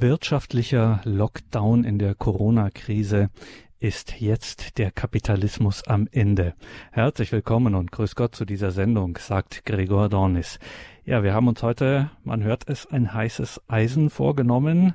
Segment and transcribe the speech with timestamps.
[0.00, 3.28] Wirtschaftlicher Lockdown in der Corona-Krise.
[3.80, 6.54] Ist jetzt der Kapitalismus am Ende?
[6.90, 10.58] Herzlich willkommen und grüß Gott zu dieser Sendung, sagt Gregor Dornis.
[11.04, 14.94] Ja, wir haben uns heute, man hört es, ein heißes Eisen vorgenommen.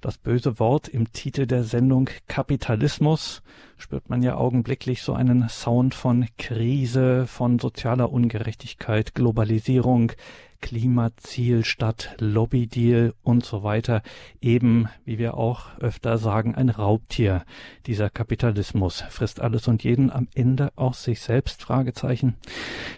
[0.00, 3.42] Das böse Wort im Titel der Sendung Kapitalismus
[3.76, 10.12] spürt man ja augenblicklich so einen Sound von Krise, von sozialer Ungerechtigkeit, Globalisierung,
[10.60, 14.02] Klimaziel statt Lobbydeal und so weiter.
[14.40, 17.44] Eben, wie wir auch öfter sagen, ein Raubtier.
[17.86, 21.62] Dieser Kapitalismus frisst alles und jeden am Ende auch sich selbst?
[21.62, 22.34] Fragezeichen.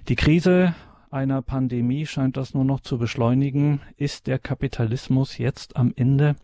[0.08, 0.74] Die Krise
[1.10, 3.80] einer Pandemie scheint das nur noch zu beschleunigen.
[3.96, 6.36] Ist der Kapitalismus jetzt am Ende?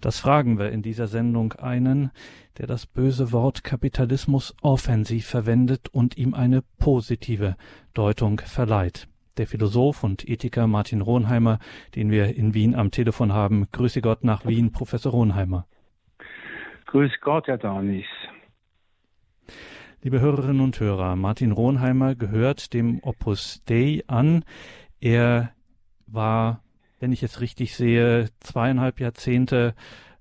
[0.00, 2.12] Das fragen wir in dieser Sendung einen,
[2.58, 7.56] der das böse Wort Kapitalismus offensiv verwendet und ihm eine positive
[7.92, 11.58] Deutung verleiht der Philosoph und Ethiker Martin Ronheimer,
[11.94, 13.68] den wir in Wien am Telefon haben.
[13.72, 15.66] Grüße Gott nach Wien, Professor Ronheimer.
[16.86, 18.06] Grüß Gott, Herr Dornis.
[20.02, 24.44] Liebe Hörerinnen und Hörer, Martin Ronheimer gehört dem Opus Dei an.
[25.00, 25.52] Er
[26.06, 26.62] war,
[27.00, 29.74] wenn ich es richtig sehe, zweieinhalb Jahrzehnte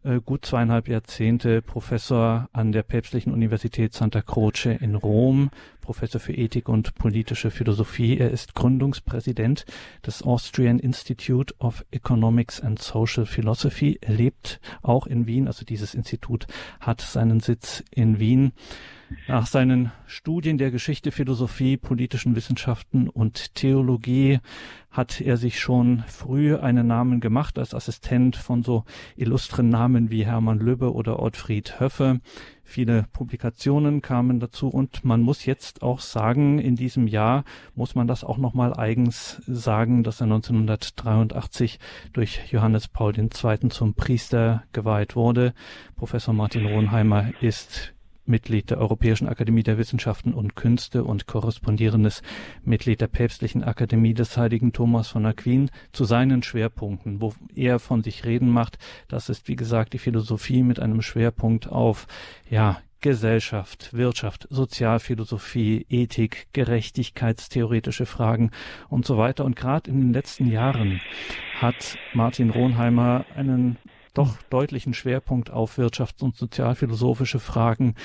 [0.03, 5.49] äh, gut zweieinhalb Jahrzehnte Professor an der Päpstlichen Universität Santa Croce in Rom,
[5.81, 8.17] Professor für Ethik und politische Philosophie.
[8.17, 9.65] Er ist Gründungspräsident
[10.05, 13.97] des Austrian Institute of Economics and Social Philosophy.
[14.01, 16.47] Er lebt auch in Wien, also dieses Institut
[16.79, 18.53] hat seinen Sitz in Wien.
[19.27, 24.39] Nach seinen Studien der Geschichte, Philosophie, politischen Wissenschaften und Theologie
[24.91, 28.83] hat er sich schon früh einen Namen gemacht als Assistent von so
[29.15, 32.21] illustren Namen wie Hermann Lübbe oder Ottfried Höffe.
[32.63, 37.43] Viele Publikationen kamen dazu und man muss jetzt auch sagen, in diesem Jahr
[37.75, 41.79] muss man das auch nochmal eigens sagen, dass er 1983
[42.13, 43.69] durch Johannes Paul II.
[43.69, 45.53] zum Priester geweiht wurde.
[45.95, 47.93] Professor Martin Rohnheimer ist
[48.25, 52.21] Mitglied der Europäischen Akademie der Wissenschaften und Künste und korrespondierendes
[52.63, 58.03] Mitglied der Päpstlichen Akademie des heiligen Thomas von Aquin zu seinen Schwerpunkten, wo er von
[58.03, 58.77] sich reden macht.
[59.07, 62.07] Das ist, wie gesagt, die Philosophie mit einem Schwerpunkt auf,
[62.49, 68.51] ja, Gesellschaft, Wirtschaft, Sozialphilosophie, Ethik, Gerechtigkeitstheoretische Fragen
[68.87, 69.43] und so weiter.
[69.43, 71.01] Und gerade in den letzten Jahren
[71.59, 73.77] hat Martin Ronheimer einen
[74.13, 77.95] doch deutlichen Schwerpunkt auf wirtschafts- und sozialphilosophische Fragen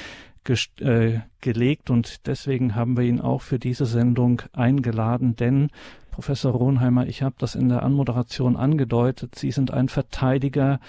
[0.80, 1.90] äh, gelegt.
[1.90, 5.70] Und deswegen haben wir ihn auch für diese Sendung eingeladen, denn
[6.10, 10.80] Professor Ronheimer, ich habe das in der Anmoderation angedeutet, Sie sind ein Verteidiger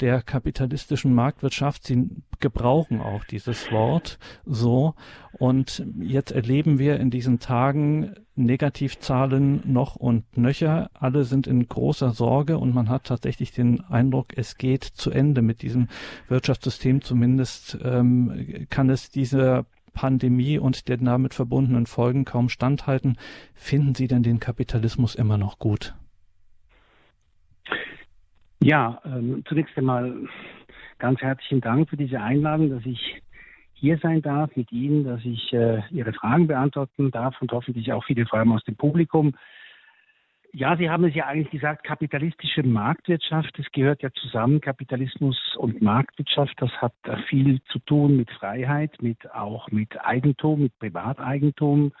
[0.00, 1.84] der kapitalistischen Marktwirtschaft.
[1.84, 2.08] Sie
[2.40, 4.94] gebrauchen auch dieses Wort so.
[5.32, 10.90] Und jetzt erleben wir in diesen Tagen Negativzahlen noch und nöcher.
[10.94, 15.42] Alle sind in großer Sorge und man hat tatsächlich den Eindruck, es geht zu Ende
[15.42, 15.88] mit diesem
[16.28, 17.02] Wirtschaftssystem.
[17.02, 23.16] Zumindest ähm, kann es dieser Pandemie und den damit verbundenen Folgen kaum standhalten.
[23.54, 25.94] Finden Sie denn den Kapitalismus immer noch gut?
[28.62, 30.14] Ja, ähm, zunächst einmal
[30.98, 33.22] ganz herzlichen Dank für diese Einladung, dass ich
[33.74, 38.04] hier sein darf mit Ihnen, dass ich äh, Ihre Fragen beantworten darf und hoffentlich auch
[38.04, 39.34] viele Fragen aus dem Publikum.
[40.52, 45.82] Ja, Sie haben es ja eigentlich gesagt, kapitalistische Marktwirtschaft, das gehört ja zusammen, Kapitalismus und
[45.82, 46.94] Marktwirtschaft, das hat
[47.28, 51.92] viel zu tun mit Freiheit, mit auch mit Eigentum, mit Privateigentum,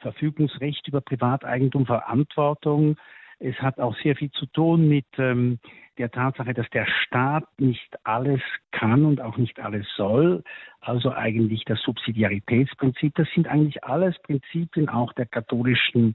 [0.00, 2.96] Verfügungsrecht über Privateigentum, Verantwortung.
[3.38, 5.58] Es hat auch sehr viel zu tun mit ähm,
[5.98, 8.40] der Tatsache, dass der Staat nicht alles
[8.72, 10.42] kann und auch nicht alles soll.
[10.80, 13.14] Also eigentlich das Subsidiaritätsprinzip.
[13.14, 16.14] Das sind eigentlich alles Prinzipien auch der katholischen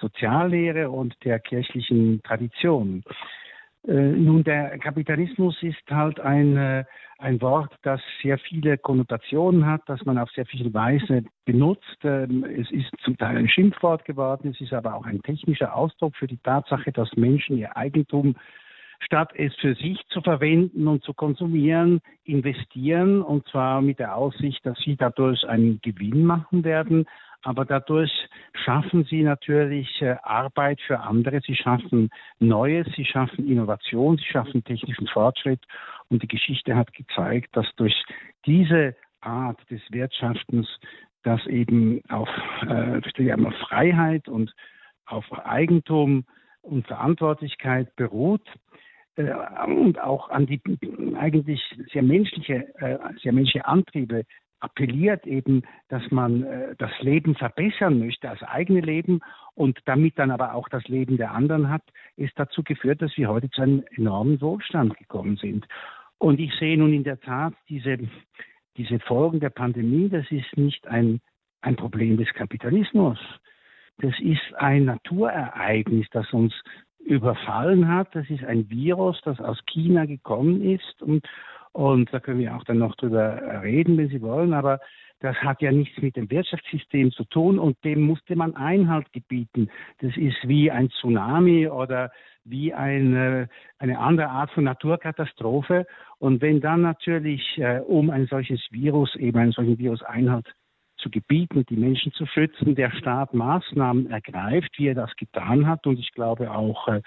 [0.00, 3.02] Soziallehre und der kirchlichen Tradition.
[3.88, 6.84] Äh, nun, der Kapitalismus ist halt ein, äh,
[7.16, 11.98] ein Wort, das sehr viele Konnotationen hat, das man auf sehr viele Weise benutzt.
[12.04, 16.14] Ähm, es ist zum Teil ein Schimpfwort geworden, es ist aber auch ein technischer Ausdruck
[16.16, 18.36] für die Tatsache, dass Menschen ihr Eigentum
[19.00, 24.66] statt es für sich zu verwenden und zu konsumieren, investieren und zwar mit der Aussicht,
[24.66, 27.06] dass sie dadurch einen Gewinn machen werden.
[27.42, 28.10] Aber dadurch
[28.64, 34.64] schaffen sie natürlich äh, Arbeit für andere, sie schaffen Neues, sie schaffen Innovation, sie schaffen
[34.64, 35.60] technischen Fortschritt.
[36.08, 37.94] Und die Geschichte hat gezeigt, dass durch
[38.44, 40.68] diese Art des Wirtschaftens,
[41.22, 42.28] das eben auf,
[42.62, 43.00] äh,
[43.32, 44.52] auf Freiheit und
[45.06, 46.24] auf Eigentum
[46.62, 48.46] und Verantwortlichkeit beruht,
[49.18, 49.34] äh,
[49.66, 50.60] und auch an die
[51.16, 51.60] eigentlich
[51.92, 54.24] sehr menschliche, äh, sehr menschliche Antriebe
[54.60, 59.20] appelliert eben, dass man äh, das Leben verbessern möchte, das eigene Leben
[59.54, 61.82] und damit dann aber auch das Leben der anderen hat,
[62.16, 65.66] ist dazu geführt, dass wir heute zu einem enormen Wohlstand gekommen sind.
[66.18, 67.98] Und ich sehe nun in der Tat diese,
[68.76, 71.20] diese Folgen der Pandemie, das ist nicht ein,
[71.60, 73.18] ein Problem des Kapitalismus.
[73.98, 76.54] Das ist ein Naturereignis, das uns
[77.00, 78.14] überfallen hat.
[78.14, 81.26] Das ist ein Virus, das aus China gekommen ist und,
[81.72, 84.80] und da können wir auch dann noch drüber reden, wenn Sie wollen, aber
[85.20, 89.68] das hat ja nichts mit dem Wirtschaftssystem zu tun und dem musste man Einhalt gebieten.
[90.00, 92.12] Das ist wie ein Tsunami oder
[92.44, 93.48] wie eine,
[93.78, 95.86] eine andere Art von Naturkatastrophe.
[96.18, 100.54] Und wenn dann natürlich äh, um ein solches Virus, eben einen solchen Virus Einhalt
[100.98, 105.86] zu gebieten, die Menschen zu schützen, der Staat Maßnahmen ergreift, wie er das getan hat
[105.86, 107.02] und ich glaube auch äh,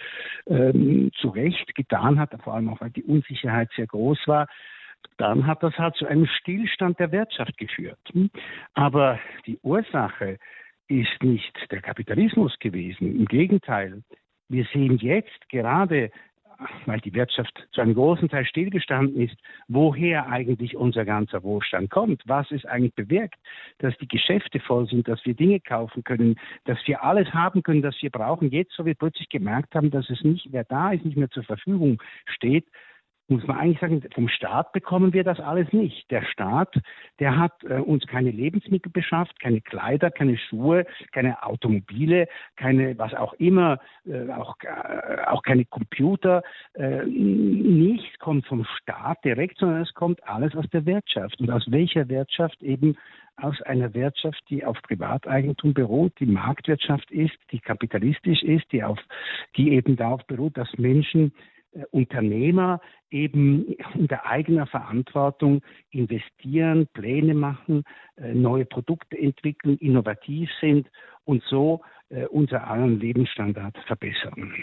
[0.48, 4.48] ähm, zu Recht getan hat, vor allem auch weil die Unsicherheit sehr groß war,
[5.18, 8.00] dann hat das halt zu einem Stillstand der Wirtschaft geführt.
[8.74, 10.38] Aber die Ursache
[10.88, 13.16] ist nicht der Kapitalismus gewesen.
[13.16, 14.04] Im Gegenteil,
[14.50, 16.12] wir sehen jetzt gerade
[16.86, 19.36] weil die Wirtschaft zu einem großen Teil stillgestanden ist,
[19.68, 23.40] woher eigentlich unser ganzer Wohlstand kommt, was es eigentlich bewirkt,
[23.80, 27.82] dass die Geschäfte voll sind, dass wir Dinge kaufen können, dass wir alles haben können,
[27.82, 28.52] das wir brauchen.
[28.52, 31.44] Jetzt, so wir plötzlich gemerkt haben, dass es nicht mehr da ist, nicht mehr zur
[31.44, 32.66] Verfügung steht,
[33.32, 36.12] muss man eigentlich sagen, vom Staat bekommen wir das alles nicht.
[36.12, 36.76] Der Staat,
[37.20, 43.14] der hat äh, uns keine Lebensmittel beschafft, keine Kleider, keine Schuhe, keine Automobile, keine, was
[43.14, 46.44] auch immer, äh, auch, äh, auch keine Computer.
[46.74, 51.40] Äh, nichts kommt vom Staat direkt, sondern es kommt alles aus der Wirtschaft.
[51.40, 52.98] Und aus welcher Wirtschaft eben
[53.38, 59.00] aus einer Wirtschaft, die auf Privateigentum beruht, die Marktwirtschaft ist, die kapitalistisch ist, die auf,
[59.56, 61.34] die eben darauf beruht, dass Menschen
[61.92, 67.84] Unternehmer eben unter eigener Verantwortung investieren, Pläne machen,
[68.18, 70.88] äh, neue Produkte entwickeln, innovativ sind
[71.24, 74.54] und so äh, unser allen Lebensstandard verbessern.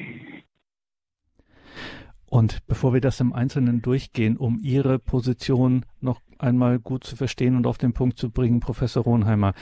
[2.27, 7.57] Und bevor wir das im Einzelnen durchgehen, um Ihre Position noch einmal gut zu verstehen
[7.57, 9.55] und auf den Punkt zu bringen, Professor Rohnheimer,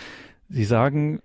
[0.49, 1.21] Sie sagen,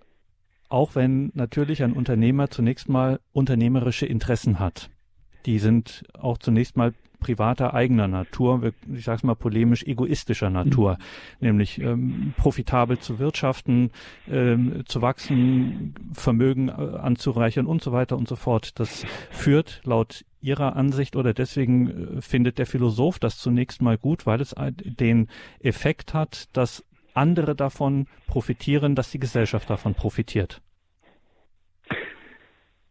[0.69, 4.89] auch wenn natürlich ein Unternehmer zunächst mal unternehmerische Interessen hat,
[5.45, 10.97] die sind auch zunächst mal privater eigener Natur, ich sage es mal polemisch egoistischer Natur,
[11.39, 11.47] mhm.
[11.47, 13.91] nämlich ähm, profitabel zu wirtschaften,
[14.29, 18.79] ähm, zu wachsen, Vermögen äh, anzureichern und so weiter und so fort.
[18.79, 24.25] Das führt laut Ihrer Ansicht oder deswegen äh, findet der Philosoph das zunächst mal gut,
[24.25, 25.29] weil es den
[25.59, 26.83] Effekt hat, dass
[27.13, 30.61] andere davon profitieren, dass die Gesellschaft davon profitiert.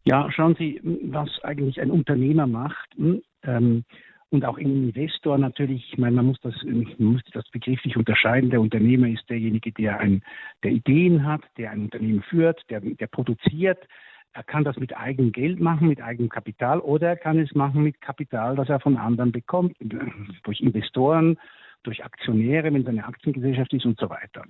[0.05, 2.89] Ja, schauen Sie, was eigentlich ein Unternehmer macht.
[2.97, 3.85] Hm, ähm,
[4.31, 8.51] und auch ein Investor natürlich, ich meine, man muss das, man muss das begrifflich unterscheiden.
[8.51, 10.23] Der Unternehmer ist derjenige, der, ein,
[10.63, 13.87] der Ideen hat, der ein Unternehmen führt, der, der produziert.
[14.33, 17.83] Er kann das mit eigenem Geld machen, mit eigenem Kapital, oder er kann es machen
[17.83, 21.37] mit Kapital, das er von anderen bekommt, durch Investoren,
[21.83, 24.45] durch Aktionäre, wenn es eine Aktiengesellschaft ist und so weiter.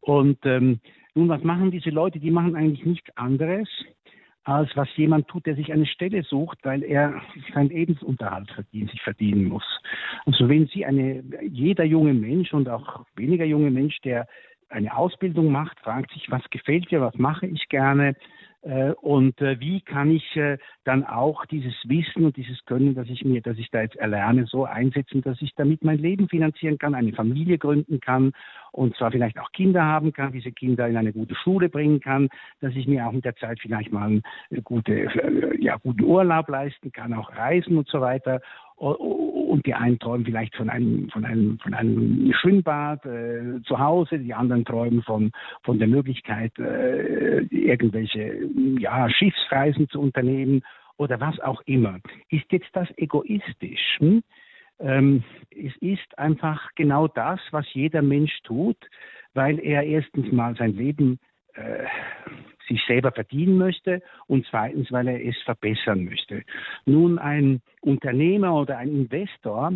[0.00, 0.80] Und ähm,
[1.14, 2.18] nun, was machen diese Leute?
[2.18, 3.68] Die machen eigentlich nichts anderes,
[4.44, 7.20] als was jemand tut, der sich eine Stelle sucht, weil er
[7.54, 9.64] seinen Lebensunterhalt verdienen, sich verdienen muss.
[10.26, 14.26] Also wenn Sie eine, jeder junge Mensch und auch weniger junge Mensch, der
[14.68, 18.14] eine Ausbildung macht, fragt sich, was gefällt dir, was mache ich gerne,
[18.62, 23.08] äh, und äh, wie kann ich äh, dann auch dieses Wissen und dieses Können, das
[23.08, 26.76] ich mir, das ich da jetzt erlerne, so einsetzen, dass ich damit mein Leben finanzieren
[26.76, 28.32] kann, eine Familie gründen kann
[28.72, 32.28] und zwar vielleicht auch Kinder haben kann, diese Kinder in eine gute Schule bringen kann,
[32.60, 34.22] dass ich mir auch mit der Zeit vielleicht mal einen
[34.64, 35.08] gute,
[35.58, 38.40] ja, guten Urlaub leisten kann, auch reisen und so weiter
[38.80, 44.18] und die einen träumen vielleicht von einem, von einem, von einem Schwimmbad äh, zu Hause,
[44.18, 45.32] die anderen träumen von,
[45.64, 48.48] von der Möglichkeit, äh, irgendwelche
[48.78, 50.62] ja, Schiffsreisen zu unternehmen
[50.96, 51.98] oder was auch immer.
[52.30, 53.98] Ist jetzt das egoistisch?
[53.98, 54.22] Hm?
[54.80, 58.76] Ähm, es ist einfach genau das, was jeder Mensch tut,
[59.34, 61.18] weil er erstens mal sein Leben
[61.54, 61.84] äh,
[62.68, 66.42] sich selber verdienen möchte und zweitens, weil er es verbessern möchte.
[66.86, 69.72] Nun, ein Unternehmer oder ein Investor,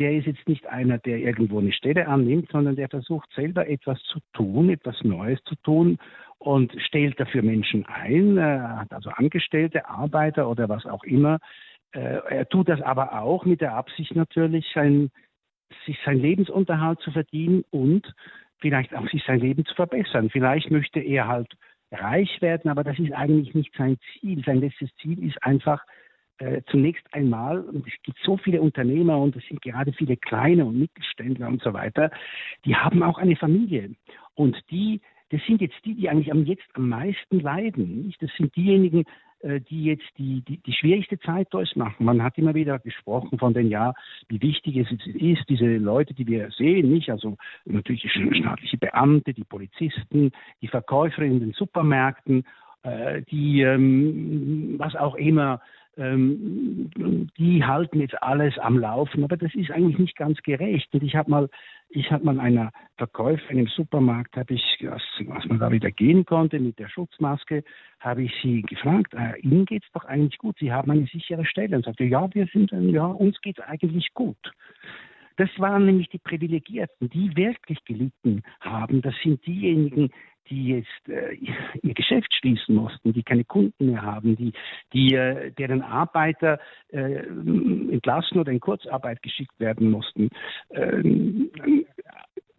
[0.00, 4.02] der ist jetzt nicht einer, der irgendwo eine Stelle annimmt, sondern der versucht selber etwas
[4.02, 5.98] zu tun, etwas Neues zu tun
[6.38, 11.38] und stellt dafür Menschen ein, er hat also Angestellte, Arbeiter oder was auch immer.
[11.92, 15.10] Äh, er tut das aber auch mit der Absicht natürlich, sein,
[15.86, 18.12] sich seinen Lebensunterhalt zu verdienen und
[18.58, 20.30] vielleicht auch sich sein Leben zu verbessern.
[20.30, 21.52] Vielleicht möchte er halt
[21.92, 24.42] reich werden, aber das ist eigentlich nicht sein Ziel.
[24.44, 25.84] Sein letztes Ziel ist einfach,
[26.38, 30.64] äh, zunächst einmal, und es gibt so viele Unternehmer und es sind gerade viele kleine
[30.64, 32.10] und Mittelständler und so weiter,
[32.64, 33.94] die haben auch eine Familie.
[34.34, 35.00] Und die,
[35.30, 38.06] das sind jetzt die, die eigentlich am, jetzt am meisten leiden.
[38.06, 38.20] Nicht?
[38.20, 39.04] Das sind diejenigen,
[39.44, 42.06] die jetzt die, die, die schwierigste Zeit durchmachen.
[42.06, 43.92] Man hat immer wieder gesprochen von den, ja,
[44.28, 47.10] wie wichtig es ist, diese Leute, die wir sehen, nicht?
[47.10, 50.32] Also natürlich staatliche Beamte, die Polizisten,
[50.62, 52.44] die Verkäufer in den Supermärkten,
[52.82, 55.60] äh, die, ähm, was auch immer,
[55.96, 56.90] ähm,
[57.38, 60.92] die halten jetzt alles am Laufen, aber das ist eigentlich nicht ganz gerecht.
[60.92, 61.48] Und ich habe mal,
[61.88, 66.24] ich habe mal einer Verkäuferin im Supermarkt, habe ich, was, was, man da wieder gehen
[66.24, 67.64] konnte mit der Schutzmaske,
[68.00, 71.76] habe ich sie gefragt, äh, Ihnen geht's doch eigentlich gut, Sie haben eine sichere Stelle.
[71.76, 74.52] Und sagte, ja, wir sind, ja, uns geht's eigentlich gut.
[75.36, 79.02] Das waren nämlich die Privilegierten, die wirklich gelitten haben.
[79.02, 80.10] Das sind diejenigen,
[80.48, 81.34] die jetzt äh,
[81.82, 84.52] ihr Geschäft schließen mussten, die keine Kunden mehr haben, die,
[84.92, 90.28] die äh, deren Arbeiter äh, entlassen oder in Kurzarbeit geschickt werden mussten.
[90.70, 91.50] Ähm,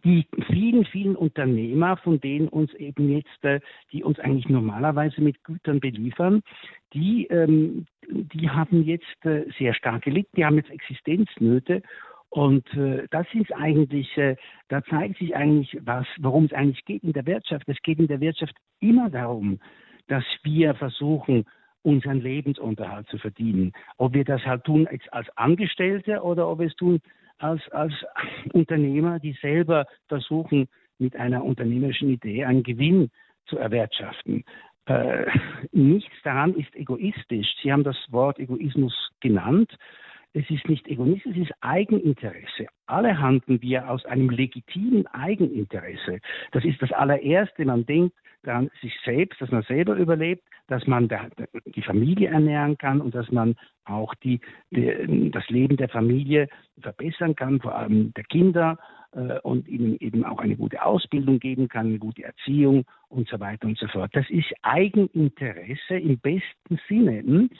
[0.04, 3.60] die vielen, vielen Unternehmer, von denen uns eben jetzt, äh,
[3.92, 6.42] die uns eigentlich normalerweise mit Gütern beliefern,
[6.92, 11.82] die, ähm, die haben jetzt äh, sehr stark gelitten, die haben jetzt Existenznöte
[12.30, 14.36] und äh, das ist eigentlich, äh,
[14.68, 17.68] da zeigt sich eigentlich, was, worum es eigentlich geht in der Wirtschaft.
[17.68, 19.60] Es geht in der Wirtschaft immer darum,
[20.08, 21.44] dass wir versuchen,
[21.82, 23.72] unseren Lebensunterhalt zu verdienen.
[23.96, 27.00] Ob wir das halt tun als Angestellte oder ob wir es tun
[27.38, 27.94] als, als
[28.52, 30.68] Unternehmer, die selber versuchen,
[30.98, 33.10] mit einer unternehmerischen Idee einen Gewinn
[33.46, 34.44] zu erwirtschaften.
[34.86, 35.26] Äh,
[35.72, 37.54] nichts daran ist egoistisch.
[37.62, 39.70] Sie haben das Wort Egoismus genannt
[40.36, 42.66] es ist nicht Egoismus, es ist Eigeninteresse.
[42.86, 46.20] Alle handeln wir aus einem legitimen Eigeninteresse.
[46.52, 47.64] Das ist das allererste.
[47.64, 51.08] Man denkt daran sich selbst, dass man selber überlebt, dass man
[51.74, 54.40] die Familie ernähren kann und dass man auch die,
[54.70, 56.48] die, das Leben der Familie
[56.80, 58.78] verbessern kann, vor allem der Kinder
[59.12, 63.40] äh, und ihnen eben auch eine gute Ausbildung geben kann, eine gute Erziehung und so
[63.40, 64.10] weiter und so fort.
[64.14, 67.22] Das ist Eigeninteresse im besten Sinne.
[67.22, 67.50] Hm?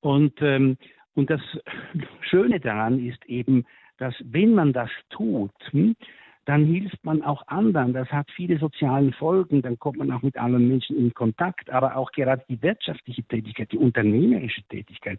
[0.00, 0.76] Und ähm,
[1.16, 1.40] und das
[2.20, 3.64] Schöne daran ist eben,
[3.98, 5.96] dass wenn man das tut, hm,
[6.44, 7.92] dann hilft man auch anderen.
[7.92, 9.62] Das hat viele soziale Folgen.
[9.62, 11.70] Dann kommt man auch mit anderen Menschen in Kontakt.
[11.70, 15.18] Aber auch gerade die wirtschaftliche Tätigkeit, die unternehmerische Tätigkeit,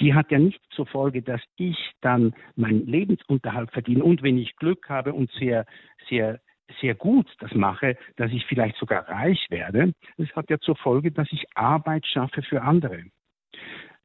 [0.00, 4.02] die hat ja nicht zur Folge, dass ich dann meinen Lebensunterhalt verdiene.
[4.02, 5.64] Und wenn ich Glück habe und sehr,
[6.08, 6.40] sehr
[6.80, 9.92] sehr gut das mache, dass ich vielleicht sogar reich werde.
[10.16, 13.04] Das hat ja zur Folge, dass ich Arbeit schaffe für andere.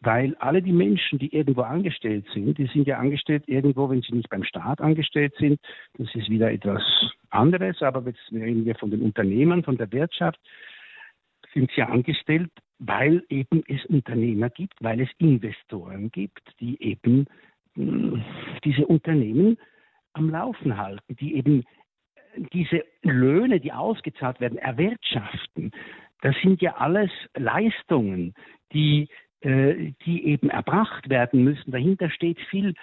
[0.01, 4.15] Weil alle die Menschen, die irgendwo angestellt sind, die sind ja angestellt irgendwo, wenn sie
[4.15, 5.59] nicht beim Staat angestellt sind.
[5.97, 6.81] Das ist wieder etwas
[7.29, 10.39] anderes, aber jetzt reden wir von den Unternehmern, von der Wirtschaft,
[11.53, 17.25] sind sie angestellt, weil eben es Unternehmer gibt, weil es Investoren gibt, die eben
[17.75, 18.23] mh,
[18.63, 19.57] diese Unternehmen
[20.13, 21.65] am Laufen halten, die eben
[22.53, 25.71] diese Löhne, die ausgezahlt werden, erwirtschaften.
[26.21, 28.33] Das sind ja alles Leistungen,
[28.73, 29.09] die
[29.41, 31.71] äh, die eben erbracht werden müssen.
[31.71, 32.73] Dahinter steht viel,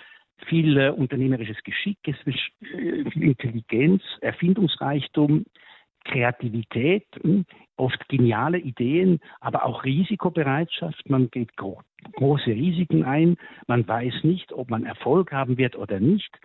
[0.47, 5.45] viel äh, unternehmerisches Geschick, es äh, viel Intelligenz, Erfindungsreichtum,
[6.05, 7.45] Kreativität, hm,
[7.77, 11.11] oft geniale Ideen, aber auch Risikobereitschaft.
[11.11, 11.83] Man geht gro
[12.13, 13.37] große Risiken ein.
[13.67, 16.39] Man weiß nicht, ob man Erfolg haben wird oder nicht.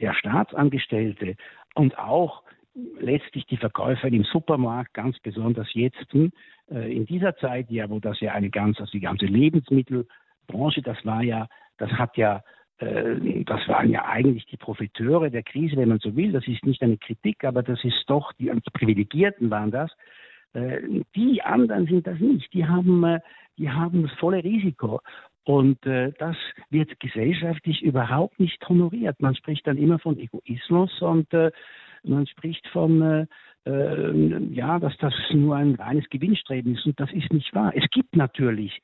[0.00, 1.36] Der Staatsangestellte
[1.74, 2.42] und auch
[2.98, 6.32] letztlich die Verkäufer im Supermarkt, ganz besonders jetzt hm,
[6.68, 11.22] in dieser Zeit, ja, wo das ja eine ganz, also die ganze Lebensmittelbranche, das war
[11.22, 11.46] ja,
[11.78, 12.42] das hat ja,
[12.78, 16.32] äh, das waren ja eigentlich die Profiteure der Krise, wenn man so will.
[16.32, 19.90] Das ist nicht eine Kritik, aber das ist doch, die, die Privilegierten waren das.
[20.52, 22.52] Äh, die anderen sind das nicht.
[22.52, 23.18] Die haben,
[23.58, 25.00] die haben das volle Risiko.
[25.44, 26.36] Und äh, das
[26.70, 29.20] wird gesellschaftlich überhaupt nicht honoriert.
[29.20, 31.50] Man spricht dann immer von Egoismus und äh,
[32.02, 33.26] man spricht von, äh,
[33.66, 36.86] äh, ja, dass das nur ein reines Gewinnstreben ist.
[36.86, 37.72] Und das ist nicht wahr.
[37.74, 38.82] Es gibt natürlich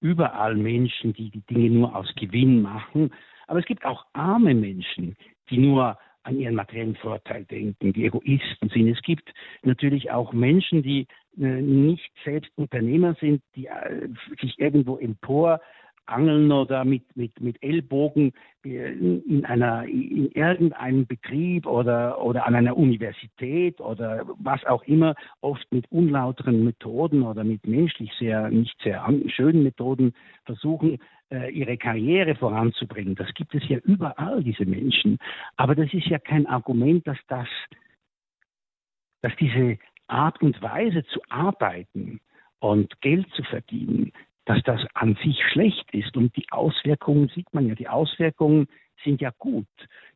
[0.00, 3.10] überall Menschen, die die Dinge nur aus Gewinn machen.
[3.46, 5.16] Aber es gibt auch arme Menschen,
[5.50, 8.88] die nur an ihren materiellen Vorteil denken, die Egoisten sind.
[8.88, 9.30] Es gibt
[9.62, 11.06] natürlich auch Menschen, die
[11.38, 14.08] äh, nicht selbst Unternehmer sind, die äh,
[14.40, 15.60] sich irgendwo empor
[16.06, 18.32] Angeln oder mit, mit, mit Ellbogen
[18.62, 25.66] in, einer, in irgendeinem Betrieb oder, oder an einer Universität oder was auch immer, oft
[25.70, 30.98] mit unlauteren Methoden oder mit menschlich sehr, nicht sehr schönen Methoden versuchen,
[31.30, 33.14] äh, ihre Karriere voranzubringen.
[33.14, 35.18] Das gibt es ja überall, diese Menschen.
[35.56, 37.48] Aber das ist ja kein Argument, dass das,
[39.22, 42.20] dass diese Art und Weise zu arbeiten
[42.60, 44.12] und Geld zu verdienen,
[44.46, 46.16] dass das an sich schlecht ist.
[46.16, 47.74] Und die Auswirkungen sieht man ja.
[47.74, 48.66] Die Auswirkungen
[49.02, 49.66] sind ja gut,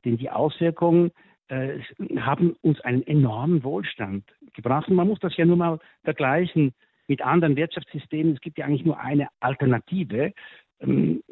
[0.04, 1.10] denn die Auswirkungen
[1.48, 1.80] äh,
[2.18, 4.88] haben uns einen enormen Wohlstand gebracht.
[4.88, 6.74] Und man muss das ja nur mal vergleichen
[7.06, 8.34] mit anderen Wirtschaftssystemen.
[8.34, 10.32] Es gibt ja eigentlich nur eine Alternative.
[10.80, 11.22] Ähm,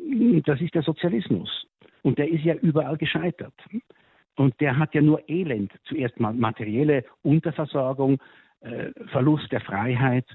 [0.44, 1.66] das ist der Sozialismus.
[2.02, 3.54] Und der ist ja überall gescheitert.
[4.36, 5.72] Und der hat ja nur Elend.
[5.84, 8.18] Zuerst mal materielle Unterversorgung,
[8.60, 10.26] äh, Verlust der Freiheit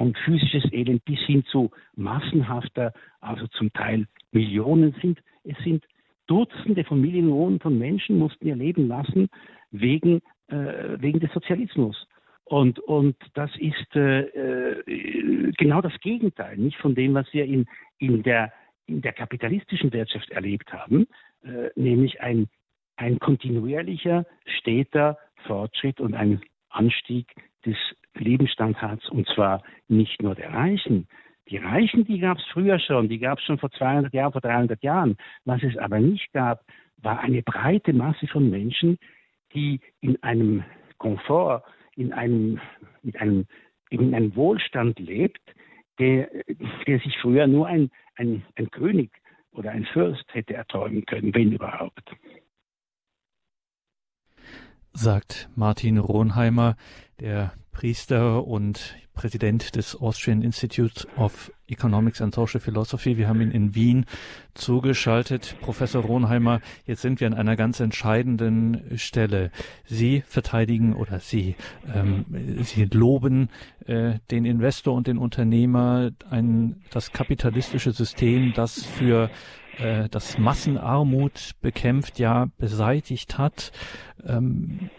[0.00, 5.20] und physisches Elend bis hin zu massenhafter, also zum Teil Millionen sind.
[5.44, 5.84] Es sind
[6.26, 9.28] Dutzende von Millionen von Menschen mussten ihr Leben lassen
[9.70, 12.06] wegen, äh, wegen des Sozialismus.
[12.44, 17.66] Und, und das ist äh, äh, genau das Gegenteil, nicht von dem, was wir in,
[17.98, 18.52] in, der,
[18.86, 21.08] in der kapitalistischen Wirtschaft erlebt haben,
[21.42, 22.48] äh, nämlich ein,
[22.96, 26.40] ein kontinuierlicher, steter Fortschritt und ein
[26.70, 27.34] Anstieg
[27.64, 27.76] des
[28.14, 31.08] Lebensstandards, und zwar nicht nur der Reichen.
[31.48, 34.40] Die Reichen, die gab es früher schon, die gab es schon vor 200 Jahren, vor
[34.40, 35.16] 300 Jahren.
[35.44, 36.64] Was es aber nicht gab,
[36.98, 38.98] war eine breite Masse von Menschen,
[39.54, 40.64] die in einem
[40.98, 41.62] Komfort,
[41.96, 42.60] in einem,
[43.02, 43.46] mit einem,
[43.90, 45.40] in einem Wohlstand lebt,
[45.98, 46.30] der,
[46.86, 49.10] der sich früher nur ein, ein, ein König
[49.52, 52.10] oder ein Fürst hätte erträumen können, wenn überhaupt.
[54.92, 56.76] Sagt Martin Ronheimer,
[57.20, 63.16] der Priester und Präsident des Austrian Institute of Economics and Social Philosophy.
[63.16, 64.06] Wir haben ihn in Wien
[64.54, 65.56] zugeschaltet.
[65.60, 69.50] Professor Ronheimer, jetzt sind wir an einer ganz entscheidenden Stelle.
[69.84, 71.56] Sie verteidigen oder Sie,
[71.94, 72.24] ähm,
[72.62, 73.50] Sie loben
[73.86, 79.30] äh, den Investor und den Unternehmer, ein, das kapitalistische System, das für
[79.78, 83.72] äh, das Massenarmut bekämpft, ja beseitigt hat.
[84.26, 84.90] Ähm,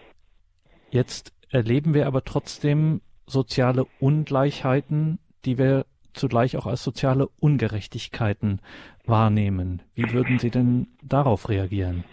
[0.90, 8.60] jetzt erleben wir aber trotzdem soziale Ungleichheiten, die wir zugleich auch als soziale Ungerechtigkeiten
[9.06, 9.82] wahrnehmen.
[9.96, 12.04] Wie würden Sie denn darauf reagieren?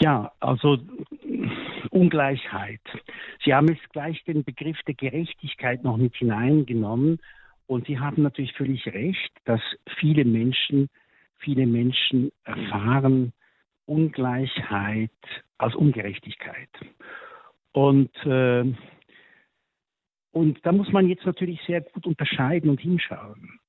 [0.00, 0.78] Ja, also
[1.90, 2.82] Ungleichheit.
[3.42, 7.18] Sie haben jetzt gleich den Begriff der Gerechtigkeit noch mit hineingenommen
[7.66, 9.60] und Sie haben natürlich völlig recht, dass
[9.98, 10.88] viele Menschen,
[11.38, 13.32] viele Menschen erfahren
[13.86, 15.10] Ungleichheit
[15.58, 16.68] als Ungerechtigkeit.
[17.72, 18.64] Und, äh,
[20.32, 23.60] und da muss man jetzt natürlich sehr gut unterscheiden und hinschauen.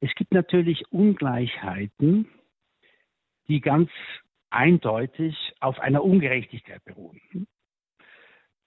[0.00, 2.26] Es gibt natürlich Ungleichheiten,
[3.48, 3.90] die ganz
[4.50, 7.46] eindeutig auf einer Ungerechtigkeit beruhen.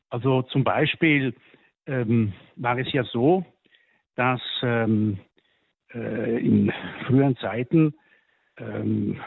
[0.09, 1.35] Also zum Beispiel
[1.85, 3.45] ähm, war es ja so,
[4.15, 5.19] dass ähm,
[5.93, 6.71] äh, in
[7.05, 7.93] früheren Zeiten
[8.57, 9.19] ähm,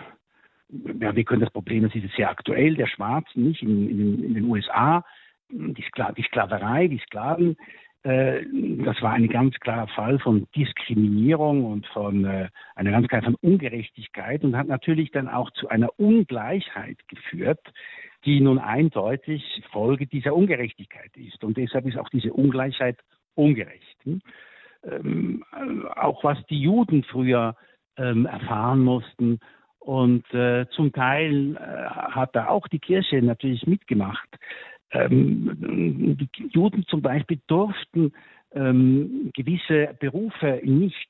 [1.01, 4.35] ja, wir können das Problem, das ist sehr aktuell, der Schwarzen, nicht in, in, in
[4.35, 5.05] den USA,
[5.49, 7.57] die, Skla die, Sklaverei, die Sklaven,
[8.03, 8.45] äh,
[8.85, 14.43] das war ein ganz klarer Fall von Diskriminierung und von äh, einer ganz klaren Ungerechtigkeit
[14.43, 17.61] und hat natürlich dann auch zu einer Ungleichheit geführt,
[18.25, 21.45] die nun eindeutig Folge dieser Ungerechtigkeit ist.
[21.45, 22.99] Und deshalb ist auch diese Ungleichheit
[23.35, 23.97] ungerecht.
[24.89, 25.45] Hm?
[25.61, 27.55] Ähm, auch was die Juden früher
[27.97, 29.41] ähm, erfahren mussten,
[29.87, 34.29] und äh, zum Teil äh, hat da auch die Kirche natürlich mitgemacht.
[34.91, 38.13] Ähm, die Juden zum Beispiel durften
[38.53, 41.09] ähm, gewisse Berufe nicht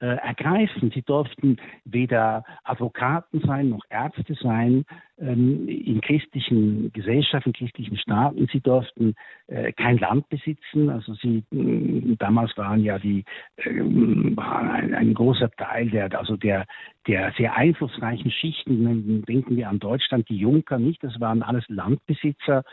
[0.00, 0.90] äh, ergreifen.
[0.94, 4.84] Sie durften weder Advokaten sein noch Ärzte sein
[5.18, 8.48] ähm, in christlichen Gesellschaften, christlichen Staaten.
[8.52, 9.14] Sie durften
[9.48, 10.90] äh, kein Land besitzen.
[10.90, 13.24] Also sie äh, damals waren ja die
[13.64, 16.66] ähm, waren ein, ein, großer Teil der also der
[17.06, 19.24] der sehr einflussreichen Schichten.
[19.26, 21.02] Denken wir an Deutschland, die Junker nicht.
[21.02, 22.64] Das waren alles Landbesitzer.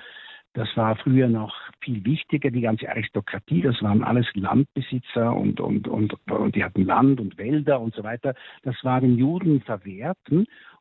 [0.55, 5.85] Das war früher noch viel wichtiger, die ganze Aristokratie, das waren alles Landbesitzer und, und,
[5.89, 8.33] und, und die hatten Land und Wälder und so weiter.
[8.63, 10.17] Das war den Juden verwehrt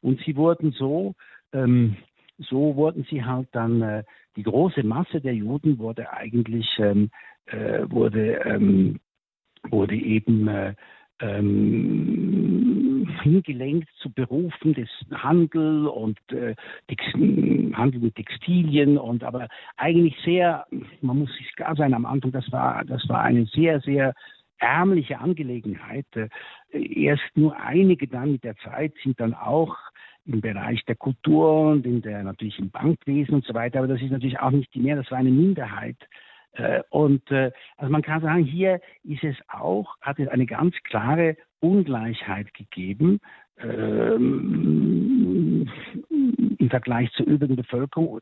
[0.01, 1.15] und sie wurden so,
[1.53, 1.97] ähm,
[2.39, 4.05] so wurden sie halt dann, äh,
[4.37, 7.11] die große Masse der Juden wurde eigentlich, ähm,
[7.47, 9.01] äh, wurde, ähm,
[9.71, 10.75] wurde eben äh,
[11.21, 12.64] ähm,
[13.25, 16.55] hingelenkt zu Berufen des Handel und äh,
[17.75, 20.67] Handel mit Textilien und aber eigentlich sehr,
[21.01, 24.15] man muss sich klar sein am Anfang, das war, das war eine sehr, sehr
[24.59, 26.07] ärmliche Angelegenheit.
[26.15, 26.29] Äh,
[26.71, 29.77] erst nur einige dann mit der Zeit sind dann auch
[30.27, 34.01] im Bereich der Kultur und in der natürlich im Bankwesen und so weiter, aber das
[34.01, 35.99] ist natürlich auch nicht die Mehr, das war eine Minderheit
[36.55, 40.75] äh, und äh, also man kann sagen, hier ist es auch, hat es eine ganz
[40.85, 43.21] klare Ungleichheit gegeben
[43.59, 45.69] ähm,
[46.59, 48.21] im Vergleich zur übrigen Bevölkerung,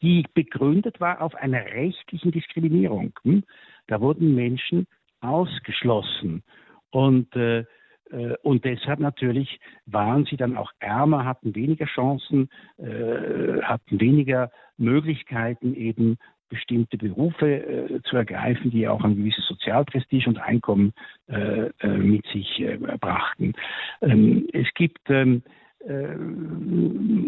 [0.00, 3.12] die begründet war auf einer rechtlichen Diskriminierung.
[3.24, 3.42] Hm?
[3.88, 4.86] Da wurden Menschen
[5.20, 6.44] ausgeschlossen.
[6.90, 7.64] Und, äh,
[8.10, 14.52] äh, und deshalb natürlich waren sie dann auch ärmer, hatten weniger Chancen, äh, hatten weniger
[14.76, 20.92] Möglichkeiten eben bestimmte Berufe äh, zu ergreifen, die auch ein gewisses Sozialprestige und Einkommen
[21.28, 23.54] äh, äh, mit sich äh, brachten.
[24.00, 25.42] Ähm, es gibt ähm,
[25.80, 26.16] äh,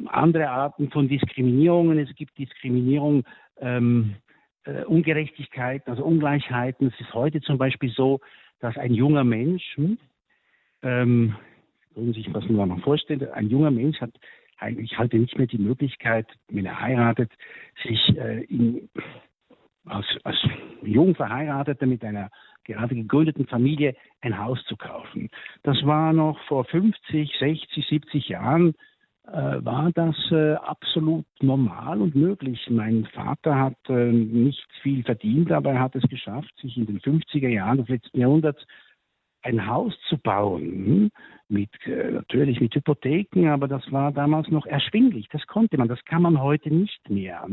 [0.09, 1.99] andere Arten von Diskriminierungen.
[1.99, 3.25] Es gibt Diskriminierung,
[3.61, 4.17] ähm,
[4.65, 6.89] äh, Ungerechtigkeiten, also Ungleichheiten.
[6.89, 8.21] Es ist heute zum Beispiel so,
[8.61, 9.99] dass ein junger Mensch, hm,
[10.83, 11.37] ähm,
[11.95, 14.13] können Sie sich das nur mal vorstellen, ein junger Mensch hat
[14.61, 17.33] eigentlich heute nicht mehr die Möglichkeit, wenn er heiratet,
[17.83, 18.89] sich äh, in,
[19.85, 20.37] als, als
[20.83, 22.31] jung Verheirateter mit einer
[22.65, 25.31] gerade gegründeten Familie ein Haus zu kaufen.
[25.63, 28.75] Das war noch vor 50, 60, 70 Jahren
[29.27, 32.67] äh, war das äh, absolut normal und möglich.
[32.69, 37.01] Mein Vater hat äh, nicht viel verdient, aber er hat es geschafft, sich in den
[37.01, 38.65] 50er Jahren des letzten Jahrhunderts
[39.43, 41.11] ein Haus zu bauen,
[41.49, 45.29] mit, äh, natürlich mit Hypotheken, aber das war damals noch erschwinglich.
[45.31, 47.47] Das konnte man, das kann man heute nicht mehr.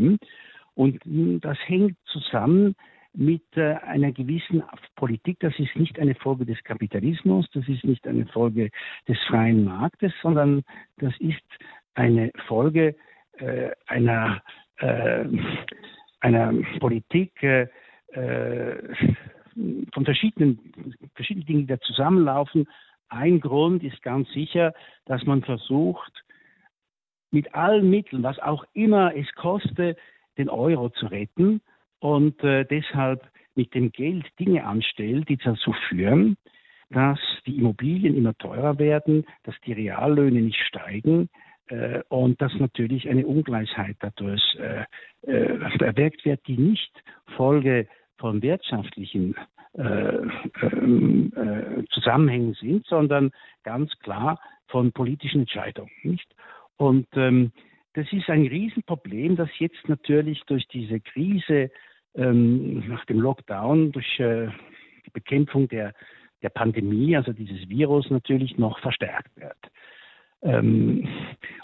[0.76, 1.02] Und
[1.44, 2.76] das hängt zusammen
[3.14, 4.64] mit äh, einer gewissen
[4.96, 5.40] Politik.
[5.40, 8.70] Das ist nicht eine Folge des Kapitalismus, das ist nicht eine Folge
[9.08, 10.64] des freien Marktes, sondern
[10.98, 11.42] das ist
[11.96, 12.96] eine Folge
[13.40, 14.42] äh, einer,
[14.78, 15.26] äh,
[16.20, 17.68] einer Politik äh,
[19.94, 20.60] von verschiedenen,
[21.16, 22.68] verschiedenen Dingen, die da zusammenlaufen.
[23.10, 24.74] Ein Grund ist ganz sicher,
[25.06, 26.12] dass man versucht,
[27.32, 29.96] mit allen Mitteln, was auch immer es koste,
[30.38, 31.62] den Euro zu retten
[32.00, 36.38] und äh, deshalb mit dem Geld Dinge anstellt, die dazu führen,
[36.90, 41.30] dass die Immobilien immer teurer werden, dass die Reallöhne nicht steigen
[41.68, 44.86] äh, und dass natürlich eine Ungleichheit dadurch äh,
[45.24, 46.92] äh, erwirkt wird, die nicht
[47.36, 47.88] Folge
[48.18, 49.36] von wirtschaftlichen
[49.78, 50.18] äh,
[50.62, 53.32] ähm, äh, Zusammenhängen sind, sondern
[53.64, 55.92] ganz klar von politischen Entscheidungen.
[56.04, 56.28] Nicht?
[56.78, 57.52] Und ähm,
[57.94, 61.72] das ist ein Riesenproblem, das jetzt natürlich durch diese Krise
[62.16, 64.48] ähm, nach dem Lockdown, durch äh,
[65.06, 65.94] die Bekämpfung der,
[66.42, 69.58] der Pandemie, also dieses Virus natürlich noch verstärkt wird.
[70.48, 71.08] Ähm,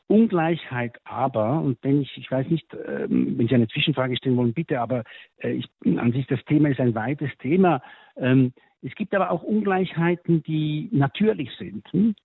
[0.07, 4.53] Ungleichheit aber, und wenn ich, ich weiß nicht, ähm, wenn Sie eine Zwischenfrage stellen wollen,
[4.53, 5.03] bitte, aber
[5.37, 7.81] äh, ich, an sich das Thema ist ein weites Thema.
[8.17, 11.87] Ähm, es gibt aber auch Ungleichheiten, die natürlich sind.
[11.91, 12.15] Hm?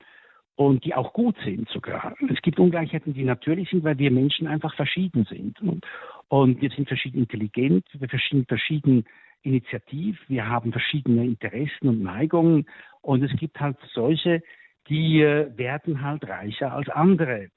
[0.59, 2.16] und die auch gut sind sogar.
[2.29, 5.61] Es gibt Ungleichheiten, die natürlich sind, weil wir Menschen einfach verschieden sind.
[5.61, 5.87] Und,
[6.27, 9.05] und wir sind verschieden intelligent, wir sind verschieden
[9.42, 12.66] initiativ, wir haben verschiedene Interessen und Neigungen
[13.03, 14.42] und es gibt halt solche,
[14.88, 17.48] die äh, werden halt reicher als andere.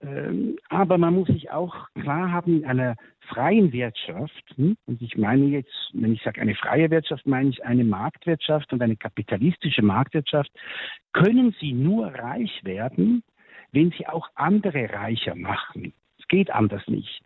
[0.00, 2.96] Ähm, aber man muss sich auch klar haben, in einer
[3.28, 7.64] freien Wirtschaft, hm, und ich meine jetzt, wenn ich sage eine freie Wirtschaft, meine ich
[7.64, 10.50] eine Marktwirtschaft und eine kapitalistische Marktwirtschaft,
[11.12, 13.22] können sie nur reich werden,
[13.72, 15.92] wenn sie auch andere reicher machen.
[16.18, 17.22] Es geht anders nicht.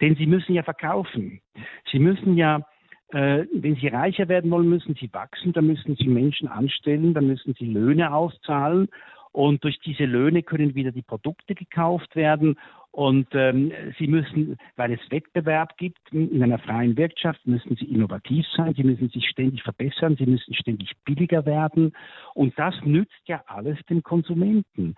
[0.00, 1.40] Denn sie müssen ja verkaufen.
[1.90, 2.62] Sie müssen ja
[3.10, 7.54] wenn sie reicher werden wollen, müssen sie wachsen, dann müssen sie Menschen anstellen, dann müssen
[7.58, 8.88] sie Löhne auszahlen
[9.32, 12.58] und durch diese Löhne können wieder die Produkte gekauft werden.
[12.90, 18.46] Und ähm, sie müssen, weil es Wettbewerb gibt in einer freien Wirtschaft, müssen sie innovativ
[18.56, 21.92] sein, sie müssen sich ständig verbessern, sie müssen ständig billiger werden.
[22.34, 24.96] Und das nützt ja alles dem Konsumenten.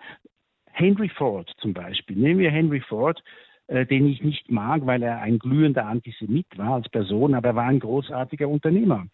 [0.71, 2.17] Henry Ford zum Beispiel.
[2.17, 6.75] Nehmen wir Henry Ford, äh, den ich nicht mag, weil er ein glühender Antisemit war
[6.75, 9.07] als Person, aber er war ein großartiger Unternehmer.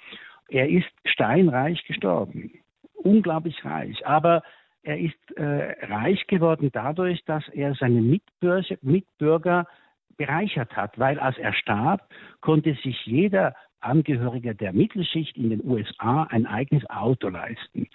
[0.50, 2.52] Er ist steinreich gestorben.
[2.96, 4.06] Unglaublich reich.
[4.08, 4.42] Aber
[4.84, 9.68] er ist äh, reich geworden dadurch, dass er seine Mitbürger, Mitbürger
[10.16, 12.10] bereichert hat, weil als er starb,
[12.42, 17.88] konnte sich jeder Angehörige der Mittelschicht in den USA ein eigenes Auto leisten.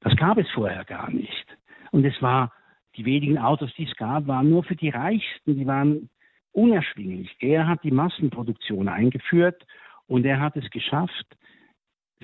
[0.00, 1.46] Das gab es vorher gar nicht.
[1.90, 2.52] Und es war,
[2.96, 6.08] die wenigen Autos, die es gab, waren nur für die Reichsten, die waren
[6.52, 7.36] unerschwinglich.
[7.40, 9.66] Er hat die Massenproduktion eingeführt
[10.06, 11.26] und er hat es geschafft,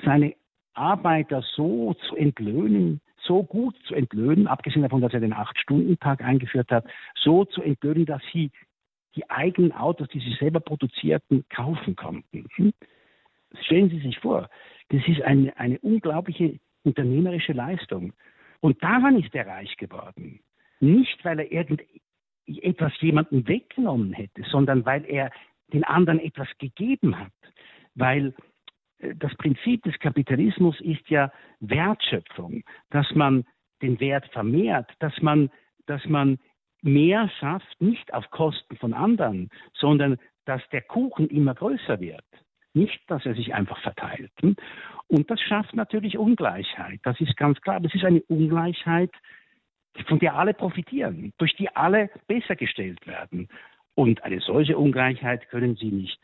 [0.05, 0.35] seine
[0.75, 6.71] Arbeiter so zu entlöhnen, so gut zu entlöhnen, abgesehen davon, dass er den Acht-Stunden-Tag eingeführt
[6.71, 8.51] hat, so zu entlöhnen, dass sie
[9.15, 12.47] die eigenen Autos, die sie selber produzierten, kaufen konnten.
[12.55, 12.73] Hm?
[13.61, 14.49] Stellen Sie sich vor,
[14.89, 18.15] das ist eine, eine unglaubliche unternehmerische Leistung.
[18.61, 20.41] Und daran ist er reich geworden.
[20.83, 25.31] Nicht, weil er irgendetwas jemandem weggenommen hätte, sondern weil er
[25.73, 27.33] den anderen etwas gegeben hat.
[27.95, 28.35] Weil
[28.99, 33.45] das Prinzip des Kapitalismus ist ja Wertschöpfung, dass man
[33.81, 35.51] den Wert vermehrt, dass man,
[35.87, 36.39] dass man
[36.83, 42.25] mehr schafft, nicht auf Kosten von anderen, sondern dass der Kuchen immer größer wird.
[42.75, 44.33] nicht, dass er sich einfach verteilt.
[45.09, 47.01] Und das schafft natürlich Ungleichheit.
[47.03, 47.81] Das ist ganz klar.
[47.81, 49.11] Das ist eine Ungleichheit,
[50.07, 53.49] von der alle profitieren, durch die alle besser gestellt werden.
[53.95, 56.19] Und eine solche Ungleichheit können Sie nicht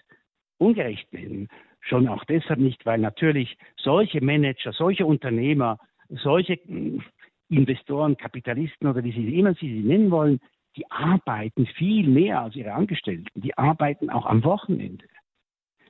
[0.59, 1.49] ungerecht nennen.
[1.81, 5.79] Schon auch deshalb nicht, weil natürlich solche Manager, solche Unternehmer,
[6.09, 7.03] solche hm,
[7.51, 10.41] Investoren, Kapitalisten oder wie Sie immer Sie nennen wollen,
[10.77, 13.41] die arbeiten viel mehr als ihre Angestellten.
[13.41, 15.05] Die arbeiten auch am Wochenende.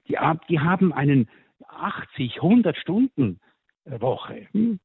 [0.09, 0.17] Die,
[0.49, 1.29] die haben einen
[1.69, 3.41] 80, 100 Stunden
[3.85, 4.47] Woche.
[4.53, 4.81] Hm?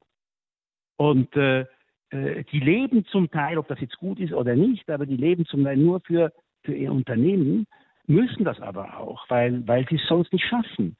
[0.98, 1.66] Und äh, äh,
[2.14, 5.64] die leben zum Teil, ob das jetzt gut ist oder nicht, aber die leben zum
[5.64, 7.66] Teil nur für, für ihr Unternehmen,
[8.06, 10.96] müssen das aber auch, weil, weil sie es sonst nicht schaffen.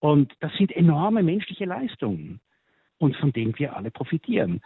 [0.00, 2.40] Und das sind enorme menschliche Leistungen
[2.98, 4.60] und von denen wir alle profitieren.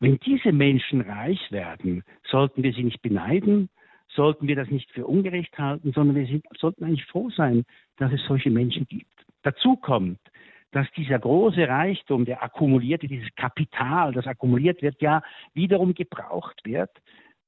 [0.00, 3.68] Wenn diese Menschen reich werden, sollten wir sie nicht beneiden,
[4.08, 7.64] sollten wir das nicht für ungerecht halten, sondern wir sind, sollten eigentlich froh sein,
[7.96, 9.06] dass es solche Menschen gibt.
[9.42, 10.20] Dazu kommt,
[10.72, 15.22] dass dieser große Reichtum, der akkumulierte, dieses Kapital, das akkumuliert wird, ja
[15.54, 16.90] wiederum gebraucht wird,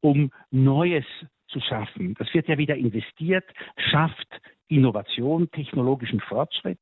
[0.01, 1.05] um Neues
[1.49, 2.15] zu schaffen.
[2.19, 3.45] Das wird ja wieder investiert,
[3.77, 6.79] schafft Innovation, technologischen Fortschritt.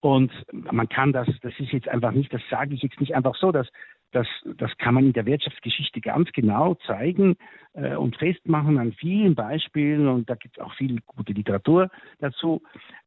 [0.00, 3.34] Und man kann das, das ist jetzt einfach nicht, das sage ich jetzt nicht einfach
[3.36, 3.68] so, dass
[4.16, 4.26] das,
[4.56, 7.36] das kann man in der Wirtschaftsgeschichte ganz genau zeigen
[7.74, 12.62] äh, und festmachen an vielen Beispielen und da gibt es auch viel gute Literatur dazu.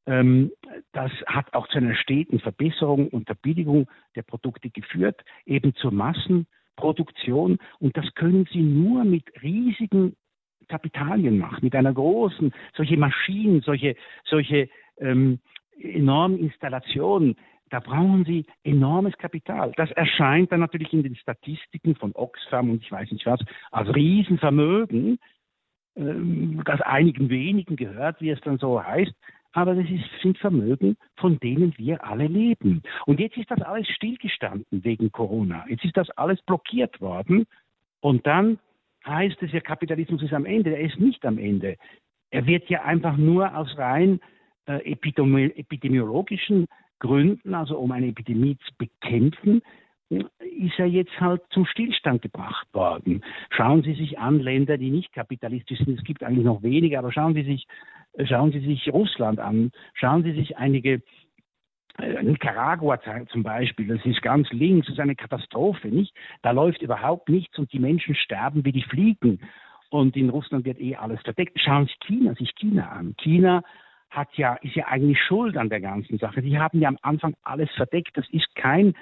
[0.06, 0.52] Ähm,
[0.92, 5.92] das hat auch zu einer steten Verbesserung und der Billigung der Produkte geführt, eben zur
[5.92, 10.16] Massenproduktion und das können Sie nur mit riesigen
[10.68, 13.96] Kapitalien machen, mit einer großen, solche Maschinen, solche,
[14.26, 14.70] solche
[15.00, 15.40] ähm,
[15.80, 17.36] enormen Installationen,
[17.70, 19.72] da brauchen sie enormes Kapital.
[19.76, 23.40] Das erscheint dann natürlich in den Statistiken von Oxfam und ich weiß nicht was
[23.72, 25.20] als Riesenvermögen,
[25.96, 29.14] ähm, das einigen wenigen gehört, wie es dann so heißt.
[29.52, 32.84] Aber das ist, sind Vermögen, von denen wir alle leben.
[33.06, 35.66] Und jetzt ist das alles stillgestanden wegen Corona.
[35.68, 37.48] Jetzt ist das alles blockiert worden.
[38.00, 38.60] Und dann
[39.08, 40.76] heißt es, der Kapitalismus ist am Ende.
[40.76, 41.78] Er ist nicht am Ende.
[42.30, 44.20] Er wird ja einfach nur aus rein
[44.68, 46.68] äh, epidemiologischen
[47.00, 49.62] Gründen, also um eine Epidemie zu bekämpfen,
[50.10, 53.24] ist er jetzt halt zum Stillstand gebracht worden.
[53.52, 56.00] Schauen Sie sich an Länder, die nicht kapitalistisch sind.
[56.00, 57.68] Es gibt eigentlich noch wenige, aber schauen Sie sich,
[58.26, 59.72] schauen Sie sich Russland an.
[59.94, 61.02] Schauen Sie sich einige
[62.00, 63.00] äh, Nicaragua
[63.32, 66.16] zum Beispiel, das ist ganz links, das ist eine Katastrophe, nicht?
[66.42, 69.40] Da läuft überhaupt nichts und die Menschen sterben wie die Fliegen.
[69.92, 71.60] Und in Russland wird eh alles verdeckt.
[71.60, 73.16] Schauen Sie China, sich China an.
[73.22, 73.64] China
[74.10, 76.42] hat ja, ist ja eigentlich schuld an der ganzen Sache.
[76.42, 78.18] Die haben ja am Anfang alles verdeckt.
[78.18, 78.96] Das ist kein,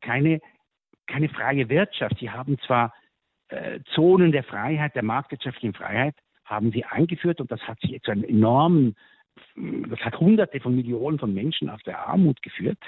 [0.00, 0.40] keine,
[1.06, 2.18] keine freie Wirtschaft.
[2.18, 2.92] Sie haben zwar
[3.48, 8.10] äh, Zonen der Freiheit, der marktwirtschaftlichen Freiheit, haben sie eingeführt und das hat sich zu
[8.10, 8.94] einem enormen,
[9.88, 12.78] das hat hunderte von Millionen von Menschen aus der Armut geführt.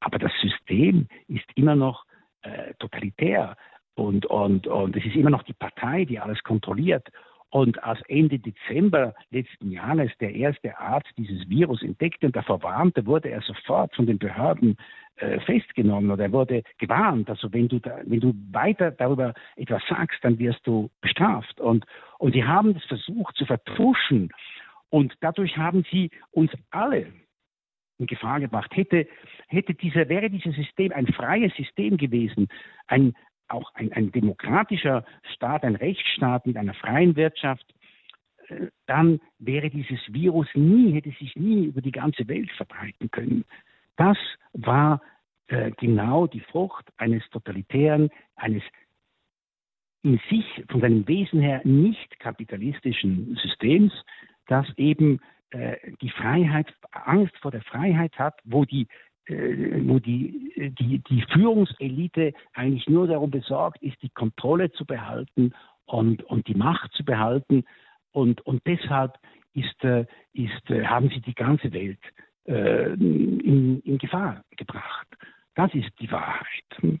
[0.00, 2.04] Aber das System ist immer noch
[2.42, 3.56] äh, totalitär
[3.94, 7.08] und, und, und es ist immer noch die Partei, die alles kontrolliert.
[7.52, 13.04] Und als Ende Dezember letzten Jahres der erste Arzt dieses Virus entdeckte und davor warnte,
[13.04, 14.78] wurde er sofort von den Behörden
[15.16, 17.28] äh, festgenommen oder er wurde gewarnt.
[17.28, 21.60] Also wenn du, da, wenn du weiter darüber etwas sagst, dann wirst du bestraft.
[21.60, 21.84] Und,
[22.18, 24.30] und sie haben es versucht zu vertuschen.
[24.88, 27.06] Und dadurch haben sie uns alle
[27.98, 28.74] in Gefahr gebracht.
[28.74, 29.06] Hätte,
[29.48, 32.48] hätte dieser, wäre dieses System ein freies System gewesen,
[32.86, 33.12] ein,
[33.52, 37.66] auch ein, ein demokratischer Staat, ein Rechtsstaat mit einer freien Wirtschaft,
[38.48, 43.44] äh, dann wäre dieses Virus nie, hätte sich nie über die ganze Welt verbreiten können.
[43.96, 44.18] Das
[44.52, 45.00] war
[45.48, 48.62] äh, genau die Frucht eines totalitären, eines
[50.02, 53.92] in sich von seinem Wesen her nicht kapitalistischen Systems,
[54.48, 58.88] das eben äh, die Freiheit, Angst vor der Freiheit hat, wo die
[59.28, 65.52] wo die, äh, die, die Führungselite eigentlich nur darum besorgt ist, die Kontrolle zu behalten
[65.86, 67.64] und, und die Macht zu behalten.
[68.10, 69.18] Und, und deshalb
[69.54, 72.00] ist, äh, ist, haben sie die ganze Welt
[72.44, 75.06] äh, in, in Gefahr gebracht.
[75.54, 77.00] Das ist die Wahrheit.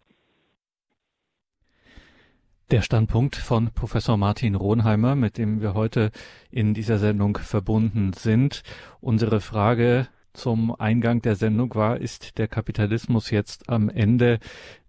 [2.70, 6.10] Der Standpunkt von Professor Martin Rohnheimer, mit dem wir heute
[6.50, 8.62] in dieser Sendung verbunden sind.
[9.00, 14.38] Unsere Frage zum Eingang der Sendung war, ist der Kapitalismus jetzt am Ende.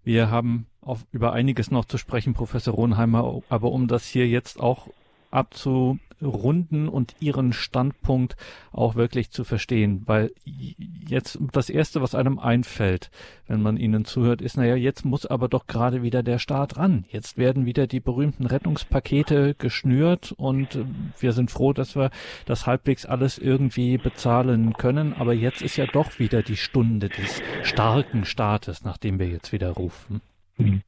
[0.02, 4.60] Wir haben auf, über einiges noch zu sprechen, Professor Rohnheimer, aber um das hier jetzt
[4.60, 4.88] auch
[5.34, 8.36] abzu, runden und ihren Standpunkt
[8.72, 10.02] auch wirklich zu verstehen.
[10.06, 13.10] Weil jetzt das Erste, was einem einfällt,
[13.46, 17.04] wenn man ihnen zuhört, ist, naja, jetzt muss aber doch gerade wieder der Staat ran.
[17.08, 20.78] Jetzt werden wieder die berühmten Rettungspakete geschnürt und
[21.18, 22.10] wir sind froh, dass wir
[22.46, 25.12] das halbwegs alles irgendwie bezahlen können.
[25.14, 29.52] Aber jetzt ist ja doch wieder die Stunde des starken Staates, nach dem wir jetzt
[29.52, 30.20] wieder rufen.
[30.56, 30.82] Mhm.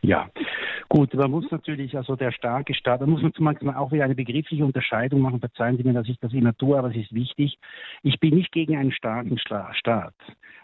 [0.00, 0.30] Ja,
[0.88, 4.04] gut, man muss natürlich, also der starke Staat, da muss man zum Beispiel auch wieder
[4.04, 5.40] eine begriffliche Unterscheidung machen.
[5.40, 7.58] Verzeihen Sie mir, dass ich das immer tue, aber es ist wichtig.
[8.02, 10.14] Ich bin nicht gegen einen starken Staat,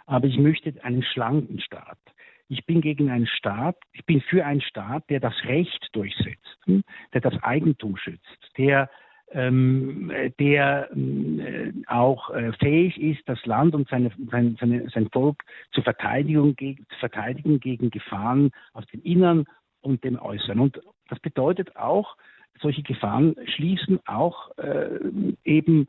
[0.06, 1.98] aber ich möchte einen schlanken Staat.
[2.48, 6.84] Ich bin gegen einen Staat, ich bin für einen Staat, der das Recht durchsetzt, hm,
[7.12, 8.90] der das Eigentum schützt, der
[9.32, 15.42] ähm, der äh, auch äh, fähig ist, das Land und seine, sein, seine, sein Volk
[15.72, 19.44] zur Verteidigung, gegen, zu verteidigen gegen Gefahren aus dem Innern
[19.84, 20.60] und dem Äußeren.
[20.60, 22.16] Und das bedeutet auch,
[22.60, 24.88] solche Gefahren schließen auch äh,
[25.44, 25.86] eben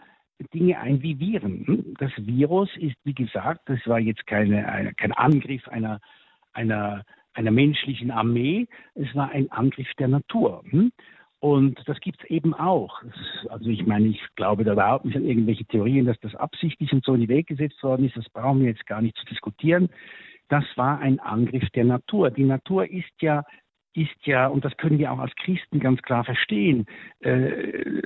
[0.54, 1.96] Dinge ein wie Viren.
[2.00, 6.02] Das Virus ist, wie gesagt, das war jetzt keine, eine, kein Angriff einer,
[6.54, 7.04] einer,
[7.34, 10.64] einer menschlichen Armee, es war ein Angriff der Natur.
[10.70, 10.92] Hm?
[11.40, 13.02] Und das gibt es eben auch.
[13.50, 17.06] Also ich meine, ich glaube da überhaupt nicht an irgendwelche Theorien, dass das absichtlich und
[17.06, 18.18] so in die Welt gesetzt worden ist.
[18.18, 19.90] Das brauchen wir jetzt gar nicht zu diskutieren.
[20.50, 22.32] Das war ein Angriff der Natur.
[22.32, 23.44] Die Natur ist ja,
[23.96, 26.86] ist ja, und das können wir auch als Christen ganz klar verstehen,
[27.22, 28.02] äh,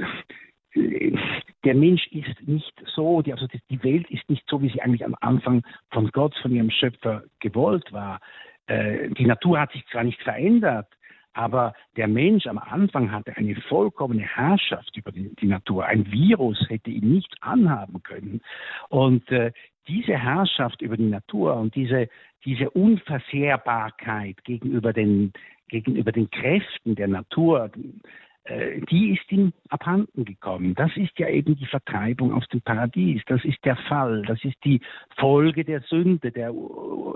[1.64, 5.04] der Mensch ist nicht so, die, also die Welt ist nicht so, wie sie eigentlich
[5.04, 8.20] am Anfang von Gott, von ihrem Schöpfer gewollt war.
[8.68, 10.88] Äh, die Natur hat sich zwar nicht verändert,
[11.34, 15.86] aber der Mensch am Anfang hatte eine vollkommene Herrschaft über die, die Natur.
[15.86, 18.42] Ein Virus hätte ihn nicht anhaben können.
[18.90, 19.52] Und äh,
[19.88, 22.10] diese Herrschaft über die Natur und diese,
[22.46, 25.34] diese Unversehrbarkeit gegenüber den,
[25.70, 27.72] gegenüber den Kräften der Natur,
[28.50, 30.76] äh, die ist ihm abhanden gekommen.
[30.76, 33.22] Das ist ja eben die Vertreibung aus dem Paradies.
[33.28, 34.24] Das ist der Fall.
[34.24, 34.82] Das ist die
[35.18, 36.52] Folge der Sünde, der,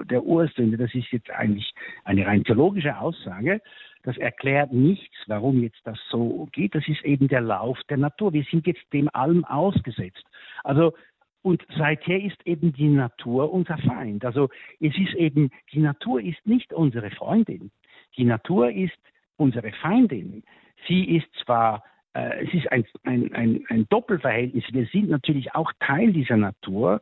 [0.10, 0.78] der Ursünde.
[0.78, 3.62] Das ist jetzt eigentlich eine rein theologische Aussage.
[4.04, 6.76] Das erklärt nichts, warum jetzt das so geht.
[6.76, 8.34] Das ist eben der Lauf der Natur.
[8.34, 10.24] Wir sind jetzt dem allem ausgesetzt.
[10.64, 10.94] Also
[11.42, 14.24] und seither ist eben die Natur unser Feind.
[14.24, 17.70] Also es ist eben, die Natur ist nicht unsere Freundin.
[18.18, 18.98] Die Natur ist
[19.38, 20.44] unsere Feindin.
[20.88, 24.66] Sie ist zwar, äh, es ist ein, ein, ein, ein Doppelverhältnis.
[24.72, 27.00] Wir sind natürlich auch Teil dieser Natur,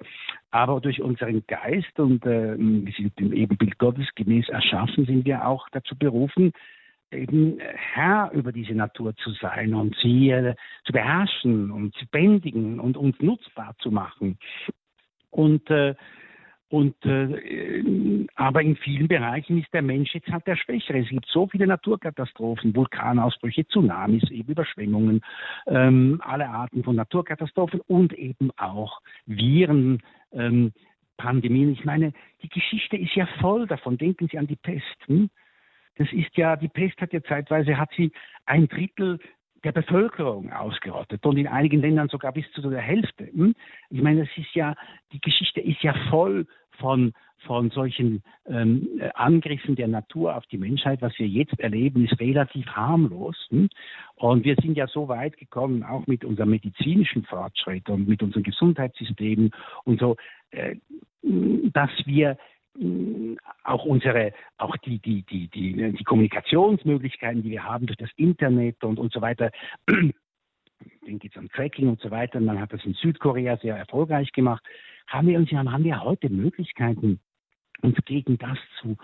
[0.51, 5.47] aber durch unseren Geist und äh, wir sind dem Ebenbild Gottes gemäß erschaffen, sind wir
[5.47, 6.51] auch dazu berufen,
[7.11, 12.79] eben Herr über diese Natur zu sein und sie äh, zu beherrschen und zu bändigen
[12.79, 14.37] und uns nutzbar zu machen.
[15.29, 15.95] Und äh,
[16.71, 20.99] und äh, aber in vielen Bereichen ist der Mensch jetzt halt der Schwächere.
[20.99, 25.19] Es gibt so viele Naturkatastrophen, Vulkanausbrüche, Tsunamis, eben Überschwemmungen,
[25.67, 30.71] ähm, alle Arten von Naturkatastrophen und eben auch Viren, ähm,
[31.17, 31.73] Pandemien.
[31.73, 33.97] Ich meine, die Geschichte ist ja voll davon.
[33.97, 34.85] Denken Sie an die Pest.
[35.07, 35.29] Hm?
[35.97, 38.13] Das ist ja, die Pest hat ja zeitweise, hat sie
[38.45, 39.19] ein Drittel
[39.65, 43.25] der Bevölkerung ausgerottet und in einigen Ländern sogar bis zu der Hälfte.
[43.25, 43.55] Hm?
[43.89, 44.73] Ich meine, das ist ja,
[45.11, 46.47] die Geschichte ist ja voll
[46.81, 47.13] von,
[47.45, 51.01] von solchen ähm, Angriffen der Natur auf die Menschheit.
[51.01, 53.37] Was wir jetzt erleben, ist relativ harmlos.
[53.49, 53.69] Hm?
[54.15, 58.43] Und wir sind ja so weit gekommen, auch mit unserem medizinischen Fortschritt und mit unserem
[58.43, 59.51] Gesundheitssystem
[59.85, 60.17] und so,
[60.51, 60.75] äh,
[61.21, 62.37] dass wir
[63.63, 68.83] auch unsere, auch die, die, die, die, die Kommunikationsmöglichkeiten, die wir haben durch das Internet
[68.83, 69.51] und, und so weiter,
[71.05, 74.31] den geht es um Tracking und so weiter, man hat das in Südkorea sehr erfolgreich
[74.31, 74.63] gemacht,
[75.11, 77.19] haben wir uns haben wir heute Möglichkeiten,
[77.81, 78.95] uns gegen das zu,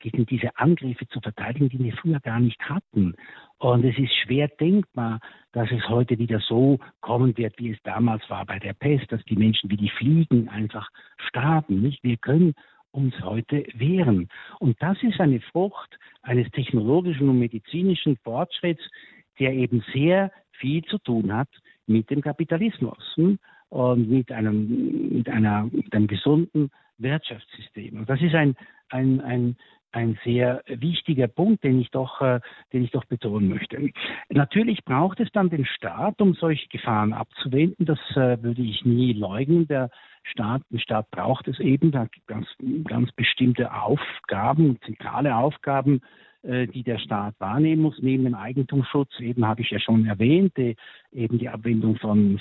[0.00, 3.14] gegen diese Angriffe zu verteidigen, die wir früher gar nicht hatten.
[3.58, 5.20] Und es ist schwer denkbar,
[5.52, 9.22] dass es heute wieder so kommen wird, wie es damals war bei der Pest, dass
[9.24, 10.88] die Menschen wie die Fliegen einfach
[11.28, 11.80] starben.
[11.80, 12.02] Nicht?
[12.02, 12.54] Wir können
[12.90, 14.28] uns heute wehren.
[14.58, 18.82] Und das ist eine Frucht eines technologischen und medizinischen Fortschritts,
[19.38, 21.48] der eben sehr viel zu tun hat
[21.86, 23.38] mit dem Kapitalismus hm,
[23.72, 28.00] und mit einem, mit einer, mit einem gesunden Wirtschaftssystem.
[28.00, 28.54] Und das ist ein,
[28.90, 29.56] ein, ein,
[29.92, 32.40] ein sehr wichtiger Punkt, den ich doch, äh,
[32.74, 33.78] den ich doch betonen möchte.
[34.28, 37.86] Natürlich braucht es dann den Staat, um solche Gefahren abzuwenden.
[37.86, 39.66] Das äh, würde ich nie leugnen.
[39.68, 39.88] Der
[40.22, 42.46] Staat, ein Staat braucht es eben, da gibt ganz,
[42.84, 46.02] ganz bestimmte Aufgaben, zentrale Aufgaben,
[46.44, 50.74] die der Staat wahrnehmen muss, neben dem Eigentumsschutz, eben habe ich ja schon erwähnt, die,
[51.12, 52.40] eben die Abwendung von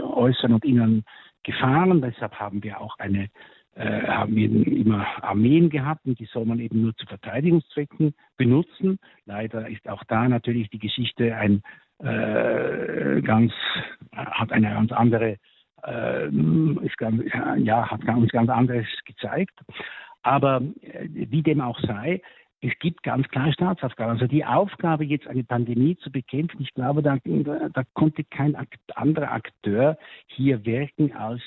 [0.00, 1.04] äußeren und inneren
[1.42, 2.00] Gefahren.
[2.00, 3.28] Deshalb haben wir auch eine
[3.74, 8.98] äh, haben wir immer Armeen gehabt und die soll man eben nur zu Verteidigungszwecken benutzen.
[9.24, 11.62] Leider ist auch da natürlich die Geschichte ein,
[11.98, 13.52] äh, ganz,
[14.14, 15.36] hat eine ganz andere,
[15.86, 16.26] äh,
[16.84, 17.22] ist ganz,
[17.58, 19.58] ja, hat uns ganz anderes gezeigt.
[20.22, 22.20] Aber äh, wie dem auch sei,
[22.62, 24.12] es gibt ganz klar Staatsaufgaben.
[24.12, 28.56] Also die Aufgabe, jetzt eine Pandemie zu bekämpfen, ich glaube, da, da konnte kein
[28.94, 29.98] anderer Akteur
[30.28, 31.42] hier wirken als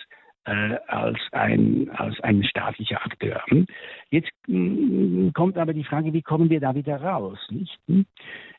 [0.45, 3.43] äh, als, ein, als ein staatlicher Akteur.
[4.11, 7.39] Jetzt mh, kommt aber die Frage, wie kommen wir da wieder raus?
[7.49, 7.79] Nicht?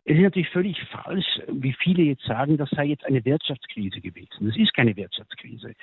[0.04, 4.48] Es ist natürlich völlig falsch, wie viele jetzt sagen, das sei jetzt eine Wirtschaftskrise gewesen.
[4.48, 5.74] Es ist keine Wirtschaftskrise.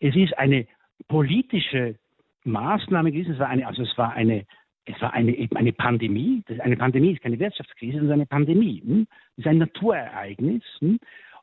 [0.00, 0.66] Es ist eine
[1.06, 1.94] politische
[2.42, 3.34] Maßnahme gewesen.
[3.34, 4.44] Es war eine, also es war eine
[4.84, 6.42] es war eine, eben eine Pandemie.
[6.58, 8.82] Eine Pandemie ist keine Wirtschaftskrise, sondern eine Pandemie.
[8.84, 9.06] Hm?
[9.36, 10.62] Es ist ein Naturereignis.
[10.80, 10.98] Hm?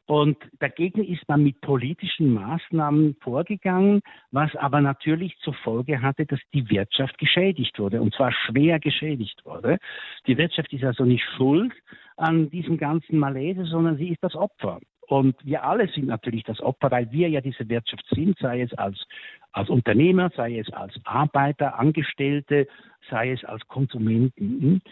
[0.10, 6.40] Und dagegen ist man mit politischen Maßnahmen vorgegangen, was aber natürlich zur Folge hatte, dass
[6.52, 9.78] die Wirtschaft geschädigt wurde, und zwar schwer geschädigt wurde.
[10.26, 11.74] Die Wirtschaft ist also nicht schuld
[12.18, 14.80] an diesem ganzen Malaise, sondern sie ist das Opfer.
[15.10, 18.72] Und wir alle sind natürlich das Opfer, weil wir ja diese Wirtschaft sind, sei es
[18.76, 19.08] als,
[19.52, 22.68] als Unternehmer, sei es als Arbeiter, Angestellte,
[23.10, 24.84] sei es als Konsumenten.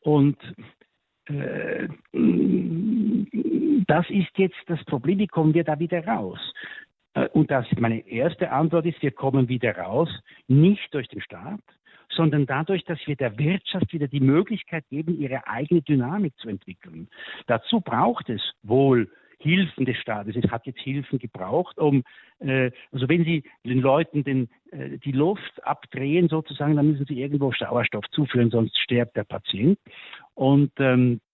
[0.00, 0.36] Und
[1.26, 1.86] äh,
[3.86, 6.40] das ist jetzt das Problem, wie kommen wir da wieder raus?
[7.14, 10.10] Äh, und das meine erste Antwort ist, wir kommen wieder raus,
[10.48, 11.60] nicht durch den Staat,
[12.08, 17.08] sondern dadurch, dass wir der Wirtschaft wieder die Möglichkeit geben, ihre eigene Dynamik zu entwickeln.
[17.46, 19.08] Dazu braucht es wohl
[19.40, 20.36] Hilfen des Staates.
[20.36, 22.02] Es hat jetzt Hilfen gebraucht, um,
[22.40, 27.20] äh, also wenn Sie den Leuten den, äh, die Luft abdrehen sozusagen, dann müssen Sie
[27.20, 29.78] irgendwo Sauerstoff zuführen, sonst stirbt der Patient.
[30.34, 31.29] Und ähm, äh,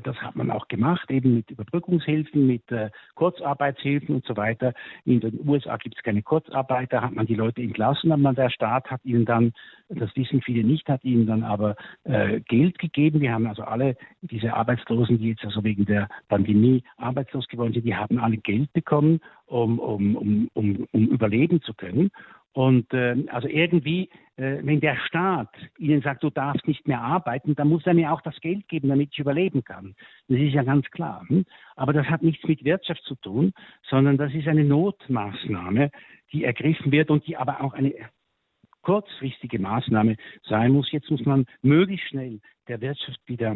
[0.00, 4.72] das hat man auch gemacht, eben mit Überbrückungshilfen, mit äh, Kurzarbeitshilfen und so weiter.
[5.04, 8.50] In den USA gibt es keine Kurzarbeit, da hat man die Leute entlassen, aber der
[8.50, 9.52] Staat hat ihnen dann,
[9.88, 13.20] das wissen viele nicht, hat ihnen dann aber äh, Geld gegeben.
[13.20, 17.84] Wir haben also alle diese Arbeitslosen, die jetzt also wegen der Pandemie arbeitslos geworden sind,
[17.84, 20.48] die haben alle Geld bekommen, um, um, um,
[20.92, 22.10] um überleben zu können.
[22.56, 27.54] Und äh, also irgendwie, äh, wenn der Staat ihnen sagt, du darfst nicht mehr arbeiten,
[27.54, 29.94] dann muss er mir auch das Geld geben, damit ich überleben kann.
[30.28, 31.26] Das ist ja ganz klar.
[31.28, 31.44] Hm?
[31.74, 33.52] Aber das hat nichts mit Wirtschaft zu tun,
[33.90, 35.90] sondern das ist eine Notmaßnahme,
[36.32, 37.92] die ergriffen wird und die aber auch eine
[38.80, 40.16] kurzfristige Maßnahme
[40.48, 40.90] sein muss.
[40.90, 43.54] Jetzt muss man möglichst schnell der Wirtschaft wieder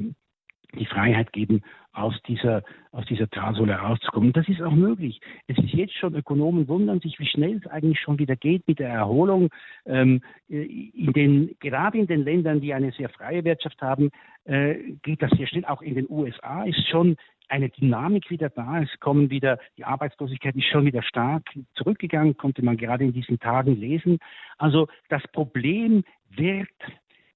[0.79, 1.62] die Freiheit geben,
[1.93, 2.62] aus dieser,
[2.93, 4.33] aus dieser Talsohle rauszukommen.
[4.33, 5.21] das ist auch möglich.
[5.49, 8.79] Es ist jetzt schon, Ökonomen wundern sich, wie schnell es eigentlich schon wieder geht mit
[8.79, 9.49] der Erholung.
[9.87, 14.11] Ähm, in den, gerade in den Ländern, die eine sehr freie Wirtschaft haben,
[14.45, 15.64] äh, geht das sehr schnell.
[15.64, 17.16] Auch in den USA ist schon
[17.49, 18.81] eine Dynamik wieder da.
[18.81, 21.43] Es kommen wieder, die Arbeitslosigkeit ist schon wieder stark
[21.75, 24.18] zurückgegangen, konnte man gerade in diesen Tagen lesen.
[24.59, 26.68] Also das Problem wird,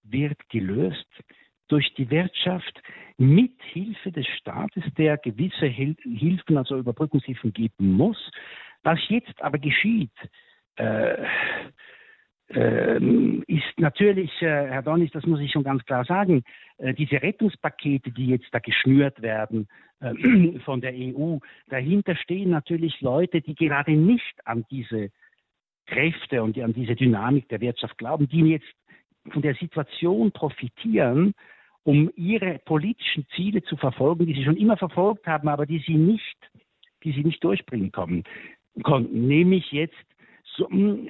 [0.05, 1.09] wird gelöst
[1.69, 2.83] durch die Wirtschaft
[3.17, 8.31] mit Hilfe des Staates, der gewisse Hilfen, also Überbrückungshilfen geben muss.
[8.83, 10.13] Was jetzt aber geschieht,
[10.77, 11.25] äh,
[12.49, 12.99] äh,
[13.47, 16.43] ist natürlich, äh, Herr Donis, das muss ich schon ganz klar sagen,
[16.79, 19.69] äh, diese Rettungspakete, die jetzt da geschnürt werden
[20.01, 21.39] äh, von der EU,
[21.69, 25.11] dahinter stehen natürlich Leute, die gerade nicht an diese
[25.87, 28.75] Kräfte und an diese Dynamik der Wirtschaft glauben, die jetzt
[29.31, 31.35] von der Situation profitieren,
[31.85, 35.97] um ihre politischen Ziele zu verfolgen, die sie schon immer verfolgt haben, aber die sie
[35.97, 36.37] nicht,
[37.03, 38.25] die sie nicht durchbringen konnten.
[39.11, 39.95] Nämlich jetzt
[40.59, 41.09] mm,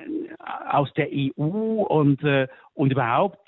[0.71, 3.39] aus der EU und, äh, und überhaupt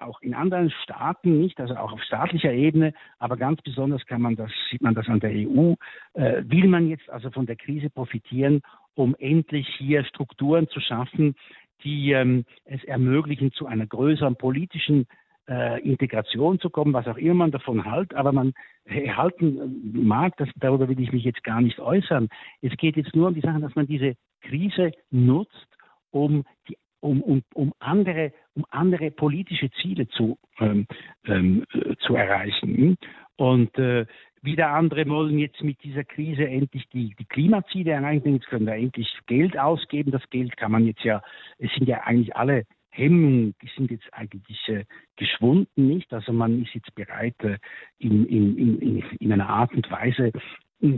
[0.00, 4.36] auch in anderen Staaten nicht, also auch auf staatlicher Ebene, aber ganz besonders kann man
[4.36, 5.74] das, sieht man das an der EU,
[6.14, 8.60] äh, will man jetzt also von der Krise profitieren,
[8.94, 11.34] um endlich hier Strukturen zu schaffen,
[11.82, 15.06] die ähm, es ermöglichen, zu einer größeren politischen
[15.48, 18.54] äh, Integration zu kommen, was auch immer man davon hält, aber man
[18.88, 22.28] halten mag, das, darüber will ich mich jetzt gar nicht äußern.
[22.62, 25.68] Es geht jetzt nur um die Sache, dass man diese Krise nutzt,
[26.10, 30.86] um die um, um, um, andere, um andere politische Ziele zu, ähm,
[31.26, 31.64] ähm,
[31.98, 32.96] zu erreichen.
[33.36, 34.06] Und äh,
[34.44, 38.34] wieder andere wollen jetzt mit dieser Krise endlich die, die Klimaziele erreichen.
[38.34, 40.10] Jetzt können wir endlich Geld ausgeben.
[40.10, 41.22] Das Geld kann man jetzt ja,
[41.58, 44.84] es sind ja eigentlich alle Hemmungen sind jetzt eigentlich äh,
[45.16, 46.12] geschwunden, nicht?
[46.12, 47.58] Also man ist jetzt bereit, äh,
[47.98, 50.30] in, in, in, in einer Art und Weise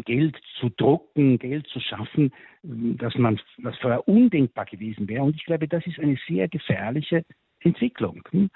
[0.05, 2.33] Geld zu drucken, Geld zu schaffen,
[2.63, 5.23] dass man das vorher undenkbar gewesen wäre.
[5.23, 7.25] Und ich glaube, das ist eine sehr gefährliche
[7.61, 8.51] Entwicklung, hm?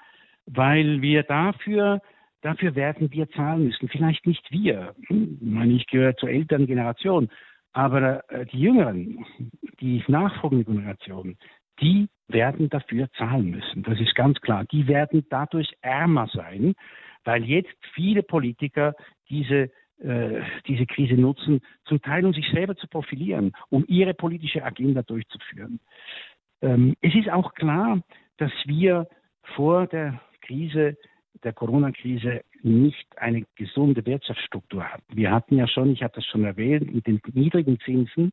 [0.45, 2.01] weil wir dafür
[2.41, 3.87] dafür werden wir zahlen müssen.
[3.89, 4.95] Vielleicht nicht wir.
[5.09, 7.29] Ich meine, ich gehöre zur älteren Generation.
[7.73, 9.25] Aber äh, die Jüngeren,
[9.79, 11.37] die nachfolgende Generation,
[11.79, 13.83] die werden dafür zahlen müssen.
[13.83, 14.65] Das ist ganz klar.
[14.65, 16.73] Die werden dadurch ärmer sein,
[17.23, 18.93] weil jetzt viele Politiker
[19.29, 19.71] diese
[20.01, 25.03] äh, diese Krise nutzen, zum Teil um sich selber zu profilieren, um ihre politische Agenda
[25.03, 25.79] durchzuführen.
[26.61, 28.01] Ähm, es ist auch klar,
[28.37, 29.07] dass wir
[29.55, 30.97] vor der Krise,
[31.43, 35.15] der Corona-Krise, nicht eine gesunde Wirtschaftsstruktur hatten.
[35.15, 38.31] Wir hatten ja schon, ich habe das schon erwähnt, mit den niedrigen Zinsen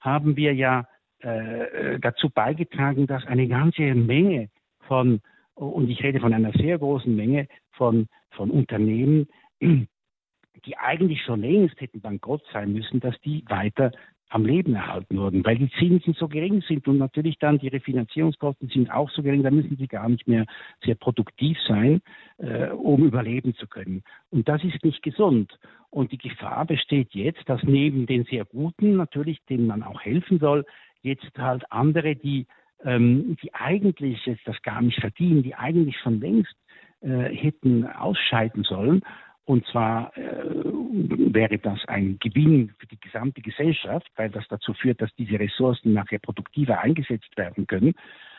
[0.00, 0.86] haben wir ja
[1.20, 4.48] äh, dazu beigetragen, dass eine ganze Menge
[4.86, 5.20] von,
[5.54, 9.28] und ich rede von einer sehr großen Menge von, von Unternehmen,
[9.60, 13.92] die eigentlich schon längst hätten bankrott sein müssen, dass die weiter
[14.30, 18.68] am Leben erhalten wurden, weil die Zinsen so gering sind und natürlich dann die Refinanzierungskosten
[18.68, 20.44] sind auch so gering, da müssen sie gar nicht mehr
[20.84, 22.02] sehr produktiv sein,
[22.38, 24.02] äh, um überleben zu können.
[24.30, 25.58] Und das ist nicht gesund.
[25.90, 30.38] Und die Gefahr besteht jetzt, dass neben den sehr guten, natürlich, denen man auch helfen
[30.38, 30.66] soll,
[31.02, 32.46] jetzt halt andere, die,
[32.84, 36.54] ähm, die eigentlich jetzt das gar nicht verdienen, die eigentlich schon längst
[37.00, 39.02] äh, hätten ausscheiden sollen,
[39.48, 45.00] und zwar äh, wäre das ein Gewinn für die gesamte Gesellschaft, weil das dazu führt,
[45.00, 47.94] dass diese Ressourcen nachher produktiver eingesetzt werden können,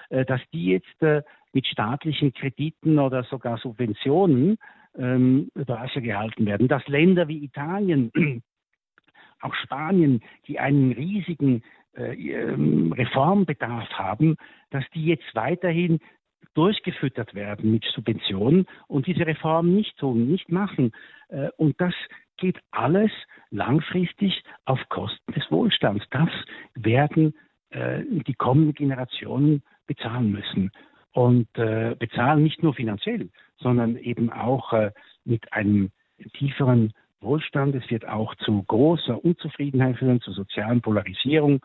[0.09, 4.59] äh, dass die jetzt äh, mit staatlichen Krediten oder sogar Subventionen
[4.95, 6.67] ähm, gehalten werden.
[6.67, 8.11] Dass Länder wie Italien,
[9.41, 11.63] auch Spanien, die einen riesigen
[11.97, 14.35] äh, ähm, Reformbedarf haben,
[14.69, 16.01] dass die jetzt weiterhin
[16.53, 20.91] durchgefüttert werden mit Subventionen und diese Reformen nicht tun, nicht machen.
[21.29, 21.93] Äh, und das
[22.37, 23.11] geht alles
[23.51, 26.05] langfristig auf Kosten des Wohlstands.
[26.09, 26.29] Das
[26.75, 27.33] werden
[27.69, 30.71] äh, die kommenden Generationen bezahlen müssen.
[31.11, 34.73] Und äh, bezahlen nicht nur finanziell, sondern eben auch
[35.25, 35.91] mit einem
[36.33, 37.75] tieferen Wohlstand.
[37.75, 41.61] Es wird auch zu großer Unzufriedenheit führen, zu sozialen Polarisierung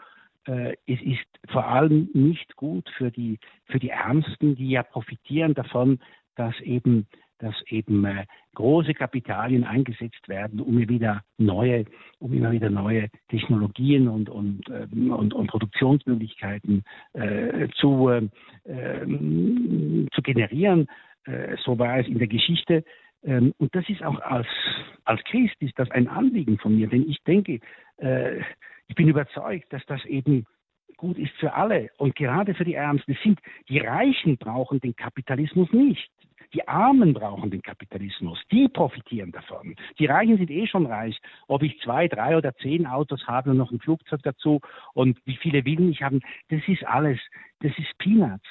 [0.47, 5.99] es ist vor allem nicht gut für die, für die Ärmsten, die ja profitieren davon,
[6.37, 7.07] dass eben,
[7.39, 11.85] dass eben äh, große Kapitalien eingesetzt werden, um wieder neue,
[12.19, 18.21] um immer wieder neue Technologien und, und, äh, und, und Produktionsmöglichkeiten äh, zu, äh,
[18.65, 20.87] zu generieren.
[21.25, 22.85] Äh, so war es in der Geschichte.
[23.25, 24.47] Ähm, und das ist auch als,
[25.05, 27.61] als Christ ist das ein Anliegen von mir, denn ich denke,
[27.99, 28.41] äh,
[28.89, 30.47] ich bin überzeugt, dass das eben
[30.97, 33.17] gut ist für alle und gerade für die Ärmsten.
[33.23, 36.11] Sind, die Reichen brauchen den Kapitalismus nicht.
[36.53, 38.39] Die Armen brauchen den Kapitalismus.
[38.53, 39.75] Die profitieren davon.
[39.99, 41.19] Die Reichen sind eh schon reich.
[41.49, 44.61] Ob ich zwei, drei oder zehn Autos habe und noch ein Flugzeug dazu
[44.95, 46.21] und wie viele Willen ich habe,
[46.51, 47.19] das ist alles,
[47.61, 48.49] das ist Peanuts.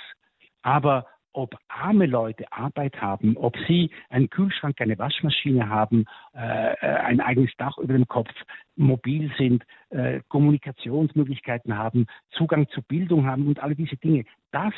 [0.64, 6.06] Aber ob arme Leute Arbeit haben, ob sie einen Kühlschrank, eine Waschmaschine haben,
[6.36, 8.30] äh, äh, ein eigenes Dach über dem Kopf,
[8.76, 14.26] mobil sind, äh, Kommunikationsmöglichkeiten haben, Zugang zu Bildung haben und alle diese Dinge.
[14.52, 14.74] Das,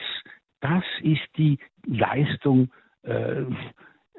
[0.62, 2.72] das ist die Leistung
[3.03, 3.41] äh,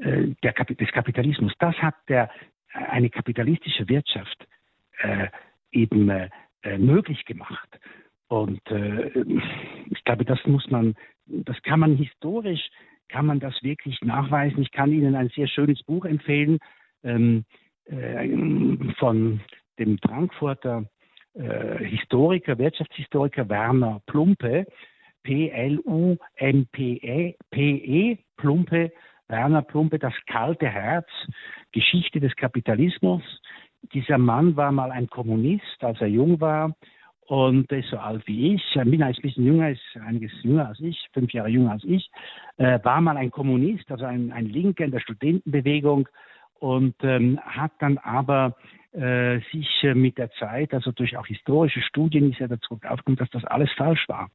[0.01, 1.53] äh der, des Kapitalismus.
[1.59, 2.30] Das hat der,
[2.72, 4.47] eine kapitalistische Wirtschaft
[4.99, 5.28] äh,
[5.72, 6.30] eben
[6.78, 7.68] möglich gemacht.
[8.28, 8.61] Und
[9.91, 10.95] ich glaube, das muss man,
[11.26, 12.68] das kann man historisch,
[13.08, 14.62] kann man das wirklich nachweisen.
[14.62, 16.58] Ich kann Ihnen ein sehr schönes Buch empfehlen
[17.04, 17.44] ähm,
[17.86, 18.28] äh,
[18.98, 19.40] von
[19.78, 20.84] dem Frankfurter
[21.34, 24.66] äh, Historiker, Wirtschaftshistoriker Werner Plumpe,
[25.22, 26.16] P-L-U-M-P-E,
[27.50, 28.92] P-E, Plumpe,
[29.28, 31.08] Werner Plumpe, das kalte Herz,
[31.72, 33.22] Geschichte des Kapitalismus.
[33.92, 36.74] Dieser Mann war mal ein Kommunist, als er jung war
[37.26, 41.08] und ist so alt wie ich, bin ein bisschen jünger, ist einiges jünger als ich,
[41.12, 42.10] fünf Jahre jünger als ich,
[42.56, 46.08] äh, war mal ein Kommunist, also ein, ein Linker in der Studentenbewegung
[46.58, 48.56] und ähm, hat dann aber
[48.92, 53.16] äh, sich äh, mit der Zeit, also durch auch historische Studien ist er dazu aufgekommen,
[53.16, 54.30] dass das alles falsch war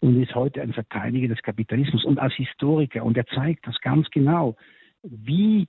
[0.00, 3.04] und ist heute ein Verteidiger des Kapitalismus und als Historiker.
[3.04, 4.56] Und er zeigt das ganz genau,
[5.02, 5.66] wie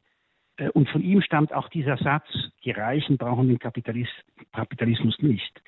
[0.58, 2.28] äh, und von ihm stammt auch dieser Satz,
[2.64, 4.10] die Reichen brauchen den Kapitalis
[4.52, 5.62] Kapitalismus nicht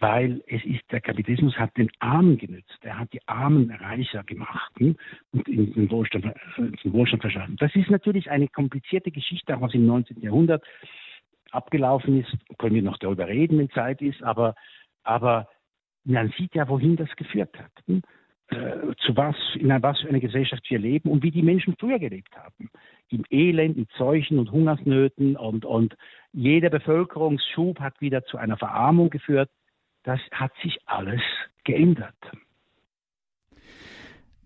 [0.00, 2.78] weil es ist, der Kapitalismus hat den Armen genützt.
[2.82, 4.96] Er hat die Armen reicher gemacht hm,
[5.32, 6.24] und in den Wohlstand,
[6.56, 7.56] den Wohlstand verschaffen.
[7.56, 10.20] Das ist natürlich eine komplizierte Geschichte, auch was im 19.
[10.20, 10.64] Jahrhundert
[11.50, 12.32] abgelaufen ist.
[12.58, 14.54] Können wir noch darüber reden, wenn Zeit ist, aber,
[15.02, 15.48] aber
[16.04, 17.72] man sieht ja, wohin das geführt hat.
[17.86, 18.02] Hm?
[18.50, 21.98] Äh, zu was, in was für einer Gesellschaft wir leben und wie die Menschen früher
[21.98, 22.70] gelebt haben.
[23.10, 25.96] Im Elend, in Seuchen und Hungersnöten und, und
[26.32, 29.50] jeder Bevölkerungsschub hat wieder zu einer Verarmung geführt
[30.08, 31.20] das hat sich alles
[31.64, 32.14] geändert.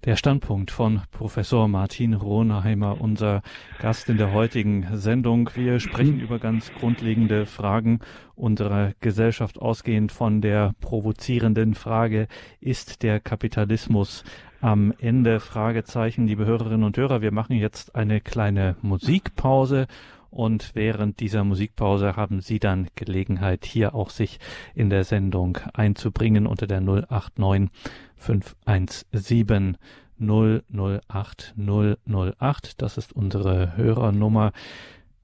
[0.05, 3.43] Der Standpunkt von Professor Martin Rohnheimer, unser
[3.79, 5.49] Gast in der heutigen Sendung.
[5.55, 8.01] Wir sprechen über ganz grundlegende Fragen
[8.35, 12.27] unserer Gesellschaft, ausgehend von der provozierenden Frage,
[12.59, 14.25] ist der Kapitalismus
[14.61, 15.39] am Ende?
[15.39, 17.23] Fragezeichen, liebe Hörerinnen und Hörer.
[17.23, 19.87] Wir machen jetzt eine kleine Musikpause
[20.33, 24.41] Und während dieser Musikpause haben Sie dann Gelegenheit, hier auch sich
[24.74, 27.70] in der Sendung einzubringen unter der 089
[28.16, 29.76] 517
[30.18, 32.80] 008 008.
[32.80, 34.53] Das ist unsere Hörernummer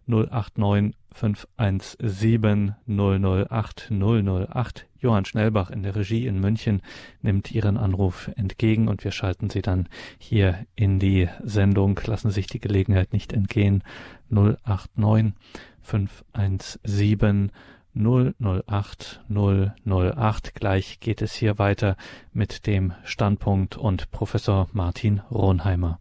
[0.06, 4.87] 089 517 008 008.
[5.00, 6.82] Johann Schnellbach in der Regie in München
[7.22, 9.88] nimmt Ihren Anruf entgegen und wir schalten Sie dann
[10.18, 12.00] hier in die Sendung.
[12.04, 13.82] Lassen sich die Gelegenheit nicht entgehen.
[14.30, 15.34] 089
[15.82, 17.52] 517
[17.94, 20.54] 008 008.
[20.54, 21.96] Gleich geht es hier weiter
[22.32, 26.00] mit dem Standpunkt und Professor Martin Ronheimer.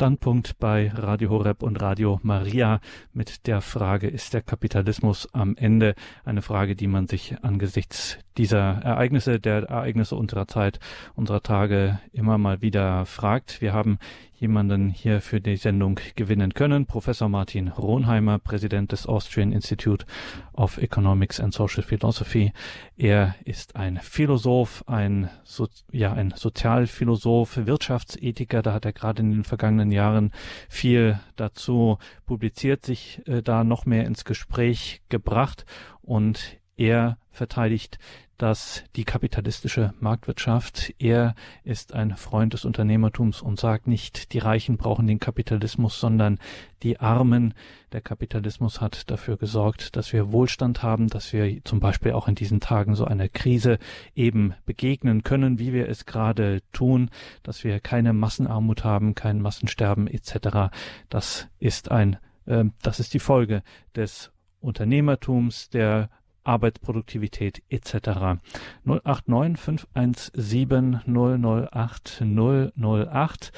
[0.00, 2.80] Standpunkt bei Radio Horeb und Radio Maria
[3.12, 5.94] mit der Frage, ist der Kapitalismus am Ende?
[6.24, 10.78] Eine Frage, die man sich angesichts dieser Ereignisse, der Ereignisse unserer Zeit,
[11.16, 13.60] unserer Tage immer mal wieder fragt.
[13.60, 13.98] Wir haben
[14.40, 16.86] jemanden hier für die Sendung gewinnen können.
[16.86, 20.06] Professor Martin Ronheimer, Präsident des Austrian Institute
[20.54, 22.52] of Economics and Social Philosophy.
[22.96, 28.62] Er ist ein Philosoph, ein, so ja, ein Sozialphilosoph, Wirtschaftsethiker.
[28.62, 30.32] Da hat er gerade in den vergangenen Jahren
[30.70, 35.66] viel dazu publiziert, sich äh, da noch mehr ins Gespräch gebracht
[36.00, 37.98] und er verteidigt
[38.40, 44.78] dass die kapitalistische Marktwirtschaft, er ist ein Freund des Unternehmertums und sagt nicht, die Reichen
[44.78, 46.38] brauchen den Kapitalismus, sondern
[46.82, 47.52] die Armen.
[47.92, 52.34] Der Kapitalismus hat dafür gesorgt, dass wir Wohlstand haben, dass wir zum Beispiel auch in
[52.34, 53.78] diesen Tagen so einer Krise
[54.14, 57.10] eben begegnen können, wie wir es gerade tun,
[57.42, 60.72] dass wir keine Massenarmut haben, kein Massensterben etc.
[61.10, 62.16] Das ist ein,
[62.46, 63.62] äh, das ist die Folge
[63.94, 66.08] des Unternehmertums, der
[66.44, 68.40] Arbeitsproduktivität etc.
[68.84, 73.52] 089 517 008 008.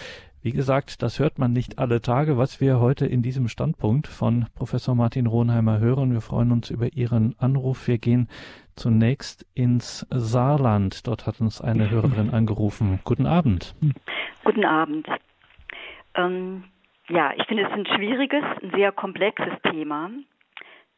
[0.44, 4.46] Wie gesagt, das hört man nicht alle Tage, was wir heute in diesem Standpunkt von
[4.56, 6.12] Professor Martin Rohnheimer hören.
[6.12, 7.86] Wir freuen uns über Ihren Anruf.
[7.86, 8.28] Wir gehen
[8.74, 11.06] zunächst ins Saarland.
[11.06, 12.98] Dort hat uns eine Hörerin angerufen.
[13.04, 13.76] Guten Abend.
[14.42, 15.06] Guten Abend.
[16.16, 16.64] Ähm,
[17.08, 20.10] ja, ich finde es ein schwieriges, ein sehr komplexes Thema.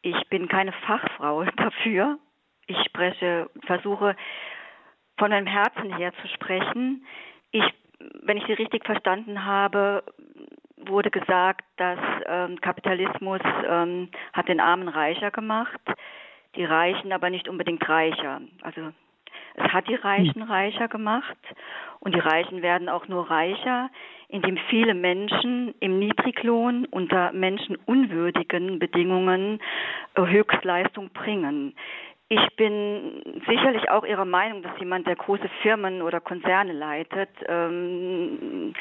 [0.05, 2.19] Ich bin keine Fachfrau dafür.
[2.67, 4.15] Ich spreche, versuche
[5.19, 7.07] von meinem Herzen her zu sprechen.
[7.51, 7.65] Ich,
[8.23, 10.05] wenn ich Sie richtig verstanden habe,
[10.77, 15.81] wurde gesagt, dass ähm, Kapitalismus ähm, hat den Armen reicher gemacht,
[16.57, 18.43] die Reichen aber nicht unbedingt reicher.
[18.61, 18.93] Also
[19.55, 20.51] es hat die Reichen hm.
[20.51, 21.39] reicher gemacht
[22.01, 23.89] und die Reichen werden auch nur reicher,
[24.35, 29.61] indem viele Menschen im Niedriglohn unter menschenunwürdigen Bedingungen
[30.17, 31.73] äh, Höchstleistung bringen.
[32.29, 38.75] Ich bin sicherlich auch Ihrer Meinung, dass jemand, der große Firmen oder Konzerne leitet, ähm,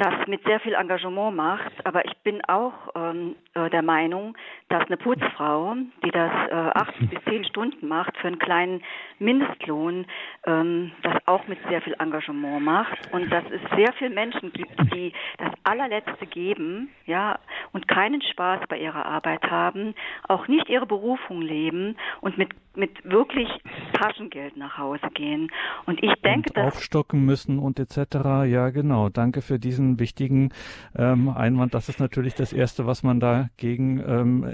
[0.00, 1.72] das mit sehr viel Engagement macht.
[1.84, 4.36] Aber ich bin auch ähm, äh, der Meinung,
[4.68, 8.82] dass eine Putzfrau, die das äh, acht bis zehn Stunden macht für einen kleinen
[9.18, 10.06] Mindestlohn,
[10.46, 14.78] ähm, das auch mit sehr viel Engagement macht und dass es sehr viele Menschen gibt,
[14.94, 17.38] die das allerletzte geben, ja,
[17.72, 19.94] und keinen Spaß bei ihrer Arbeit haben,
[20.28, 23.48] auch nicht ihre Berufung leben und mit mit wirklich
[23.92, 25.50] Taschengeld nach Hause gehen.
[25.86, 28.46] Und ich denke, und dass aufstocken müssen und etc.
[28.46, 29.08] Ja, genau.
[29.08, 30.50] Danke für diesen wichtigen
[30.96, 31.74] ähm, Einwand.
[31.74, 34.44] Das ist natürlich das erste, was man dagegen ähm,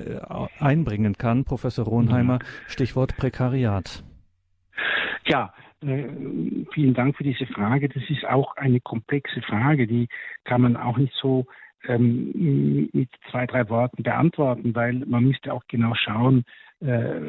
[0.58, 1.44] einbringen kann.
[1.44, 2.68] Professor Ronheimer, mhm.
[2.68, 4.02] Stichwort Prekariat.
[5.26, 5.52] Ja,
[5.82, 6.04] äh,
[6.72, 7.88] vielen Dank für diese Frage.
[7.88, 10.08] Das ist auch eine komplexe Frage, die
[10.44, 11.46] kann man auch nicht so
[11.86, 16.44] ähm, mit zwei, drei Worten beantworten, weil man müsste auch genau schauen,
[16.80, 17.20] äh,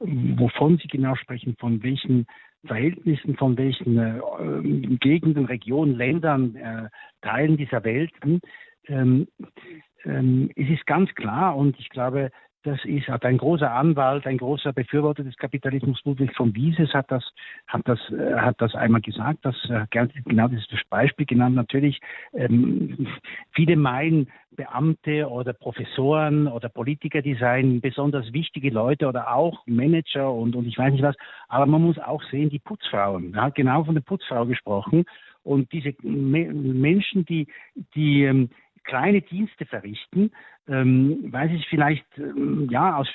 [0.00, 2.26] wovon Sie genau sprechen, von welchen
[2.66, 6.88] Verhältnissen, von welchen äh, Gegenden, Regionen, Ländern, äh,
[7.22, 8.12] Teilen dieser Welt.
[8.86, 9.28] Ähm,
[10.04, 12.30] ähm, es ist ganz klar und ich glaube,
[12.62, 17.10] das ist hat ein großer Anwalt, ein großer Befürworter des Kapitalismus, Ludwig von Wieses hat
[17.10, 17.24] das,
[17.66, 21.56] hat das, äh, hat das einmal gesagt, das äh, genau dieses Beispiel genannt.
[21.56, 22.00] Natürlich,
[22.34, 23.06] ähm,
[23.52, 30.32] viele meinen Beamte oder Professoren oder Politiker, die seien besonders wichtige Leute oder auch Manager
[30.32, 31.16] und, und ich weiß nicht was.
[31.48, 33.34] Aber man muss auch sehen, die Putzfrauen.
[33.34, 35.04] Er hat genau von der Putzfrau gesprochen.
[35.42, 37.46] Und diese Menschen, die,
[37.94, 38.50] die ähm,
[38.84, 40.30] kleine Dienste verrichten,
[40.68, 43.08] ähm, weil sie vielleicht, ähm, ja, aus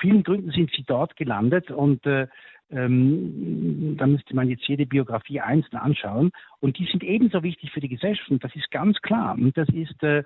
[0.00, 2.26] vielen Gründen sind sie dort gelandet und äh,
[2.70, 6.30] ähm, da müsste man jetzt jede Biografie einzeln anschauen.
[6.60, 9.34] Und die sind ebenso wichtig für die Gesellschaft und das ist ganz klar.
[9.34, 10.22] Und das ist äh,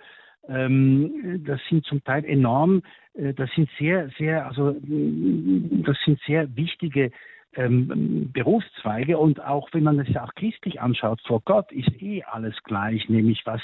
[0.49, 2.83] ähm, das sind zum Teil enorm,
[3.15, 7.13] äh, das sind sehr, sehr, also das sind sehr wichtige
[7.55, 12.55] ähm, Berufszweige und auch wenn man ja auch christlich anschaut, vor Gott ist eh alles
[12.65, 13.61] gleich, nämlich was,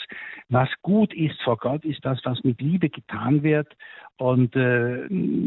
[0.49, 3.77] was gut ist vor Gott, ist das, was mit Liebe getan wird
[4.17, 5.07] und äh,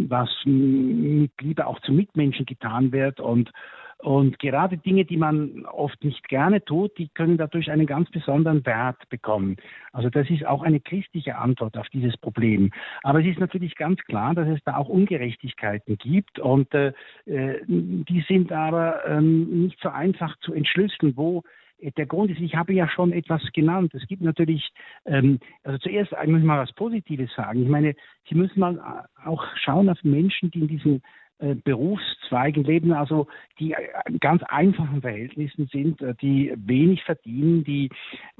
[0.09, 3.51] was mit Liebe auch zu Mitmenschen getan wird und
[4.01, 8.65] und gerade Dinge, die man oft nicht gerne tut, die können dadurch einen ganz besonderen
[8.65, 9.57] Wert bekommen.
[9.93, 12.71] Also das ist auch eine christliche Antwort auf dieses Problem.
[13.03, 16.93] Aber es ist natürlich ganz klar, dass es da auch Ungerechtigkeiten gibt und äh,
[17.25, 21.43] äh die sind aber ähm, nicht so einfach zu entschlüsseln, wo
[21.97, 23.93] der Grund ist, ich habe ja schon etwas genannt.
[23.95, 24.69] Es gibt natürlich,
[25.05, 27.63] ähm, also zuerst ich muss mal was Positives sagen.
[27.63, 27.95] Ich meine,
[28.29, 30.99] Sie müssen mal auch schauen auf Menschen, die in diesen äh,
[31.63, 33.27] Berufszweigen leben, also
[33.59, 33.75] die
[34.07, 37.89] in ganz einfachen Verhältnissen sind, äh, die wenig verdienen, die,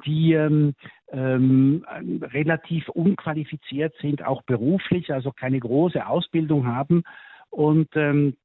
[0.06, 0.76] die ähm,
[1.12, 1.84] ähm,
[2.22, 7.04] relativ unqualifiziert sind, auch beruflich, also keine große Ausbildung haben
[7.50, 8.38] und ähm,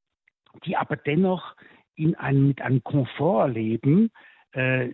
[0.64, 1.54] die aber dennoch
[1.94, 4.10] in einem, mit einem Komfort leben,
[4.52, 4.88] äh,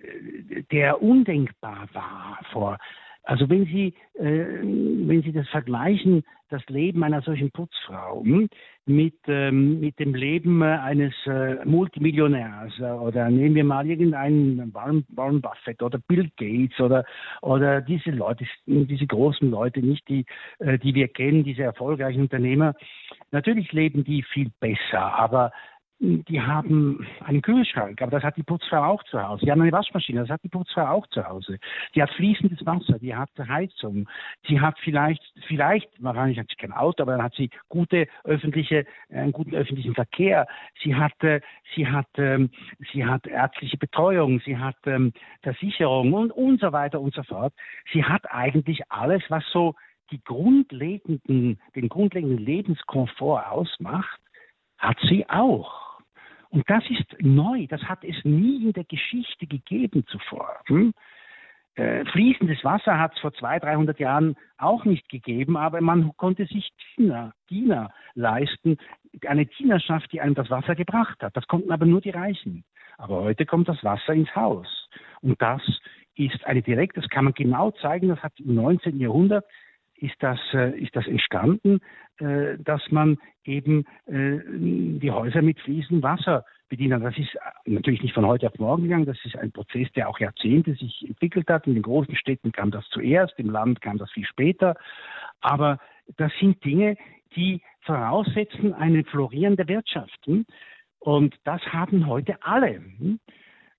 [0.71, 2.79] der undenkbar war vor
[3.25, 8.49] also wenn Sie, äh, wenn Sie das vergleichen, das Leben einer solchen Putzfrau hm,
[8.85, 14.73] mit, ähm, mit dem Leben äh, eines äh, Multimillionärs äh, oder nehmen wir mal irgendeinen
[14.75, 17.05] Warren, Buffett oder Bill Gates oder,
[17.41, 20.27] oder diese Leute, diese großen Leute, nicht die,
[20.59, 22.75] äh, die wir kennen, diese erfolgreichen Unternehmer.
[23.31, 25.53] Natürlich leben die viel besser, aber
[26.03, 29.45] die haben einen Kühlschrank, aber das hat die Putzfrau auch zu Hause.
[29.45, 31.59] Die haben eine Waschmaschine, das hat die Putzfrau auch zu Hause.
[31.95, 34.09] Die hat fließendes Wasser, die hat Heizung.
[34.49, 38.85] Sie hat vielleicht, vielleicht, wahrscheinlich hat sie kein Auto, aber dann hat sie gute öffentliche,
[39.11, 40.49] einen guten öffentlichen Verkehr.
[40.83, 41.41] Sie hat, äh,
[41.77, 42.51] sie hat, ähm,
[42.93, 47.55] sie hat ärztliche Betreuung, sie hat ähm, Versicherung und, und so weiter und so fort.
[47.93, 49.77] Sie hat eigentlich alles, was so
[50.11, 54.19] die grundlegenden, den grundlegenden Lebenskomfort ausmacht,
[54.79, 55.92] hat sie auch.
[56.53, 60.61] Und das ist neu, das hat es nie in der Geschichte gegeben zuvor.
[60.67, 60.93] Hm?
[61.77, 66.45] Äh, fließendes Wasser hat es vor 200, 300 Jahren auch nicht gegeben, aber man konnte
[66.45, 68.77] sich Diener, Diener leisten,
[69.27, 71.35] eine Dienerschaft, die einem das Wasser gebracht hat.
[71.35, 72.65] Das konnten aber nur die Reichen.
[72.99, 74.91] Aber heute kommt das Wasser ins Haus.
[75.23, 75.63] Und das
[76.17, 79.01] ist eine direkte, das kann man genau zeigen, das hat im 19.
[79.01, 79.47] Jahrhundert
[80.03, 81.81] ist das, äh, ist das entstanden,
[82.19, 84.41] äh, dass man eben äh,
[84.99, 87.03] die Häuser mit fließendem Wasser bedienen.
[87.03, 87.37] Das ist
[87.67, 89.07] natürlich nicht von heute auf morgen gegangen.
[89.07, 91.67] Das ist ein Prozess, der auch Jahrzehnte sich entwickelt hat.
[91.67, 94.75] In den großen Städten kam das zuerst, im Land kam das viel später.
[95.41, 95.79] Aber
[96.17, 96.97] das sind Dinge,
[97.37, 100.19] die voraussetzen eine florierende Wirtschaft.
[100.27, 100.45] Hm?
[100.99, 102.83] Und das haben heute alle.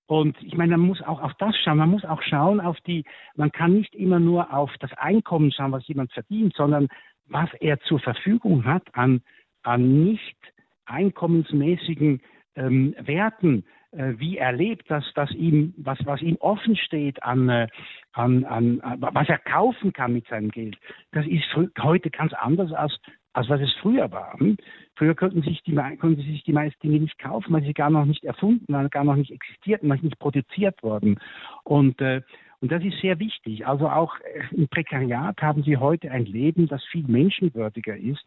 [0.06, 1.78] Und ich meine, man muss auch auf das schauen.
[1.78, 3.04] Man muss auch schauen auf die,
[3.36, 6.88] man kann nicht immer nur auf das Einkommen schauen, was jemand verdient, sondern
[7.26, 9.22] was er zur Verfügung hat an,
[9.62, 10.36] an nicht
[10.84, 12.20] einkommensmäßigen
[12.56, 17.48] ähm, Werten, äh, wie er lebt, dass, dass ihm, was, was ihm offen steht an,
[17.48, 17.66] äh,
[18.12, 20.76] an, an, was er kaufen kann mit seinem Geld.
[21.12, 21.44] Das ist
[21.80, 22.94] heute ganz anders als
[23.34, 24.38] als was es früher war.
[24.38, 24.56] Hm?
[24.94, 28.06] Früher konnten sich, die, konnten sich die meisten Dinge nicht kaufen, weil sie gar noch
[28.06, 31.18] nicht erfunden waren, gar noch nicht existierten, weil sie nicht produziert wurden.
[31.64, 32.22] Und, äh,
[32.60, 33.66] und das ist sehr wichtig.
[33.66, 38.24] Also auch äh, im Prekariat haben sie heute ein Leben, das viel menschenwürdiger ist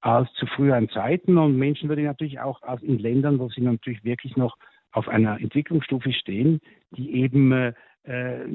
[0.00, 4.36] als zu früheren Zeiten und menschenwürdig natürlich auch als in Ländern, wo sie natürlich wirklich
[4.36, 4.56] noch
[4.92, 7.72] auf einer Entwicklungsstufe stehen, die eben äh,
[8.02, 8.46] äh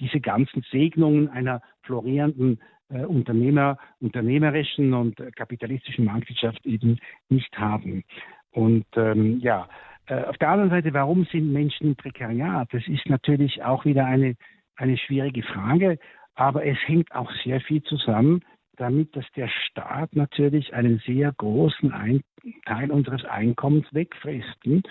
[0.00, 2.58] diese ganzen Segnungen einer florierenden
[2.90, 8.04] äh, Unternehmer, unternehmerischen und kapitalistischen Marktwirtschaft eben nicht haben.
[8.52, 9.68] Und ähm, ja,
[10.06, 12.68] äh, auf der anderen Seite, warum sind Menschen Prekariat?
[12.72, 14.36] Das ist natürlich auch wieder eine,
[14.76, 15.98] eine schwierige Frage,
[16.34, 18.42] aber es hängt auch sehr viel zusammen
[18.76, 22.22] damit, dass der Staat natürlich einen sehr großen Ein
[22.64, 24.82] Teil unseres Einkommens wegfrisst hm?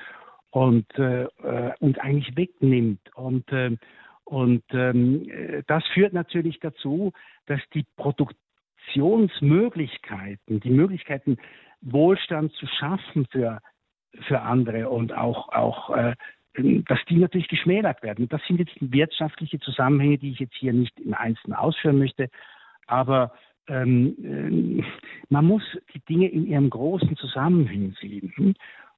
[0.51, 2.99] und, äh, äh, und eigentlich wegnimmt.
[3.15, 3.77] Und äh,
[4.27, 7.13] und ähm, das führt natürlich dazu,
[7.45, 11.37] dass die Produktionsmöglichkeiten, die Möglichkeiten,
[11.79, 13.61] Wohlstand zu schaffen für,
[14.27, 16.13] für andere und auch, auch äh,
[16.55, 18.27] dass die natürlich geschmälert werden.
[18.27, 22.27] Das sind jetzt wirtschaftliche Zusammenhänge, die ich jetzt hier nicht im Einzelnen ausführen möchte.
[22.85, 23.31] Aber
[23.69, 24.83] ähm, äh,
[25.29, 25.63] man muss
[25.93, 28.57] die Dinge in ihrem großen Zusammenhang sehen.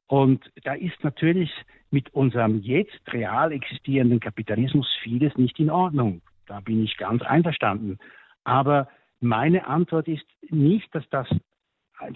[0.10, 1.51] Und da ist natürlich
[1.91, 6.24] mit unserem jetzt real existierenden Kapitalismus vieles nicht in Ordnung.
[6.47, 7.99] Da bin ich ganz einverstanden.
[8.43, 8.89] Aber
[9.20, 11.28] meine Antwort ist nicht, dass das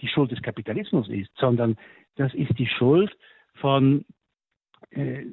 [0.01, 1.77] die Schuld des Kapitalismus ist, sondern
[2.15, 3.15] das ist die Schuld
[3.55, 4.05] von,
[4.89, 5.25] äh,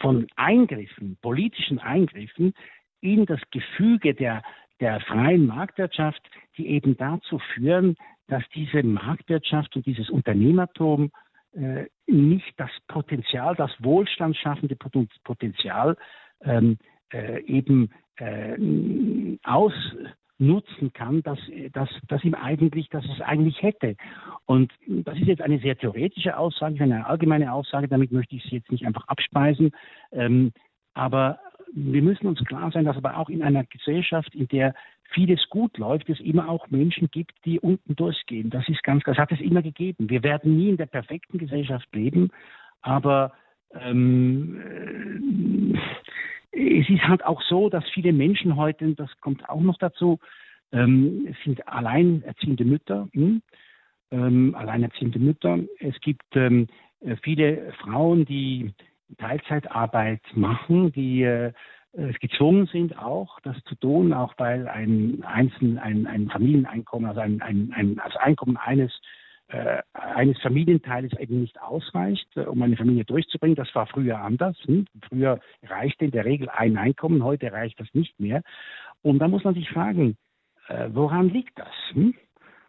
[0.00, 2.54] von Eingriffen, politischen Eingriffen
[3.02, 4.42] in das Gefüge der,
[4.80, 6.22] der freien Marktwirtschaft,
[6.56, 7.96] die eben dazu führen,
[8.28, 11.10] dass diese Marktwirtschaft und dieses Unternehmertum
[11.52, 14.76] äh, nicht das Potenzial, das wohlstandsschaffende
[15.24, 15.96] Potenzial
[16.42, 16.78] ähm,
[17.12, 18.56] äh, eben äh,
[19.44, 21.38] ausnutzen kann, dass,
[21.72, 23.96] dass, dass ihm eigentlich, dass es eigentlich hätte.
[24.46, 28.56] Und das ist jetzt eine sehr theoretische Aussage, eine allgemeine Aussage, damit möchte ich sie
[28.56, 29.72] jetzt nicht einfach abspeisen.
[30.12, 30.52] Ähm,
[30.94, 31.38] aber
[31.72, 34.74] wir müssen uns klar sein, dass aber auch in einer Gesellschaft, in der
[35.12, 38.50] vieles gut läuft, es immer auch Menschen gibt, die unten durchgehen.
[38.50, 40.08] Das ist ganz, das hat es immer gegeben.
[40.08, 42.30] Wir werden nie in der perfekten Gesellschaft leben,
[42.82, 43.32] aber
[43.74, 45.76] ähm,
[46.52, 50.18] äh, es ist halt auch so, dass viele Menschen heute, das kommt auch noch dazu,
[50.72, 53.42] ähm, sind alleinerziehende Mütter, hm?
[54.10, 55.58] ähm, alleinerziehende Mütter.
[55.78, 56.68] Es gibt ähm,
[57.22, 58.72] viele Frauen, die
[59.18, 61.52] Teilzeitarbeit machen, die äh,
[62.20, 67.42] gezwungen sind, auch das zu tun, auch weil ein Einzelnen, ein, ein Familieneinkommen, also ein,
[67.42, 68.92] ein, ein also Einkommen eines
[69.48, 73.56] äh, eines Familienteils eben nicht ausreicht, äh, um eine Familie durchzubringen.
[73.56, 74.56] Das war früher anders.
[74.66, 74.86] Hm?
[75.08, 78.42] Früher reichte in der Regel ein Einkommen, heute reicht das nicht mehr.
[79.02, 80.16] Und da muss man sich fragen,
[80.68, 81.74] äh, woran liegt das?
[81.94, 82.14] Hm?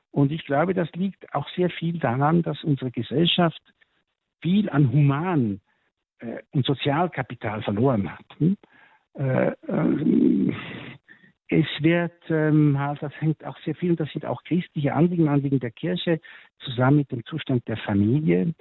[0.09, 3.61] Und ich glaube, das liegt auch sehr viel daran, dass unsere Gesellschaft
[4.41, 5.61] viel an Human
[6.21, 8.25] äh, und Sozialkapital verloren hat.
[8.37, 8.57] Hm?
[9.13, 10.55] Äh, ähm,
[11.49, 15.71] es wird, ähm, das hängt auch sehr viel, das sind auch christliche Anliegen, Anliegen der
[15.71, 16.21] Kirche,
[16.59, 18.53] zusammen mit dem Zustand der Familie.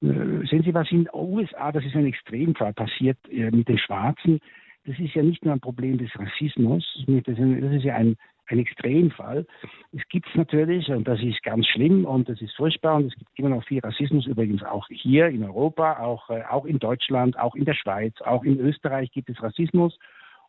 [0.00, 3.78] Äh, sehen Sie, was in den USA, das ist ein Extremfall, passiert äh, mit den
[3.78, 4.38] Schwarzen.
[4.84, 8.16] Das ist ja nicht nur ein Problem des Rassismus, das ist ja ein
[8.48, 9.46] ein Extremfall.
[9.92, 13.14] Es gibt es natürlich und das ist ganz schlimm und das ist furchtbar und es
[13.16, 17.38] gibt immer noch viel Rassismus, übrigens auch hier in Europa, auch, äh, auch in Deutschland,
[17.38, 19.98] auch in der Schweiz, auch in Österreich gibt es Rassismus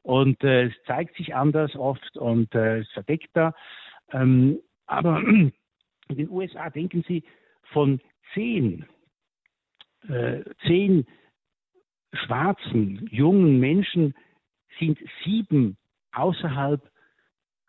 [0.04, 3.54] und äh, es zeigt sich anders oft und äh, es verdeckter.
[4.12, 5.52] Ähm, aber in
[6.10, 7.24] den USA denken Sie
[7.74, 8.00] von
[8.34, 8.86] zehn,
[10.08, 11.06] äh, zehn
[12.14, 14.14] schwarzen, jungen Menschen
[14.80, 15.78] sind sieben
[16.14, 16.82] außerhalb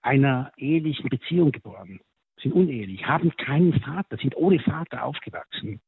[0.08, 2.00] einer ehelichen Beziehung geboren,
[2.40, 5.80] sind unehelich, haben keinen Vater, sind ohne Vater aufgewachsen.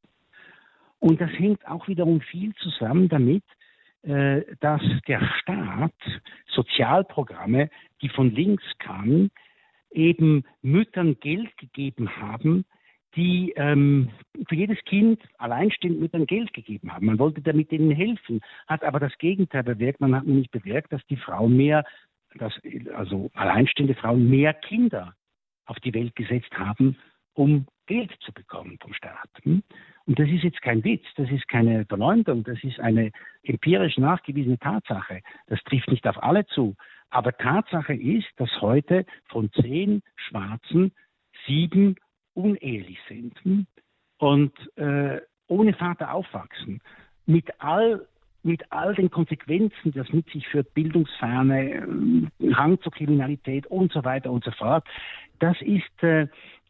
[0.99, 3.43] Und das hängt auch wiederum viel zusammen damit,
[4.03, 5.95] äh, dass der Staat
[6.47, 7.69] Sozialprogramme,
[8.01, 9.31] die von links kamen,
[9.89, 12.65] eben Müttern Geld gegeben haben,
[13.15, 14.09] die ähm,
[14.47, 17.07] für jedes Kind alleinstehend Müttern Geld gegeben haben.
[17.07, 19.99] Man wollte damit ihnen helfen, hat aber das Gegenteil bewirkt.
[19.99, 21.83] Man hat nämlich bewirkt, dass die Frauen mehr
[22.35, 22.53] dass
[22.95, 25.15] also alleinstehende Frauen mehr Kinder
[25.65, 26.97] auf die Welt gesetzt haben,
[27.33, 29.29] um Geld zu bekommen vom Staat.
[29.43, 29.63] Hm?
[30.05, 33.11] Und das ist jetzt kein Witz, das ist keine Verleumdung, das ist eine
[33.43, 35.21] empirisch nachgewiesene Tatsache.
[35.47, 36.75] Das trifft nicht auf alle zu.
[37.09, 40.93] Aber Tatsache ist, dass heute von zehn Schwarzen
[41.45, 41.95] sieben
[42.33, 43.67] unehelich sind hm?
[44.17, 46.81] und äh, ohne Vater aufwachsen.
[47.25, 48.07] Mit all
[48.43, 54.31] mit all den Konsequenzen, das mit sich führt, Bildungsferne, Hang zur Kriminalität und so weiter
[54.31, 54.85] und so fort.
[55.39, 56.27] Das ist, äh,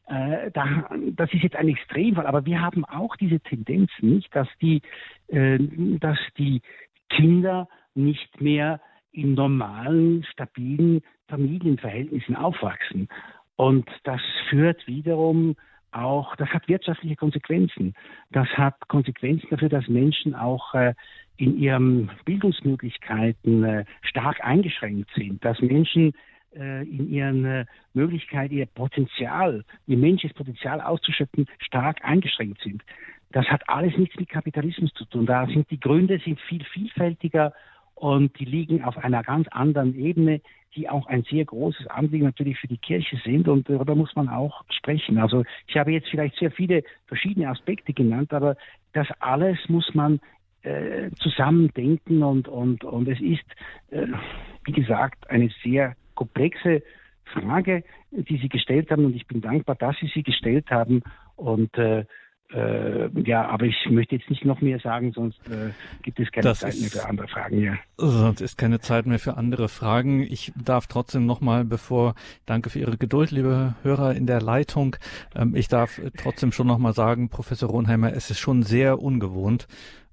[0.07, 4.47] äh, da, das ist jetzt ein Extremfall, aber wir haben auch diese Tendenz nicht, dass
[4.61, 4.81] die,
[5.27, 5.59] äh,
[5.99, 6.61] dass die
[7.09, 13.07] Kinder nicht mehr in normalen, stabilen Familienverhältnissen aufwachsen.
[13.55, 15.55] Und das führt wiederum
[15.91, 17.93] auch, das hat wirtschaftliche Konsequenzen.
[18.31, 20.93] Das hat Konsequenzen dafür, dass Menschen auch äh,
[21.37, 26.13] in ihren Bildungsmöglichkeiten äh, stark eingeschränkt sind, dass Menschen
[26.55, 32.83] äh, in ihren äh, Möglichkeiten, ihr Potenzial, ihr menschliches Potenzial auszuschöpfen, stark eingeschränkt sind.
[33.31, 35.25] Das hat alles nichts mit Kapitalismus zu tun.
[35.25, 37.53] Da sind die Gründe sind viel vielfältiger
[38.01, 40.41] und die liegen auf einer ganz anderen Ebene,
[40.73, 43.47] die auch ein sehr großes Anliegen natürlich für die Kirche sind.
[43.47, 45.19] Und darüber muss man auch sprechen.
[45.19, 48.55] Also ich habe jetzt vielleicht sehr viele verschiedene Aspekte genannt, aber
[48.93, 50.19] das alles muss man
[50.63, 53.45] äh, zusammen denken und, und, und es ist,
[53.91, 54.07] äh,
[54.63, 56.81] wie gesagt, eine sehr komplexe
[57.25, 59.05] Frage, die Sie gestellt haben.
[59.05, 61.03] Und ich bin dankbar, dass Sie sie gestellt haben.
[61.35, 62.05] Und äh,
[62.53, 65.71] äh, ja, aber ich möchte jetzt nicht noch mehr sagen, sonst äh,
[66.01, 67.61] gibt es keine das Zeit mehr für andere Fragen.
[67.61, 67.77] Ja.
[67.97, 70.21] Sonst ist keine Zeit mehr für andere Fragen.
[70.21, 74.95] Ich darf trotzdem nochmal, bevor, danke für Ihre Geduld, liebe Hörer in der Leitung,
[75.35, 79.67] ähm, ich darf trotzdem schon nochmal sagen, Professor Ronheimer, es ist schon sehr ungewohnt,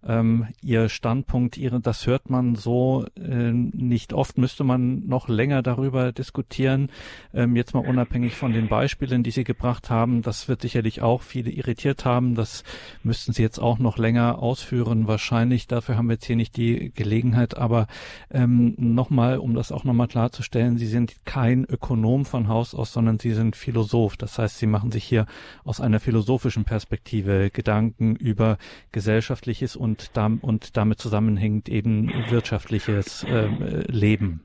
[0.09, 4.39] ähm, Ihr Standpunkt, Ihre, das hört man so äh, nicht oft.
[4.39, 6.91] Müsste man noch länger darüber diskutieren.
[7.35, 10.23] Ähm, jetzt mal unabhängig von den Beispielen, die Sie gebracht haben.
[10.23, 12.35] Das wird sicherlich auch viele irritiert haben.
[12.35, 12.65] Das
[13.03, 15.07] müssten Sie jetzt auch noch länger ausführen.
[15.07, 15.67] Wahrscheinlich.
[15.67, 17.57] Dafür haben wir jetzt hier nicht die Gelegenheit.
[17.57, 17.87] Aber
[18.31, 23.19] ähm, nochmal, um das auch nochmal klarzustellen, Sie sind kein Ökonom von Haus aus, sondern
[23.19, 24.17] Sie sind Philosoph.
[24.17, 25.27] Das heißt, Sie machen sich hier
[25.65, 28.57] aus einer philosophischen Perspektive Gedanken über
[28.93, 33.49] gesellschaftliches und, dam und damit zusammenhängt eben wirtschaftliches äh,
[33.91, 34.43] Leben.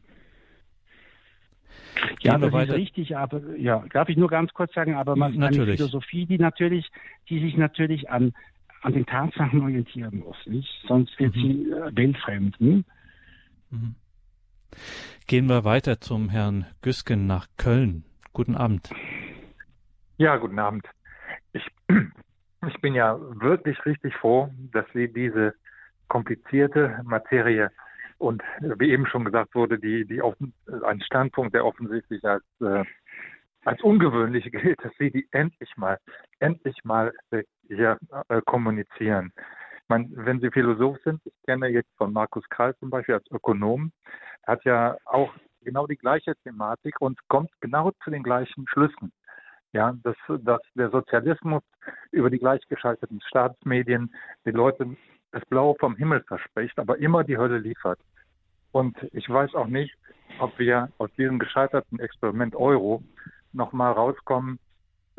[2.21, 5.61] Ja, das ist richtig, aber ja, darf ich nur ganz kurz sagen, aber man natürlich.
[5.61, 6.89] eine Philosophie, die natürlich,
[7.29, 8.33] die sich natürlich an,
[8.81, 10.69] an den Tatsachen orientieren muss, nicht?
[10.87, 11.41] Sonst wird mhm.
[11.41, 12.59] sie äh, weltfremd.
[12.59, 12.85] Hm?
[13.69, 13.95] Mhm.
[15.27, 18.03] Gehen wir weiter zum Herrn Güsken nach Köln.
[18.33, 18.89] Guten Abend.
[20.17, 20.85] Ja, guten Abend.
[21.53, 21.65] Ich,
[22.67, 25.53] ich bin ja wirklich richtig froh, dass Sie diese
[26.07, 27.71] komplizierte Materie
[28.17, 30.53] und wie eben schon gesagt wurde, die, die offen,
[30.85, 32.83] ein Standpunkt, der offensichtlich als, äh,
[33.65, 35.97] als ungewöhnlich gilt, dass Sie die endlich mal,
[36.39, 37.97] endlich mal äh, hier
[38.29, 39.33] äh, kommunizieren.
[39.81, 43.29] Ich meine, wenn Sie Philosoph sind, ich kenne jetzt von Markus Krall zum Beispiel als
[43.31, 43.91] Ökonom,
[44.47, 49.11] hat ja auch genau die gleiche Thematik und kommt genau zu den gleichen Schlüssen.
[49.73, 51.63] Ja, dass, dass der Sozialismus
[52.11, 54.13] über die gleichgeschalteten Staatsmedien
[54.45, 54.97] den Leuten
[55.31, 57.99] das Blaue vom Himmel verspricht, aber immer die Hölle liefert.
[58.71, 59.95] Und ich weiß auch nicht,
[60.39, 63.03] ob wir aus diesem gescheiterten Experiment Euro
[63.51, 64.59] nochmal rauskommen,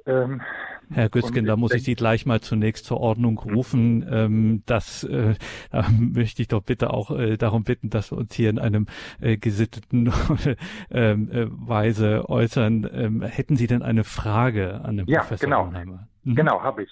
[0.06, 0.42] ähm,
[0.90, 4.06] Herr Güsken, da muss ich Sie gleich mal zunächst zur Ordnung rufen.
[4.10, 5.34] Ähm, das äh,
[5.70, 8.86] da möchte ich doch bitte auch äh, darum bitten, dass wir uns hier in einem
[9.20, 10.12] äh, gesitteten
[10.90, 12.88] ähm, äh, Weise äußern.
[12.92, 15.64] Ähm, hätten Sie denn eine Frage an den ja, Professor genau.
[15.64, 16.08] Unheimer?
[16.24, 16.34] Mhm.
[16.34, 16.90] Genau, habe ich.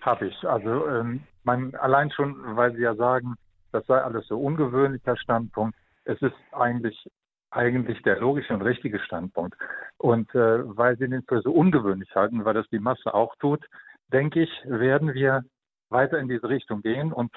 [0.00, 0.44] Habe ich.
[0.44, 3.34] Also ähm, mein, allein schon, weil Sie ja sagen,
[3.72, 5.76] das sei alles so ungewöhnlicher Standpunkt.
[6.04, 7.08] Es ist eigentlich
[7.54, 9.56] eigentlich der logische und richtige Standpunkt.
[9.98, 13.64] Und äh, weil Sie den für so ungewöhnlich halten, weil das die Masse auch tut,
[14.12, 15.44] denke ich, werden wir
[15.88, 17.12] weiter in diese Richtung gehen.
[17.12, 17.32] Und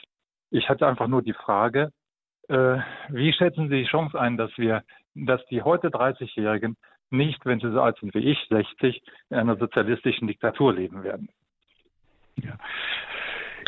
[0.49, 1.91] ich hatte einfach nur die Frage,
[2.49, 2.77] äh,
[3.09, 4.83] wie schätzen Sie die Chance ein, dass wir,
[5.15, 6.77] dass die heute 30-Jährigen
[7.09, 11.29] nicht, wenn sie so alt sind wie ich, 60, in einer sozialistischen Diktatur leben werden?
[12.35, 12.57] Ja.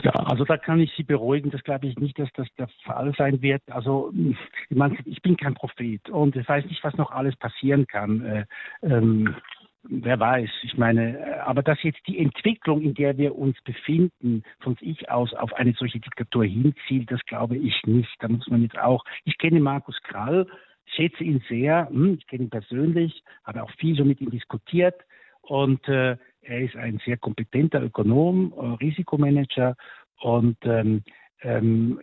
[0.04, 1.52] Ja, also da kann ich Sie beruhigen.
[1.52, 3.62] Das glaube ich nicht, dass das der Fall sein wird.
[3.70, 4.38] Also ich,
[4.76, 8.26] meine, ich bin kein Prophet und ich weiß nicht, was noch alles passieren kann.
[8.26, 8.45] Äh,
[8.84, 9.36] ähm,
[9.84, 10.50] wer weiß.
[10.64, 15.10] Ich meine, äh, aber dass jetzt die Entwicklung, in der wir uns befinden, von sich
[15.10, 18.16] aus auf eine solche Diktatur hinzielt, das glaube ich nicht.
[18.20, 19.04] Da muss man jetzt auch.
[19.26, 20.47] Ich kenne Markus Krall,
[20.86, 21.89] schätze ihn sehr.
[21.89, 24.95] Hm, ich kenne ihn persönlich, habe auch viel so mit ihm diskutiert
[25.41, 29.76] und äh, er ist ein sehr kompetenter Ökonom, äh, Risikomanager
[30.22, 31.04] und ähm,
[31.42, 32.00] ähm,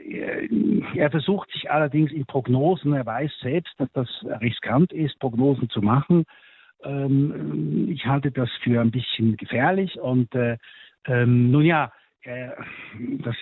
[0.94, 4.08] er versucht sich allerdings in Prognosen, er weiß selbst, dass das
[4.40, 6.24] riskant ist, Prognosen zu machen.
[6.82, 10.56] Ähm, ich halte das für ein bisschen gefährlich und äh,
[11.06, 12.48] ähm, nun ja, äh,
[13.18, 13.36] das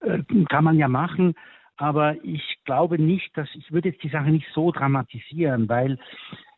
[0.00, 1.34] äh, kann man ja machen,
[1.76, 5.98] aber ich glaube nicht, dass ich würde jetzt die Sache nicht so dramatisieren, weil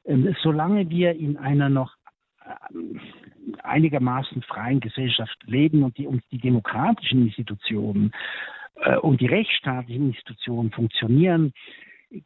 [0.04, 1.97] ähm, solange wir in einer noch äh,
[3.62, 8.12] einigermaßen freien Gesellschaft leben und die uns die demokratischen Institutionen
[8.76, 11.52] äh, und die rechtsstaatlichen Institutionen funktionieren,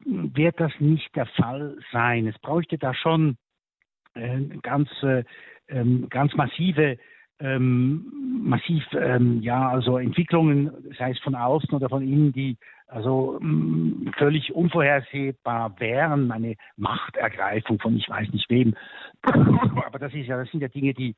[0.05, 2.27] wird das nicht der Fall sein.
[2.27, 3.37] Es bräuchte da schon
[4.15, 5.25] äh, ganz, äh,
[5.69, 6.99] ähm, ganz massive
[7.41, 12.57] ähm, massiv ähm, ja also Entwicklungen, sei es von außen oder von innen, die
[12.93, 18.75] also mh, völlig unvorhersehbar wären, eine Machtergreifung von ich weiß nicht wem.
[19.23, 21.15] Aber das ist ja, das sind ja Dinge, die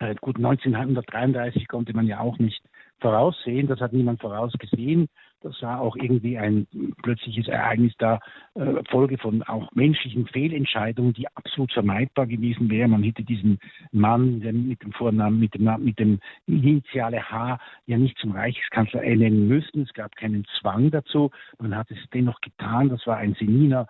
[0.00, 2.62] äh, gut 1933 konnte man ja auch nicht
[3.00, 3.68] voraussehen.
[3.68, 5.08] Das hat niemand vorausgesehen.
[5.40, 6.66] Das war auch irgendwie ein
[7.02, 8.18] plötzliches Ereignis da,
[8.54, 12.90] äh, Folge von auch menschlichen Fehlentscheidungen, die absolut vermeidbar gewesen wären.
[12.90, 13.58] Man hätte diesen
[13.92, 19.46] Mann mit dem Vornamen, mit dem, mit dem Initiale H ja nicht zum Reichskanzler ernennen
[19.46, 19.82] müssen.
[19.82, 21.30] Es gab keinen Zwang dazu.
[21.60, 22.88] Man hat es dennoch getan.
[22.88, 23.86] Das war ein seniner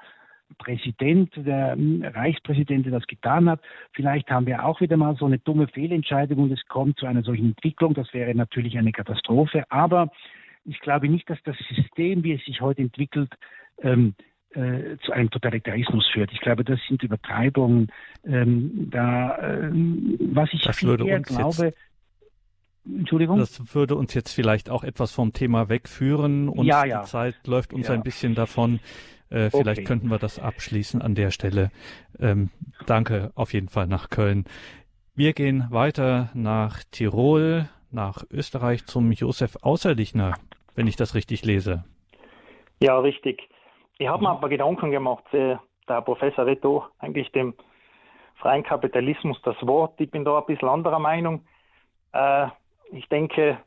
[0.57, 3.61] Präsident, der hm, Reichspräsident, der das getan hat.
[3.93, 7.23] Vielleicht haben wir auch wieder mal so eine dumme Fehlentscheidung und es kommt zu einer
[7.23, 7.95] solchen Entwicklung.
[7.95, 9.65] Das wäre natürlich eine Katastrophe.
[9.69, 10.11] Aber
[10.65, 13.33] ich glaube nicht, dass das System, wie es sich heute entwickelt,
[13.83, 14.15] ähm,
[14.51, 16.33] äh, zu einem Totalitarismus führt.
[16.33, 17.93] Ich glaube, das sind Übertreibungen.
[18.25, 21.77] Ähm, da, ähm, was ich das würde uns glaube, jetzt
[22.85, 23.39] Entschuldigung.
[23.39, 27.03] Das würde uns jetzt vielleicht auch etwas vom Thema wegführen und ja, ja.
[27.03, 27.95] die Zeit läuft uns ja.
[27.95, 28.81] ein bisschen davon.
[29.31, 29.85] Äh, vielleicht okay.
[29.85, 31.71] könnten wir das abschließen an der Stelle.
[32.19, 32.49] Ähm,
[32.87, 34.47] danke auf jeden Fall nach Köln.
[35.15, 40.35] Wir gehen weiter nach Tirol, nach Österreich zum Josef Außerlichner.
[40.75, 41.85] wenn ich das richtig lese.
[42.81, 43.49] Ja, richtig.
[43.99, 45.57] Ich habe mir aber Gedanken gemacht, äh,
[45.89, 47.55] der Professor Reto, eigentlich dem
[48.37, 50.01] freien Kapitalismus das Wort.
[50.01, 51.45] Ich bin da ein bisschen anderer Meinung.
[52.13, 52.47] Äh,
[52.93, 53.59] ich denke,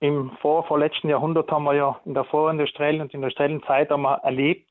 [0.00, 4.16] im vor, vorletzten Jahrhundert haben wir ja in der vorindustriellen und industriellen Zeit haben wir
[4.16, 4.70] erlebt,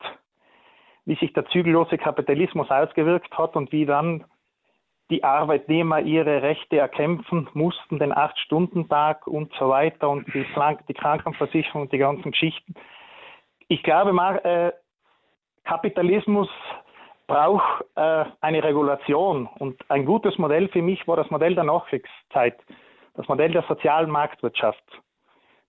[1.06, 4.26] wie sich der zügellose Kapitalismus ausgewirkt hat und wie dann
[5.14, 10.44] die Arbeitnehmer ihre Rechte erkämpfen mussten, den Acht-Stunden-Tag und so weiter und die,
[10.88, 12.74] die Krankenversicherung und die ganzen Geschichten.
[13.68, 14.10] Ich glaube,
[14.44, 14.72] äh,
[15.66, 16.50] Kapitalismus
[17.28, 22.58] braucht äh, eine Regulation und ein gutes Modell für mich war das Modell der Nachkriegszeit,
[23.14, 24.84] das Modell der sozialen Marktwirtschaft.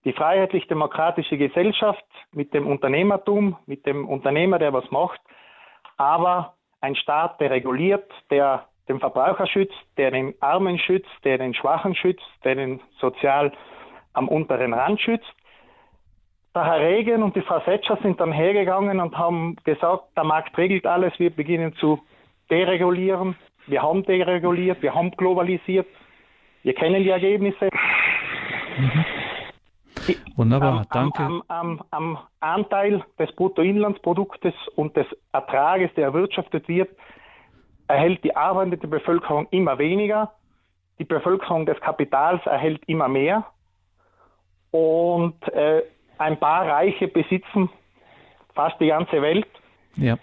[0.07, 5.21] Die freiheitlich-demokratische Gesellschaft mit dem Unternehmertum, mit dem Unternehmer, der was macht,
[5.99, 11.55] aber ein Staat, der reguliert, der den Verbraucher schützt, der den Armen schützt, der den
[11.55, 13.53] Schwachen schützt, der den sozial
[14.13, 15.33] am unteren Rand schützt.
[16.55, 20.57] Der Herr Regen und die Frau Setscher sind dann hergegangen und haben gesagt, der Markt
[20.57, 22.01] regelt alles, wir beginnen zu
[22.51, 23.37] deregulieren.
[23.67, 25.87] Wir haben dereguliert, wir haben globalisiert.
[26.63, 27.69] Wir kennen die Ergebnisse.
[28.79, 29.05] Mhm.
[30.37, 31.23] Wunderbar, am, danke.
[31.23, 36.91] Am, am, am, Anteil des Bruttoinlandsproduktes und des Ertrages, der erwirtschaftet wird,
[37.89, 40.33] erhält die arbeitende Bevölkerung immer weniger,
[40.99, 43.45] die Bevölkerung des Kapitals erhält immer mehr
[44.71, 45.83] und äh,
[46.19, 47.69] ein paar Reiche besitzen
[48.55, 49.47] fast die ganze Welt.
[49.97, 50.19] Ja.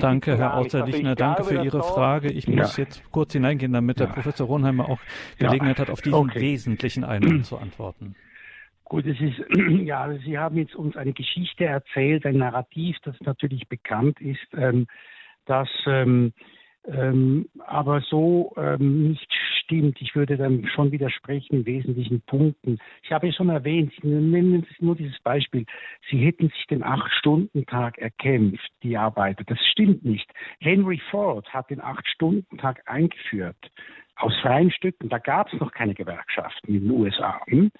[0.00, 1.10] Danke, Herr Außerdichner.
[1.10, 2.32] Also danke für Ihre Frage.
[2.32, 2.84] Ich muss ja.
[2.84, 4.06] jetzt kurz hineingehen, damit ja.
[4.06, 5.00] der Professor Ronheimer auch
[5.38, 5.82] Gelegenheit ja.
[5.82, 6.40] hat, auf diesen okay.
[6.40, 8.14] wesentlichen Einwand zu antworten.
[8.84, 9.38] Gut, es ist,
[9.84, 14.86] ja, Sie haben jetzt uns eine Geschichte erzählt, ein Narrativ, das natürlich bekannt ist, ähm,
[15.44, 16.32] dass ähm,
[16.88, 19.32] ähm, aber so ähm, nicht
[19.62, 20.00] stimmt.
[20.00, 22.78] Ich würde dann schon widersprechen in wesentlichen Punkten.
[23.02, 25.66] Ich habe ja schon erwähnt, nehmen Sie nur dieses Beispiel,
[26.10, 29.44] Sie hätten sich den Acht-Stunden-Tag erkämpft, die Arbeiter.
[29.44, 30.30] Das stimmt nicht.
[30.60, 33.70] Henry Ford hat den Acht-Stunden-Tag eingeführt
[34.16, 35.08] aus freien Stücken.
[35.08, 37.40] Da gab es noch keine Gewerkschaften in den USA.
[37.46, 37.70] Hm?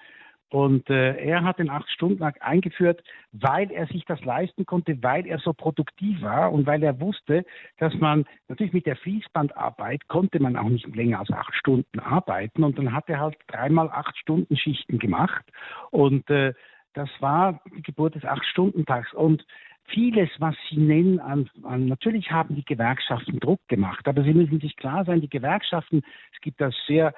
[0.49, 5.37] Und äh, er hat den Acht-Stunden-Tag eingeführt, weil er sich das leisten konnte, weil er
[5.37, 7.45] so produktiv war und weil er wusste,
[7.77, 12.63] dass man natürlich mit der Fließbandarbeit konnte man auch nicht länger als acht Stunden arbeiten.
[12.63, 15.45] Und dann hat er halt dreimal acht Stunden Schichten gemacht.
[15.91, 16.53] Und äh,
[16.93, 19.13] das war die Geburt des Acht-Stunden-Tags.
[19.13, 19.45] Und
[19.89, 24.59] vieles, was Sie nennen, an, an, natürlich haben die Gewerkschaften Druck gemacht, aber Sie müssen
[24.59, 26.01] sich klar sein, die Gewerkschaften,
[26.33, 27.13] es gibt das sehr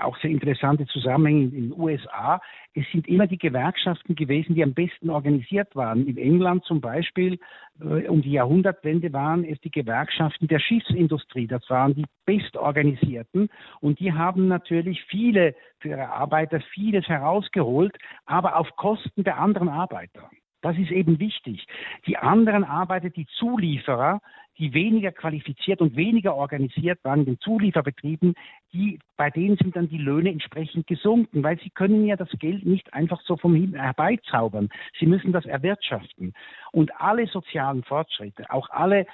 [0.00, 2.40] auch sehr interessante Zusammenhänge in den USA.
[2.74, 6.06] Es sind immer die Gewerkschaften gewesen, die am besten organisiert waren.
[6.06, 7.38] In England zum Beispiel
[7.80, 11.46] äh, um die Jahrhundertwende waren es die Gewerkschaften der Schiffsindustrie.
[11.46, 13.48] Das waren die bestorganisierten
[13.80, 17.96] und die haben natürlich viele für ihre Arbeiter vieles herausgeholt,
[18.26, 20.30] aber auf Kosten der anderen Arbeiter.
[20.62, 21.66] Das ist eben wichtig.
[22.06, 24.20] Die anderen Arbeiter, die Zulieferer,
[24.58, 28.34] die weniger qualifiziert und weniger organisiert waren, den Zulieferbetrieben,
[28.72, 32.64] die, bei denen sind dann die Löhne entsprechend gesunken, weil sie können ja das Geld
[32.64, 34.68] nicht einfach so vom Himmel herbeizaubern.
[34.98, 36.32] Sie müssen das erwirtschaften.
[36.70, 39.06] Und alle sozialen Fortschritte, auch alle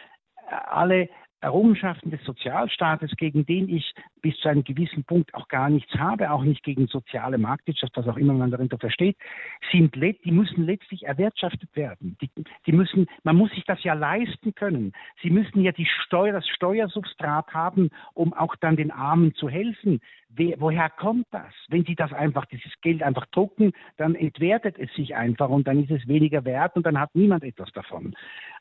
[0.50, 1.08] alle
[1.40, 6.30] Errungenschaften des Sozialstaates, gegen den ich bis zu einem gewissen Punkt auch gar nichts habe,
[6.30, 9.16] auch nicht gegen soziale Marktwirtschaft, was auch immer man darunter versteht,
[9.72, 12.16] sind, die müssen letztlich erwirtschaftet werden.
[12.20, 12.30] Die,
[12.66, 14.92] die müssen, man muss sich das ja leisten können.
[15.22, 20.00] Sie müssen ja die Steuer, das Steuersubstrat haben, um auch dann den Armen zu helfen.
[20.30, 21.52] Wer, woher kommt das?
[21.68, 25.82] Wenn Sie das einfach, dieses Geld einfach drucken, dann entwertet es sich einfach und dann
[25.82, 28.14] ist es weniger wert und dann hat niemand etwas davon.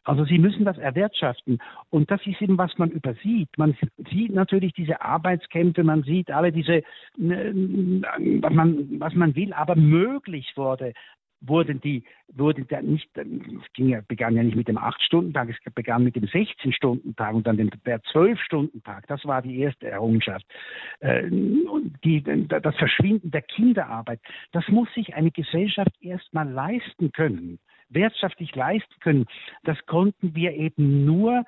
[0.03, 1.60] Also Sie müssen das erwirtschaften.
[1.89, 3.49] Und das ist eben, was man übersieht.
[3.58, 3.76] Man
[4.10, 5.01] sieht natürlich diese
[5.48, 6.84] Arbeitskämpfe, man sieht alle diese,
[7.18, 10.93] was man, will, aber möglich wurde
[11.39, 15.74] wurden die, wurde der nicht, es ging ja, begann ja nicht mit dem 8-Stunden-Tag, es
[15.76, 19.06] begann mit dem 16-Stunden-Tag und dann der 12-Stunden-Tag.
[19.06, 20.43] Das war die erste Errungenschaft.
[21.00, 24.20] Äh, die, das Verschwinden der Kinderarbeit,
[24.52, 29.26] das muss sich eine Gesellschaft erstmal leisten können wirtschaftlich leisten können.
[29.64, 31.45] Das konnten wir eben nur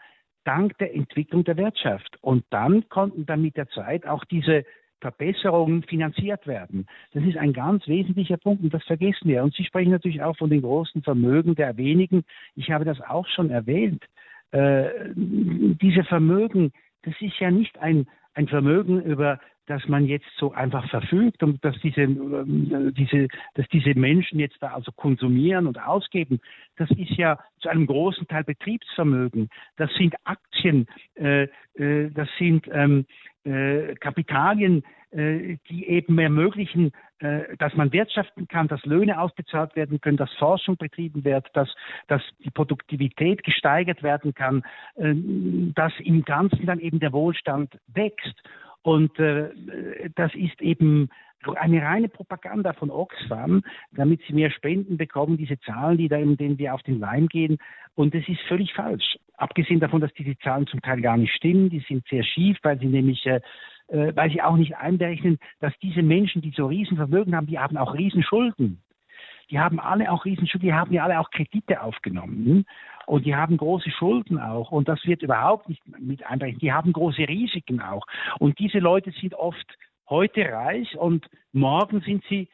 [0.49, 2.17] dank der Entwicklung der Wirtschaft.
[2.21, 4.65] Und dann konnten dann mit der Zeit auch diese
[4.99, 6.87] Verbesserungen finanziert werden.
[7.13, 9.43] Das ist ein ganz wesentlicher Punkt und das vergessen wir.
[9.43, 12.23] Und Sie sprechen natürlich auch von den großen Vermögen der wenigen.
[12.55, 14.03] Ich habe das auch schon erwähnt.
[14.51, 16.71] Äh, diese Vermögen,
[17.03, 19.39] das ist ja nicht ein, ein Vermögen über
[19.69, 24.57] dass man jetzt so einfach verfügt und dass diese, äh, diese, dass diese Menschen jetzt
[24.61, 26.39] da also konsumieren und ausgeben,
[26.77, 29.47] das ist ja zu einem großen Teil Betriebsvermögen.
[29.77, 31.43] Das sind Aktien, äh,
[31.75, 33.05] äh, das sind ähm,
[33.43, 39.99] äh, Kapitalien, äh, die eben ermöglichen, äh, dass man wirtschaften kann, dass Löhne ausbezahlt werden
[40.01, 41.73] können, dass Forschung betrieben wird, dass,
[42.07, 44.63] dass die Produktivität gesteigert werden kann,
[44.95, 45.13] äh,
[45.73, 48.35] dass im Ganzen dann eben der Wohlstand wächst.
[48.81, 49.49] Und äh,
[50.15, 51.09] das ist eben
[51.55, 56.37] eine reine Propaganda von Oxfam, damit sie mehr Spenden bekommen, diese Zahlen, die da in
[56.37, 57.57] denen wir auf den Leim gehen.
[57.95, 59.17] Und das ist völlig falsch.
[59.37, 62.79] Abgesehen davon, dass diese Zahlen zum Teil gar nicht stimmen, die sind sehr schief, weil
[62.79, 63.41] sie nämlich äh,
[63.87, 67.77] äh weil sie auch nicht einberechnen, dass diese Menschen, die so Riesenvermögen haben, die haben
[67.77, 68.81] auch Riesenschulden.
[69.49, 72.65] Die haben alle auch Riesenschulden, die haben ja alle auch Kredite aufgenommen
[73.09, 76.61] und die haben große Schulden auch und das wird überhaupt nicht mit einberechnet.
[76.61, 78.05] Die haben große Risiken auch
[78.37, 79.65] und diese Leute sind oft
[80.09, 82.49] heute reich und morgen sind sie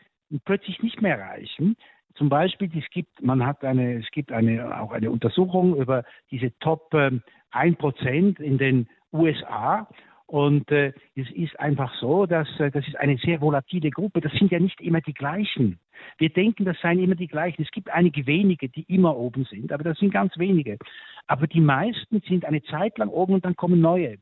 [0.45, 1.53] plötzlich nicht mehr reich.
[1.57, 1.75] Hm?
[2.15, 6.57] Zum Beispiel, es gibt, man hat eine, es gibt eine, auch eine Untersuchung über diese
[6.59, 7.11] Top äh,
[7.51, 9.87] 1% in den USA.
[10.27, 14.21] Und äh, es ist einfach so, dass äh, das ist eine sehr volatile Gruppe.
[14.21, 15.79] Das sind ja nicht immer die gleichen.
[16.17, 17.61] Wir denken, das seien immer die gleichen.
[17.61, 20.77] Es gibt einige wenige, die immer oben sind, aber das sind ganz wenige.
[21.27, 24.17] Aber die meisten sind eine Zeit lang oben und dann kommen neue.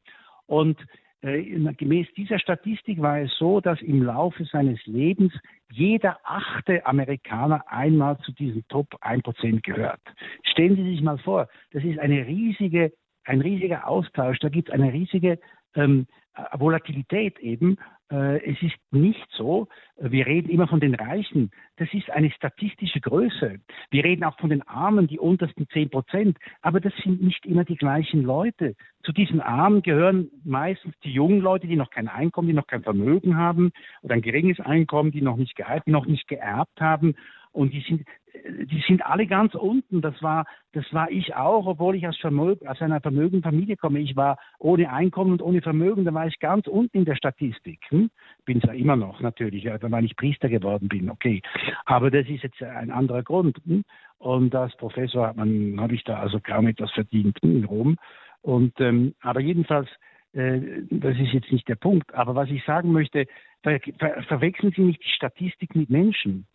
[0.46, 0.78] Und
[1.22, 1.42] äh,
[1.74, 5.34] gemäß dieser Statistik war es so, dass im Laufe seines Lebens
[5.72, 10.02] jeder achte Amerikaner einmal zu diesem Top 1% gehört.
[10.44, 12.92] Stellen Sie sich mal vor, das ist eine riesige,
[13.24, 15.40] ein riesiger Austausch, da gibt es eine riesige
[15.76, 16.08] ähm,
[16.54, 17.78] Volatilität eben.
[18.12, 19.68] Äh, es ist nicht so,
[19.98, 23.60] wir reden immer von den Reichen, das ist eine statistische Größe.
[23.92, 27.64] Wir reden auch von den Armen, die untersten 10 Prozent, aber das sind nicht immer
[27.64, 28.76] die gleichen Leute.
[29.04, 32.84] Zu diesen Armen gehören meistens die jungen Leute, die noch kein Einkommen, die noch kein
[32.84, 33.72] Vermögen haben
[34.02, 37.16] oder ein geringes Einkommen, die noch nicht geerbt, die noch nicht geerbt haben
[37.54, 38.06] und die sind,
[38.44, 40.02] die sind alle ganz unten.
[40.02, 44.00] Das war, das war ich auch, obwohl ich aus, Vermögen, aus einer vermögenden Familie komme.
[44.00, 47.80] Ich war ohne Einkommen und ohne Vermögen, da war ich ganz unten in der Statistik.
[47.90, 48.10] Hm?
[48.46, 51.42] Bin ja immer noch natürlich, weil ich Priester geworden bin, okay.
[51.86, 53.58] Aber das ist jetzt ein anderer Grund.
[53.66, 53.84] Hm?
[54.18, 57.98] Und als Professor hat man, habe ich da also kaum etwas verdient hm, in Rom.
[58.42, 59.90] Und ähm, aber jedenfalls,
[60.34, 60.60] äh,
[60.90, 62.14] das ist jetzt nicht der Punkt.
[62.14, 63.28] Aber was ich sagen möchte,
[63.62, 66.48] ver ver verwechseln Sie nicht die Statistik mit Menschen.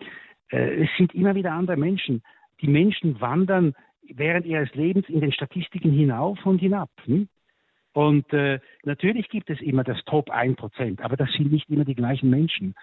[0.50, 2.22] Äh, es sind immer wieder andere Menschen.
[2.60, 6.90] Die Menschen wandern während ihres Lebens in den Statistiken hinauf und hinab.
[7.04, 7.28] Hm?
[7.92, 11.94] Und äh, natürlich gibt es immer das Top 1%, aber das sind nicht immer die
[11.94, 12.74] gleichen Menschen.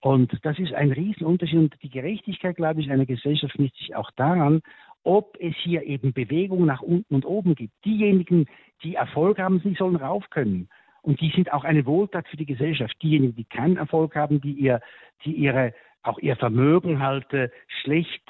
[0.00, 1.58] Und das ist ein Riesenunterschied.
[1.58, 4.62] Und die Gerechtigkeit, glaube ich, einer Gesellschaft misst sich auch daran,
[5.02, 7.72] ob es hier eben Bewegungen nach unten und oben gibt.
[7.84, 8.46] Diejenigen,
[8.82, 10.68] die Erfolg haben, die sollen rauf können.
[11.02, 12.94] Und die sind auch eine Wohltat für die Gesellschaft.
[13.02, 14.80] Diejenigen, die keinen Erfolg haben, die, ihr,
[15.24, 17.26] die ihre auch ihr Vermögen halt
[17.82, 18.24] schlecht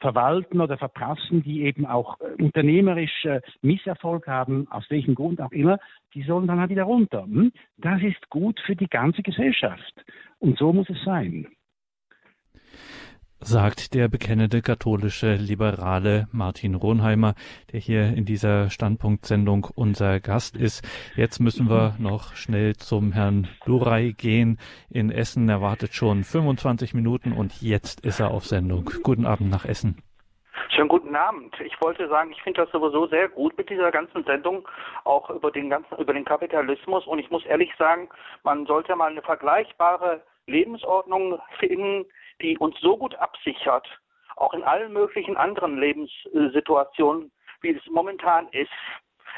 [0.00, 3.26] verwalten oder verprassen, die eben auch äh, unternehmerisch
[3.62, 5.78] Misserfolg haben, aus welchem Grund auch immer,
[6.14, 7.24] die sollen dann halt wieder runter.
[7.24, 7.52] Hm?
[7.76, 9.94] Das ist gut für die ganze Gesellschaft.
[10.38, 11.48] Und so muss es sein
[13.40, 17.34] sagt der bekennende katholische Liberale Martin Ronheimer,
[17.72, 20.84] der hier in dieser Standpunktsendung unser Gast ist.
[21.16, 24.58] Jetzt müssen wir noch schnell zum Herrn Duray gehen.
[24.90, 28.90] In Essen Er wartet schon 25 Minuten und jetzt ist er auf Sendung.
[29.02, 30.02] Guten Abend nach Essen.
[30.70, 31.54] Schönen guten Abend.
[31.64, 34.68] Ich wollte sagen, ich finde das sowieso sehr gut mit dieser ganzen Sendung,
[35.04, 37.06] auch über den ganzen, über den Kapitalismus.
[37.06, 38.08] Und ich muss ehrlich sagen,
[38.42, 42.06] man sollte mal eine vergleichbare Lebensordnung finden,
[42.40, 43.86] die uns so gut absichert,
[44.36, 48.70] auch in allen möglichen anderen Lebenssituationen, wie es momentan ist.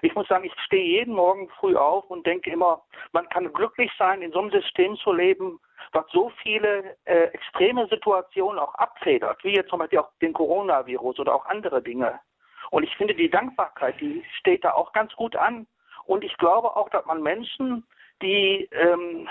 [0.03, 2.83] Ich muss sagen, ich stehe jeden Morgen früh auf und denke immer,
[3.13, 5.61] man kann glücklich sein, in so einem System zu leben,
[5.93, 11.19] was so viele äh, extreme Situationen auch abfedert, wie jetzt zum Beispiel auch den Coronavirus
[11.19, 12.21] oder auch andere Dinge.
[12.71, 15.67] Und ich finde, die Dankbarkeit, die steht da auch ganz gut an.
[16.07, 17.85] Und ich glaube auch, dass man Menschen,
[18.23, 19.29] die ähm,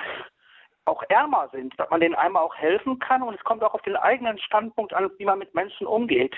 [0.90, 3.82] auch ärmer sind, dass man denen einmal auch helfen kann und es kommt auch auf
[3.84, 6.36] den eigenen Standpunkt an, wie man mit Menschen umgeht.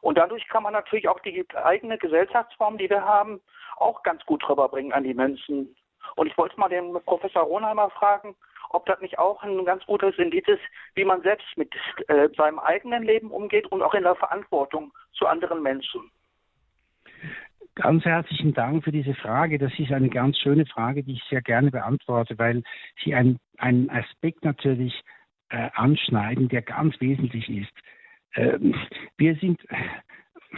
[0.00, 3.40] Und dadurch kann man natürlich auch die eigene Gesellschaftsform, die wir haben,
[3.76, 5.74] auch ganz gut rüberbringen an die Menschen.
[6.16, 8.34] Und ich wollte mal den Professor Ronheimer fragen,
[8.70, 10.62] ob das nicht auch ein ganz gutes Indiz ist,
[10.94, 11.74] wie man selbst mit
[12.08, 16.10] äh, seinem eigenen Leben umgeht und auch in der Verantwortung zu anderen Menschen.
[17.80, 19.56] Ganz herzlichen Dank für diese Frage.
[19.56, 22.64] Das ist eine ganz schöne Frage, die ich sehr gerne beantworte, weil
[23.04, 24.92] Sie einen, einen Aspekt natürlich
[25.50, 27.72] äh, anschneiden, der ganz wesentlich ist.
[28.34, 28.74] Ähm,
[29.16, 29.60] wir sind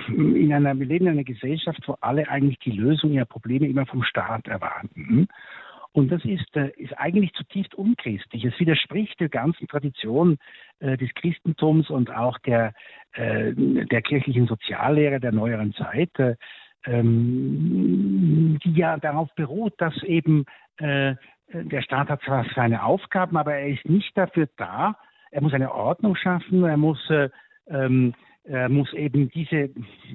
[0.09, 3.85] in einer, wir leben in einer Gesellschaft, wo alle eigentlich die Lösung ihrer Probleme immer
[3.85, 5.29] vom Staat erwarten.
[5.93, 8.45] Und das ist, äh, ist eigentlich zutiefst unchristlich.
[8.47, 10.39] Es widerspricht der ganzen Tradition
[10.79, 12.73] äh, des Christentums und auch der,
[13.13, 16.19] äh, der kirchlichen Soziallehre der neueren Zeit.
[16.19, 16.37] Äh,
[16.86, 20.44] ähm, die ja darauf beruht, dass eben
[20.78, 21.15] äh,
[21.52, 24.97] der Staat hat zwar seine Aufgaben, aber er ist nicht dafür da.
[25.31, 27.28] Er muss eine Ordnung schaffen, er muss, äh,
[27.69, 29.70] ähm, er muss eben diese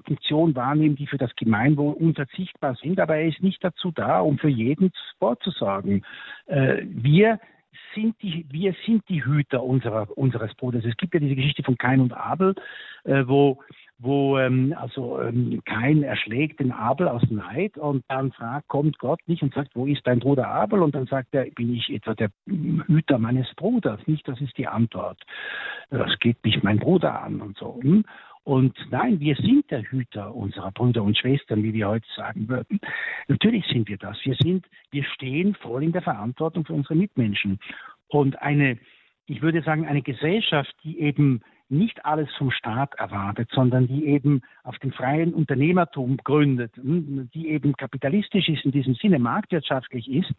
[0.05, 4.37] Funktion wahrnehmen, die für das Gemeinwohl unverzichtbar sind, aber er ist nicht dazu da, um
[4.37, 6.03] für jeden vorzusorgen.
[6.47, 7.39] Äh, wir
[7.95, 10.85] sind die, wir sind die Hüter unserer, unseres Bruders.
[10.85, 12.53] Es gibt ja diese Geschichte von Kain und Abel,
[13.05, 13.59] äh, wo
[13.97, 19.22] wo ähm, also ähm, Kain erschlägt den Abel aus Neid und dann fragt, kommt Gott
[19.26, 20.81] nicht und sagt, wo ist dein Bruder Abel?
[20.81, 24.05] Und dann sagt er, bin ich etwa der Hüter meines Bruders?
[24.05, 25.22] Nicht, das ist die Antwort.
[25.89, 27.80] Das geht mich mein Bruder an und so.
[27.81, 28.03] Hm?
[28.45, 32.80] Und nein, wir sind der Hüter unserer Brüder und Schwestern, wie wir heute sagen würden.
[33.27, 34.17] Natürlich sind wir das.
[34.23, 37.59] Wir sind, wir stehen voll in der Verantwortung für unsere Mitmenschen.
[38.07, 38.77] Und eine,
[39.26, 44.43] ich würde sagen, eine Gesellschaft, die eben nicht alles vom Staat erwartet, sondern die eben
[44.63, 50.31] auf dem freien Unternehmertum gründet, hm, die eben kapitalistisch ist, in diesem Sinne marktwirtschaftlich ist,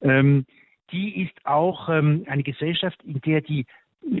[0.00, 0.46] ähm,
[0.92, 3.66] die ist auch ähm, eine Gesellschaft, in der die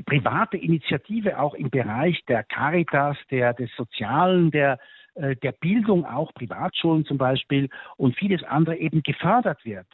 [0.06, 4.78] private Initiative auch im Bereich der Caritas, der, des Sozialen, der,
[5.14, 9.86] äh, der Bildung, auch Privatschulen zum Beispiel und vieles andere eben gefördert wird.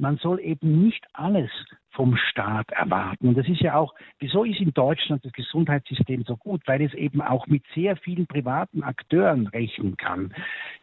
[0.00, 1.50] Man soll eben nicht alles
[1.90, 3.28] vom Staat erwarten.
[3.28, 6.62] Und das ist ja auch, wieso ist in Deutschland das Gesundheitssystem so gut?
[6.66, 10.32] Weil es eben auch mit sehr vielen privaten Akteuren rechnen kann.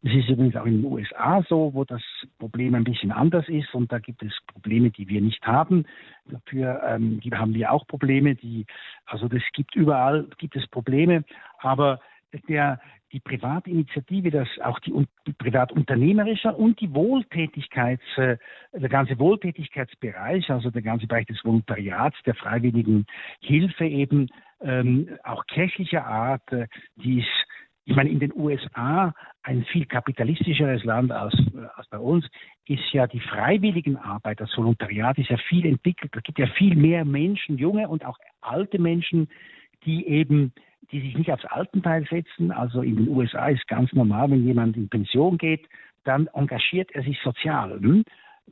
[0.03, 2.03] Das ist übrigens auch in den USA so, wo das
[2.37, 3.73] Problem ein bisschen anders ist.
[3.73, 5.85] Und da gibt es Probleme, die wir nicht haben.
[6.25, 8.65] Dafür ähm, haben wir auch Probleme, die,
[9.05, 11.23] also das gibt überall, gibt es Probleme.
[11.59, 11.99] Aber
[12.49, 12.79] der,
[13.11, 14.93] die Privatinitiative, das auch die,
[15.25, 18.37] die privatunternehmerische und die Wohltätigkeits, äh,
[18.73, 23.05] der ganze Wohltätigkeitsbereich, also der ganze Bereich des Volontariats, der freiwilligen
[23.39, 24.29] Hilfe eben,
[24.61, 27.47] ähm, auch kirchlicher Art, äh, die ist,
[27.85, 29.13] ich meine, in den USA,
[29.43, 32.27] ein viel kapitalistischeres Land als, äh, als bei uns,
[32.65, 36.13] ist ja die Freiwilligenarbeit, das Volontariat ist ja viel entwickelt.
[36.13, 39.29] Da gibt ja viel mehr Menschen, junge und auch alte Menschen,
[39.85, 40.51] die eben
[40.91, 42.51] die sich nicht aufs Altenteil setzen.
[42.51, 45.67] Also in den USA ist ganz normal, wenn jemand in Pension geht,
[46.03, 48.03] dann engagiert er sich sozial, hm?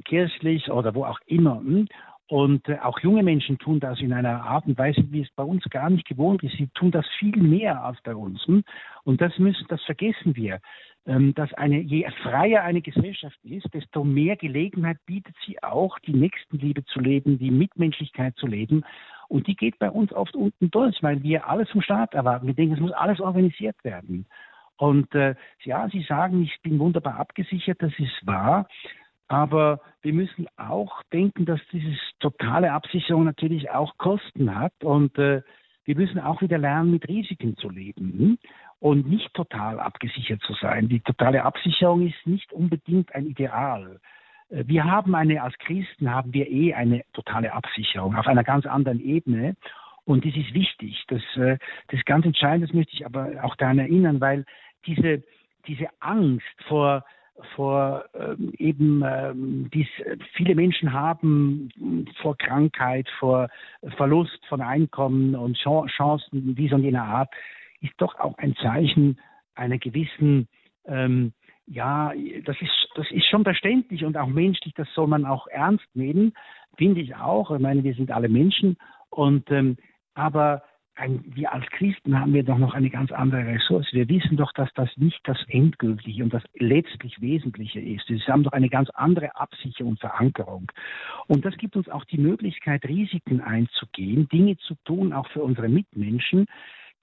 [0.03, 1.59] kirchlich oder wo auch immer.
[1.59, 1.87] Hm?
[2.27, 5.43] Und äh, auch junge Menschen tun das in einer Art und Weise, wie es bei
[5.43, 6.57] uns gar nicht gewohnt ist.
[6.57, 8.45] Sie tun das viel mehr als bei uns.
[8.47, 8.63] Hm?
[9.03, 10.59] Und das müssen, das vergessen wir.
[11.07, 16.13] Ähm, dass eine, je freier eine Gesellschaft ist, desto mehr Gelegenheit bietet sie auch, die
[16.13, 18.83] Nächstenliebe zu leben, die Mitmenschlichkeit zu leben.
[19.27, 22.47] Und die geht bei uns oft unten durch, weil wir alles vom Staat erwarten.
[22.47, 24.25] Wir denken, es muss alles organisiert werden.
[24.77, 28.67] Und äh, ja, Sie sagen, ich bin wunderbar abgesichert, das ist wahr.
[29.27, 34.73] Aber wir müssen auch denken, dass diese totale Absicherung natürlich auch Kosten hat.
[34.83, 35.41] Und äh,
[35.85, 38.37] wir müssen auch wieder lernen, mit Risiken zu leben hm?
[38.79, 40.89] und nicht total abgesichert zu sein.
[40.89, 43.99] Die totale Absicherung ist nicht unbedingt ein Ideal.
[44.49, 48.65] Äh, wir haben eine, als Christen haben wir eh eine totale Absicherung auf einer ganz
[48.65, 49.55] anderen Ebene.
[50.05, 51.03] Und das ist wichtig.
[51.07, 51.57] Das, äh,
[51.87, 54.45] das ist ganz entscheidend, das möchte ich aber auch daran erinnern, weil
[54.85, 55.23] diese,
[55.67, 57.03] diese Angst vor,
[57.55, 59.87] vor ähm, eben, ähm, die
[60.33, 61.69] viele Menschen haben
[62.21, 63.49] vor Krankheit, vor
[63.97, 67.33] Verlust von Einkommen und Chancen dieser und jener Art,
[67.81, 69.19] ist doch auch ein Zeichen
[69.55, 70.47] einer gewissen
[70.85, 71.33] ähm,
[71.67, 72.13] ja,
[72.45, 76.33] das ist, das ist schon verständlich und auch menschlich, das soll man auch ernst nehmen,
[76.77, 77.51] finde ich auch.
[77.51, 78.77] Ich meine, wir sind alle Menschen
[79.09, 79.77] und ähm,
[80.13, 80.63] aber
[80.95, 83.87] ein, wir als Christen haben wir doch noch eine ganz andere Ressource.
[83.91, 88.07] Wir wissen doch, dass das nicht das Endgültige und das letztlich Wesentliche ist.
[88.09, 90.71] Wir haben doch eine ganz andere Absicherung und Verankerung.
[91.27, 95.67] Und das gibt uns auch die Möglichkeit, Risiken einzugehen, Dinge zu tun, auch für unsere
[95.67, 96.45] Mitmenschen,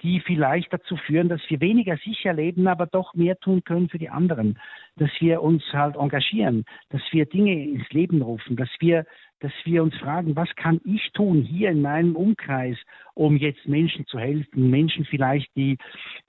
[0.02, 3.98] die vielleicht dazu führen, dass wir weniger sicher leben, aber doch mehr tun können für
[3.98, 4.58] die anderen.
[4.96, 9.06] Dass wir uns halt engagieren, dass wir Dinge ins Leben rufen, dass wir,
[9.42, 12.76] dass wir uns fragen, was kann ich tun hier in meinem Umkreis,
[13.14, 15.78] um jetzt Menschen zu helfen, Menschen vielleicht, die,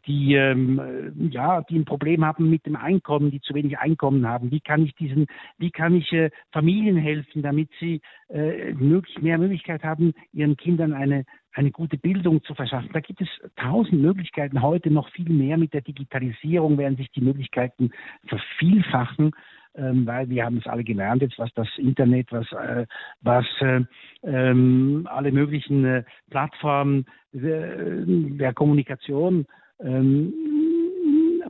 [0.08, 4.52] die, ähm, ja, die ein Problem haben mit dem Einkommen, die zu wenig Einkommen haben.
[4.52, 5.28] Wie kann ich diesen,
[5.60, 10.94] wie kann ich äh, Familien helfen, damit sie äh, möglich, mehr Möglichkeit haben, ihren Kindern
[10.94, 11.24] eine
[11.56, 12.90] eine gute Bildung zu verschaffen.
[12.94, 13.28] Da gibt es
[13.58, 14.64] tausend Möglichkeiten.
[14.64, 17.92] Heute noch viel mehr mit der Digitalisierung werden sich die Möglichkeiten
[18.26, 19.34] vervielfachen,
[19.74, 22.86] weil wir haben es alle gelernt jetzt, was das Internet, was, äh,
[23.22, 23.82] was äh,
[24.24, 29.48] ähm, alle möglichen äh, Plattformen der Kommunikation
[29.80, 30.34] ähm,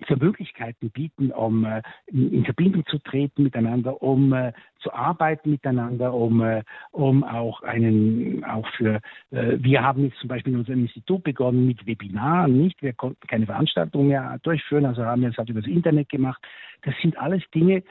[0.07, 6.13] für Möglichkeiten bieten, um äh, in Verbindung zu treten miteinander, um äh, zu arbeiten miteinander,
[6.13, 11.23] um, äh, um auch einen, auch für, wir haben jetzt zum Beispiel in unserem Institut
[11.23, 12.81] begonnen mit Webinaren, nicht?
[12.81, 16.41] Wir konnten keine Veranstaltungen mehr durchführen, also haben wir es halt über das Internet gemacht.
[16.83, 17.83] Das sind alles Dinge,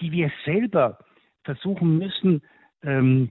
[0.00, 0.98] die wir selber
[1.44, 2.42] versuchen müssen,
[2.82, 3.30] ähm,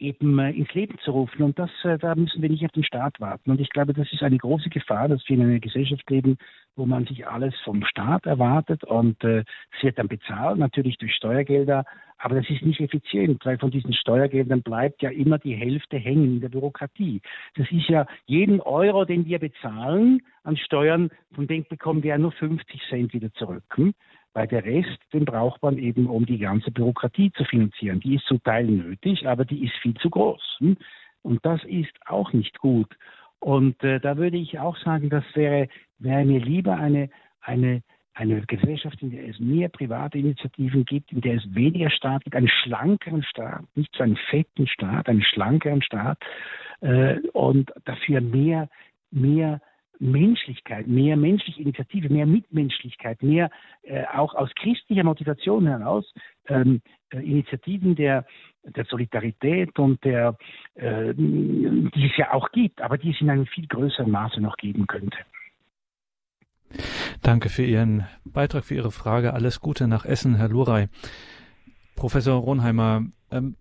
[0.00, 1.42] eben äh, ins Leben zu rufen.
[1.42, 3.50] Und das, äh, da müssen wir nicht auf den Staat warten.
[3.50, 6.38] Und ich glaube, das ist eine große Gefahr, dass wir in einer Gesellschaft leben,
[6.76, 9.44] wo man sich alles vom Staat erwartet und äh,
[9.76, 11.84] es wird dann bezahlt, natürlich durch Steuergelder,
[12.16, 16.36] aber das ist nicht effizient, weil von diesen Steuergeldern bleibt ja immer die Hälfte hängen
[16.36, 17.22] in der Bürokratie.
[17.56, 22.18] Das ist ja jeden Euro, den wir bezahlen an Steuern, von dem bekommen wir ja
[22.18, 23.64] nur 50 Cent wieder zurück.
[23.74, 23.94] Hm?
[24.32, 28.00] Weil der Rest, den braucht man eben, um die ganze Bürokratie zu finanzieren.
[28.00, 30.56] Die ist zum Teil nötig, aber die ist viel zu groß.
[30.58, 30.76] Hm?
[31.22, 32.96] Und das ist auch nicht gut.
[33.40, 37.82] Und äh, da würde ich auch sagen, das wäre, wäre mir lieber eine, eine,
[38.14, 42.36] eine Gesellschaft, in der es mehr private Initiativen gibt, in der es weniger Staat gibt,
[42.36, 46.18] einen schlankeren Staat, nicht so einen fetten Staat, einen schlankeren Staat
[46.80, 48.68] äh, und dafür mehr,
[49.10, 49.60] mehr
[50.00, 53.50] Menschlichkeit, mehr menschliche Initiative, mehr Mitmenschlichkeit, mehr
[53.82, 56.12] äh, auch aus christlicher Motivation heraus
[56.48, 58.24] ähm, äh, Initiativen der,
[58.64, 60.36] der Solidarität und der,
[60.74, 64.56] äh, die es ja auch gibt, aber die es in einem viel größeren Maße noch
[64.56, 65.18] geben könnte.
[67.22, 69.34] Danke für Ihren Beitrag, für Ihre Frage.
[69.34, 70.88] Alles Gute nach Essen, Herr Luray.
[71.96, 73.56] Professor Ronheimer, ähm,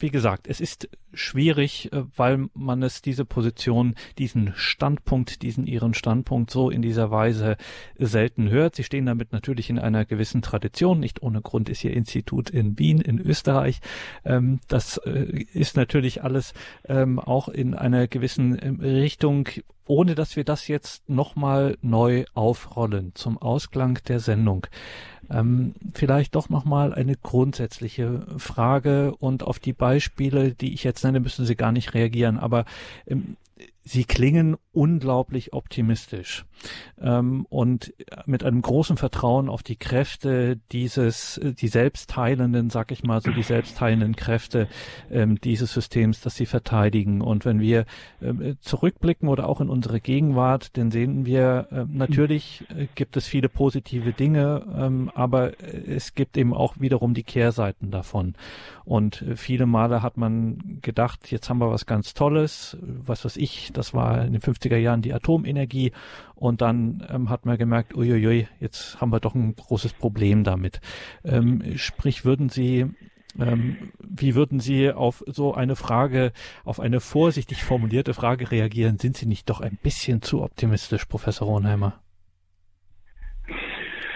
[0.00, 5.94] wie gesagt, es ist schwierig, äh, weil man es diese Position, diesen Standpunkt, diesen ihren
[5.94, 7.56] Standpunkt so in dieser Weise
[7.98, 8.76] selten hört.
[8.76, 11.00] Sie stehen damit natürlich in einer gewissen Tradition.
[11.00, 13.80] Nicht ohne Grund ist ihr Institut in Wien in Österreich.
[14.24, 16.54] Ähm, das äh, ist natürlich alles
[16.84, 19.48] ähm, auch in einer gewissen ähm, Richtung
[19.90, 24.68] ohne dass wir das jetzt nochmal neu aufrollen zum Ausklang der Sendung.
[25.28, 31.18] Ähm, vielleicht doch nochmal eine grundsätzliche Frage und auf die Beispiele, die ich jetzt nenne,
[31.18, 32.38] müssen Sie gar nicht reagieren.
[32.38, 32.66] Aber
[33.08, 33.36] ähm,
[33.82, 36.46] Sie klingen unglaublich optimistisch
[37.02, 37.92] ähm, und
[38.24, 43.42] mit einem großen Vertrauen auf die Kräfte dieses, die selbstteilenden, sag ich mal, so die
[43.42, 44.68] selbstheilenden Kräfte
[45.10, 47.20] ähm, dieses Systems, das sie verteidigen.
[47.20, 47.84] Und wenn wir
[48.22, 53.26] ähm, zurückblicken oder auch in unsere Gegenwart, dann sehen wir, äh, natürlich äh, gibt es
[53.26, 58.34] viele positive Dinge, ähm, aber es gibt eben auch wiederum die Kehrseiten davon.
[58.86, 63.36] Und äh, viele Male hat man gedacht, jetzt haben wir was ganz Tolles, was weiß
[63.36, 64.40] ich, das war in den
[64.70, 65.92] 50er Jahren die Atomenergie
[66.34, 70.80] und dann ähm, hat man gemerkt, uiuiui, jetzt haben wir doch ein großes Problem damit.
[71.24, 72.86] Ähm, sprich, würden Sie
[73.38, 76.32] ähm, wie würden Sie auf so eine Frage,
[76.64, 78.98] auf eine vorsichtig formulierte Frage reagieren?
[78.98, 82.00] Sind Sie nicht doch ein bisschen zu optimistisch, Professor Ronheimer?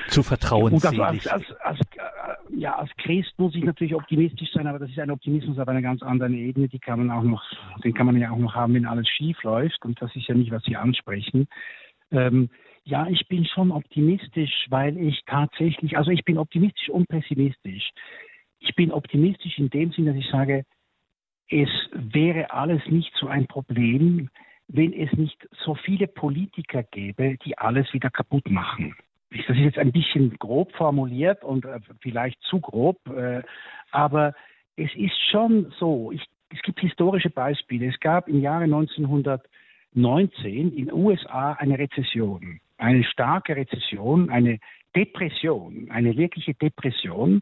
[0.09, 1.01] Zu vertrauensselig.
[1.01, 2.01] als, als, als, äh,
[2.57, 5.83] ja, als Christ muss ich natürlich optimistisch sein, aber das ist ein Optimismus auf einer
[5.83, 6.69] ganz anderen Ebene.
[6.69, 7.43] Die kann man auch noch,
[7.83, 9.85] den kann man ja auch noch haben, wenn alles schief läuft.
[9.85, 11.47] Und das ist ja nicht, was Sie ansprechen.
[12.11, 12.51] Ähm,
[12.85, 17.91] ja, ich bin schon optimistisch, weil ich tatsächlich, also ich bin optimistisch und pessimistisch.
[18.61, 20.65] Ich bin optimistisch in dem Sinne, dass ich sage,
[21.49, 24.31] es wäre alles nicht so ein Problem,
[24.69, 28.95] wenn es nicht so viele Politiker gäbe, die alles wieder kaputt machen
[29.35, 33.43] das ist jetzt ein bisschen grob formuliert und äh, vielleicht zu grob, äh,
[33.91, 34.35] aber
[34.77, 37.89] es ist schon so, ich, es gibt historische Beispiele.
[37.89, 44.59] Es gab im Jahre 1919 in den USA eine Rezession, eine starke Rezession, eine
[44.95, 47.41] Depression, eine wirkliche Depression.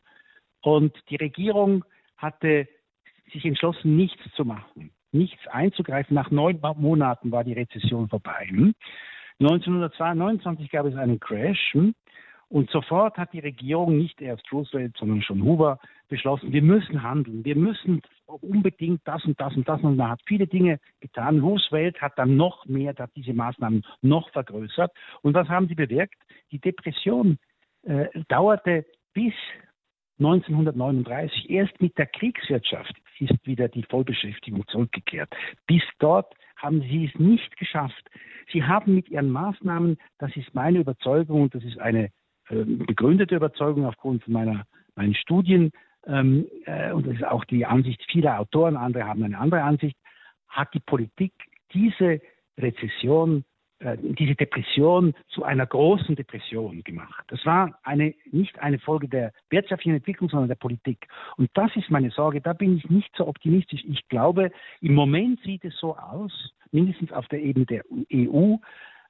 [0.62, 1.85] Und die Regierung
[2.16, 2.69] hatte
[3.32, 6.14] sich entschlossen, nichts zu machen, nichts einzugreifen.
[6.14, 8.48] Nach neun Monaten war die Rezession vorbei.
[9.43, 11.94] 1929 gab es einen Crash hm?
[12.48, 15.78] und sofort hat die Regierung, nicht erst Roosevelt, sondern schon Hoover,
[16.09, 20.20] beschlossen, wir müssen handeln, wir müssen unbedingt das und das und das und man hat
[20.27, 21.40] viele Dinge getan.
[21.40, 24.93] Roosevelt hat dann noch mehr, hat diese Maßnahmen noch vergrößert.
[25.23, 26.16] Und was haben sie bewirkt?
[26.51, 27.39] Die Depression
[27.82, 29.35] äh, dauerte bis
[30.19, 31.51] 1939.
[31.51, 35.35] Erst mit der Kriegswirtschaft ist wieder die Vollbeschäftigung zurückgekehrt.
[35.66, 38.09] Bis dort haben sie es nicht geschafft.
[38.52, 42.10] Sie haben mit ihren Maßnahmen, das ist meine Überzeugung und das ist eine
[42.48, 44.64] äh, begründete Überzeugung aufgrund meiner,
[44.94, 45.70] meinen Studien,
[46.06, 49.96] ähm, äh, und das ist auch die Ansicht vieler Autoren, andere haben eine andere Ansicht,
[50.48, 51.32] hat die Politik
[51.72, 52.20] diese
[52.58, 53.44] Rezession
[54.18, 57.24] diese Depression zu einer großen Depression gemacht.
[57.28, 61.06] Das war eine, nicht eine Folge der wirtschaftlichen Entwicklung, sondern der Politik.
[61.36, 62.40] Und das ist meine Sorge.
[62.40, 63.82] Da bin ich nicht so optimistisch.
[63.84, 64.50] Ich glaube,
[64.80, 66.32] im Moment sieht es so aus,
[66.70, 68.56] mindestens auf der Ebene der EU,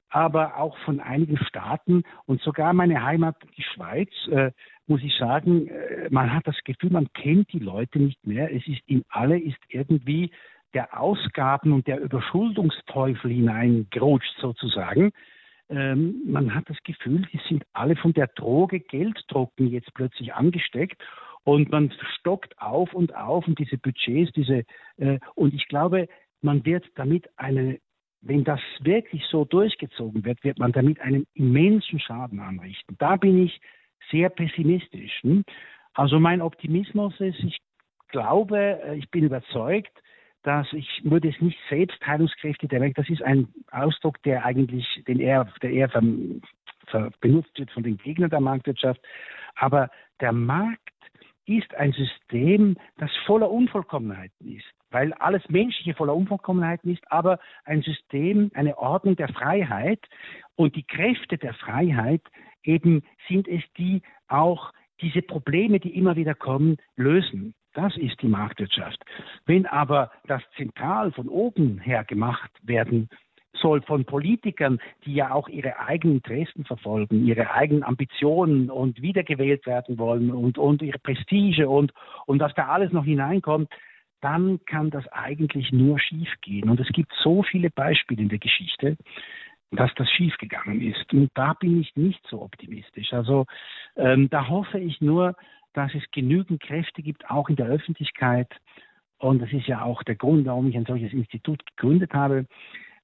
[0.09, 4.51] aber auch von einigen Staaten und sogar meine Heimat, die Schweiz, äh,
[4.85, 8.53] muss ich sagen, äh, man hat das Gefühl, man kennt die Leute nicht mehr.
[8.53, 10.31] Es ist in alle ist irgendwie
[10.73, 15.11] der Ausgaben und der Überschuldungsteufel hineingerutscht sozusagen.
[15.69, 21.01] Ähm, man hat das Gefühl, die sind alle von der Droge Gelddrucken jetzt plötzlich angesteckt
[21.45, 24.63] Und man stockt auf und auf und diese Budgets, diese,
[24.97, 26.07] äh, und ich glaube,
[26.41, 27.79] man wird damit eine,
[28.21, 32.95] wenn das wirklich so durchgezogen wird, wird man damit einen immensen Schaden anrichten.
[32.97, 33.59] Da bin ich
[34.11, 35.21] sehr pessimistisch.
[35.21, 35.43] Hm?
[35.93, 37.59] Also mein Optimismus ist, ich
[38.09, 39.91] glaube, äh, ich bin überzeugt,
[40.43, 45.19] dass ich würde es nicht Selbstheilungskräfte der Welt, das ist ein Ausdruck, der eigentlich, den
[45.19, 49.01] eher, der eher ver, benutzt wird von den Gegnern der Marktwirtschaft.
[49.55, 49.89] Aber
[50.19, 50.79] der Markt
[51.45, 57.81] ist ein System, das voller Unvollkommenheiten ist, weil alles Menschliche voller Unvollkommenheiten ist, aber ein
[57.81, 59.99] System, eine Ordnung der Freiheit
[60.55, 62.21] und die Kräfte der Freiheit
[62.63, 64.71] eben sind es, die auch
[65.01, 67.53] diese Probleme, die immer wieder kommen, lösen.
[67.73, 69.03] Das ist die Marktwirtschaft.
[69.45, 73.09] Wenn aber das zentral von oben her gemacht werden
[73.61, 79.65] soll von Politikern, die ja auch ihre eigenen Interessen verfolgen, ihre eigenen Ambitionen und wiedergewählt
[79.65, 81.93] werden wollen und, und ihre Prestige und,
[82.25, 83.69] und dass da alles noch hineinkommt,
[84.21, 86.69] dann kann das eigentlich nur schiefgehen.
[86.69, 88.97] Und es gibt so viele Beispiele in der Geschichte,
[89.71, 91.13] dass das schiefgegangen ist.
[91.13, 93.11] Und da bin ich nicht so optimistisch.
[93.11, 93.45] Also
[93.95, 95.35] ähm, da hoffe ich nur,
[95.73, 98.49] dass es genügend Kräfte gibt, auch in der Öffentlichkeit.
[99.17, 102.45] Und das ist ja auch der Grund, warum ich ein solches Institut gegründet habe,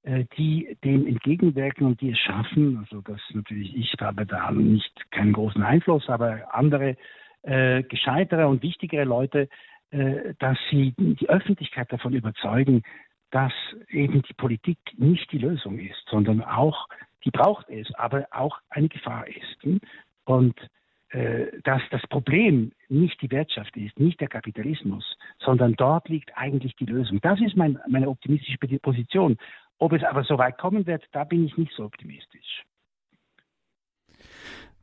[0.04, 2.78] äh, die dem entgegenwirken und die es schaffen.
[2.78, 6.96] Also das natürlich, ich habe da nicht keinen großen Einfluss, aber andere
[7.44, 9.50] äh, gescheitere und wichtigere Leute,
[9.92, 12.84] äh, dass sie die Öffentlichkeit davon überzeugen,
[13.32, 13.54] dass
[13.90, 16.88] eben die Politik nicht die Lösung ist, sondern auch,
[17.24, 19.82] die braucht es, aber auch eine Gefahr ist.
[20.26, 20.56] Und
[21.64, 26.86] dass das Problem nicht die Wirtschaft ist, nicht der Kapitalismus, sondern dort liegt eigentlich die
[26.86, 27.20] Lösung.
[27.22, 29.38] Das ist mein, meine optimistische Position.
[29.80, 32.64] Ob es aber so weit kommen wird, da bin ich nicht so optimistisch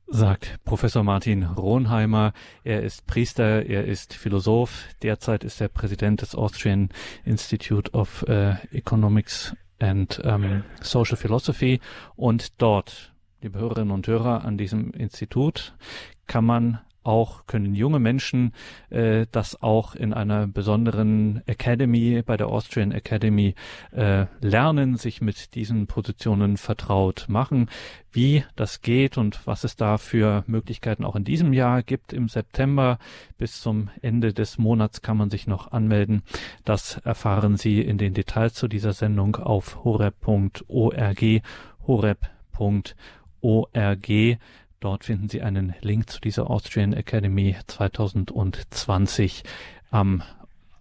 [0.09, 2.33] sagt Professor Martin Ronheimer.
[2.65, 4.89] Er ist Priester, er ist Philosoph.
[5.03, 6.91] Derzeit ist er Präsident des Austrian
[7.25, 11.81] Institute of uh, Economics and um, Social Philosophy.
[12.15, 13.13] Und dort,
[13.43, 15.75] liebe Hörerinnen und Hörer, an diesem Institut
[16.27, 18.53] kann man auch, können junge Menschen
[18.91, 23.55] äh, das auch in einer besonderen Academy, bei der Austrian Academy
[23.93, 27.71] äh, lernen, sich mit diesen Positionen vertraut machen.
[28.11, 32.29] Wie das geht und was es da für Möglichkeiten auch in diesem Jahr gibt im
[32.29, 32.99] September
[33.39, 36.23] bis zum Ende des Monats kann man sich noch anmelden.
[36.65, 41.23] Das erfahren Sie in den Details zu dieser Sendung auf horeb.org
[41.87, 42.99] horeb.org
[44.87, 49.43] Dort finden Sie einen Link zu dieser Austrian Academy 2020
[49.91, 50.23] am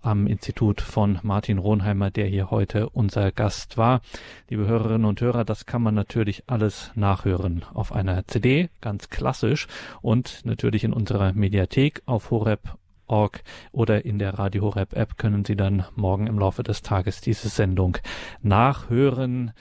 [0.03, 4.01] am Institut von Martin Ronheimer, der hier heute unser Gast war.
[4.47, 9.65] Liebe Hörerinnen und Hörer, das kann man natürlich alles nachhören auf einer CD, ganz klassisch
[10.03, 13.41] und natürlich in unserer Mediathek auf horeb.org
[13.71, 17.49] oder in der Radio Horeb App können Sie dann morgen im Laufe des Tages diese
[17.49, 17.97] Sendung
[18.43, 19.51] nachhören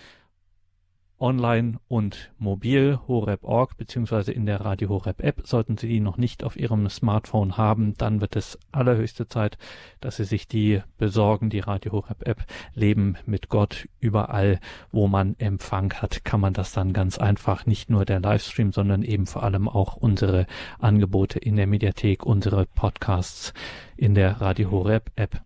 [1.19, 5.43] online und mobil Horeb.org beziehungsweise in der Radio Horeb App.
[5.45, 9.59] Sollten Sie die noch nicht auf Ihrem Smartphone haben, dann wird es allerhöchste Zeit,
[10.01, 12.45] dass Sie sich die besorgen, die Radio Horeb App.
[12.75, 14.61] Leben mit Gott überall,
[14.93, 19.03] wo man Empfang hat, kann man das dann ganz einfach, nicht nur der Livestream, sondern
[19.03, 20.47] eben vor allem auch unsere
[20.79, 23.55] Angebote in der Mediathek, unsere Podcasts
[23.97, 25.41] in der Radio Horeb App.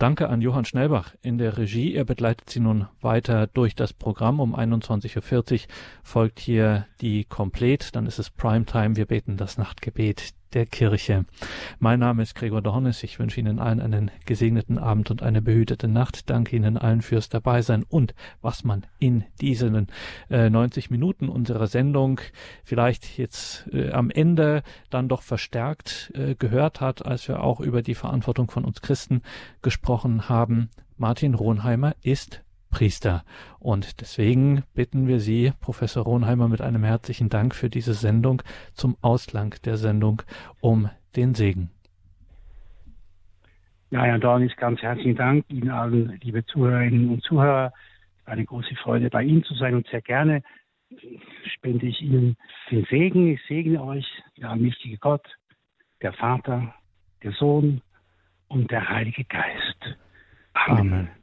[0.00, 1.94] Danke an Johann Schnellbach in der Regie.
[1.94, 4.40] Er begleitet Sie nun weiter durch das Programm.
[4.40, 5.68] Um 21.40 Uhr
[6.02, 7.94] folgt hier die Komplett.
[7.94, 8.96] Dann ist es Primetime.
[8.96, 11.24] Wir beten das Nachtgebet der Kirche.
[11.78, 13.02] Mein Name ist Gregor Dornes.
[13.02, 16.28] Ich wünsche Ihnen allen einen gesegneten Abend und eine behütete Nacht.
[16.30, 19.88] Danke Ihnen allen fürs Dabeisein und was man in diesen
[20.28, 22.20] äh, 90 Minuten unserer Sendung
[22.64, 27.82] vielleicht jetzt äh, am Ende dann doch verstärkt äh, gehört hat, als wir auch über
[27.82, 29.22] die Verantwortung von uns Christen
[29.62, 30.70] gesprochen haben.
[30.96, 33.24] Martin Ronheimer ist Priester.
[33.58, 38.42] Und deswegen bitten wir Sie, Professor Ronheimer, mit einem herzlichen Dank für diese Sendung
[38.74, 40.22] zum Ausklang der Sendung
[40.60, 41.70] um den Segen.
[43.90, 47.72] Ja, Herr Dornis, ganz herzlichen Dank Ihnen allen, liebe Zuhörerinnen und Zuhörer.
[48.24, 50.42] Eine große Freude, bei Ihnen zu sein und sehr gerne
[51.44, 52.36] spende ich Ihnen
[52.70, 53.28] den Segen.
[53.28, 54.06] Ich segne euch,
[54.36, 55.26] der allmächtige Gott,
[56.02, 56.74] der Vater,
[57.22, 57.80] der Sohn
[58.48, 59.96] und der Heilige Geist.
[60.54, 60.92] Amen.
[60.92, 61.19] Amen.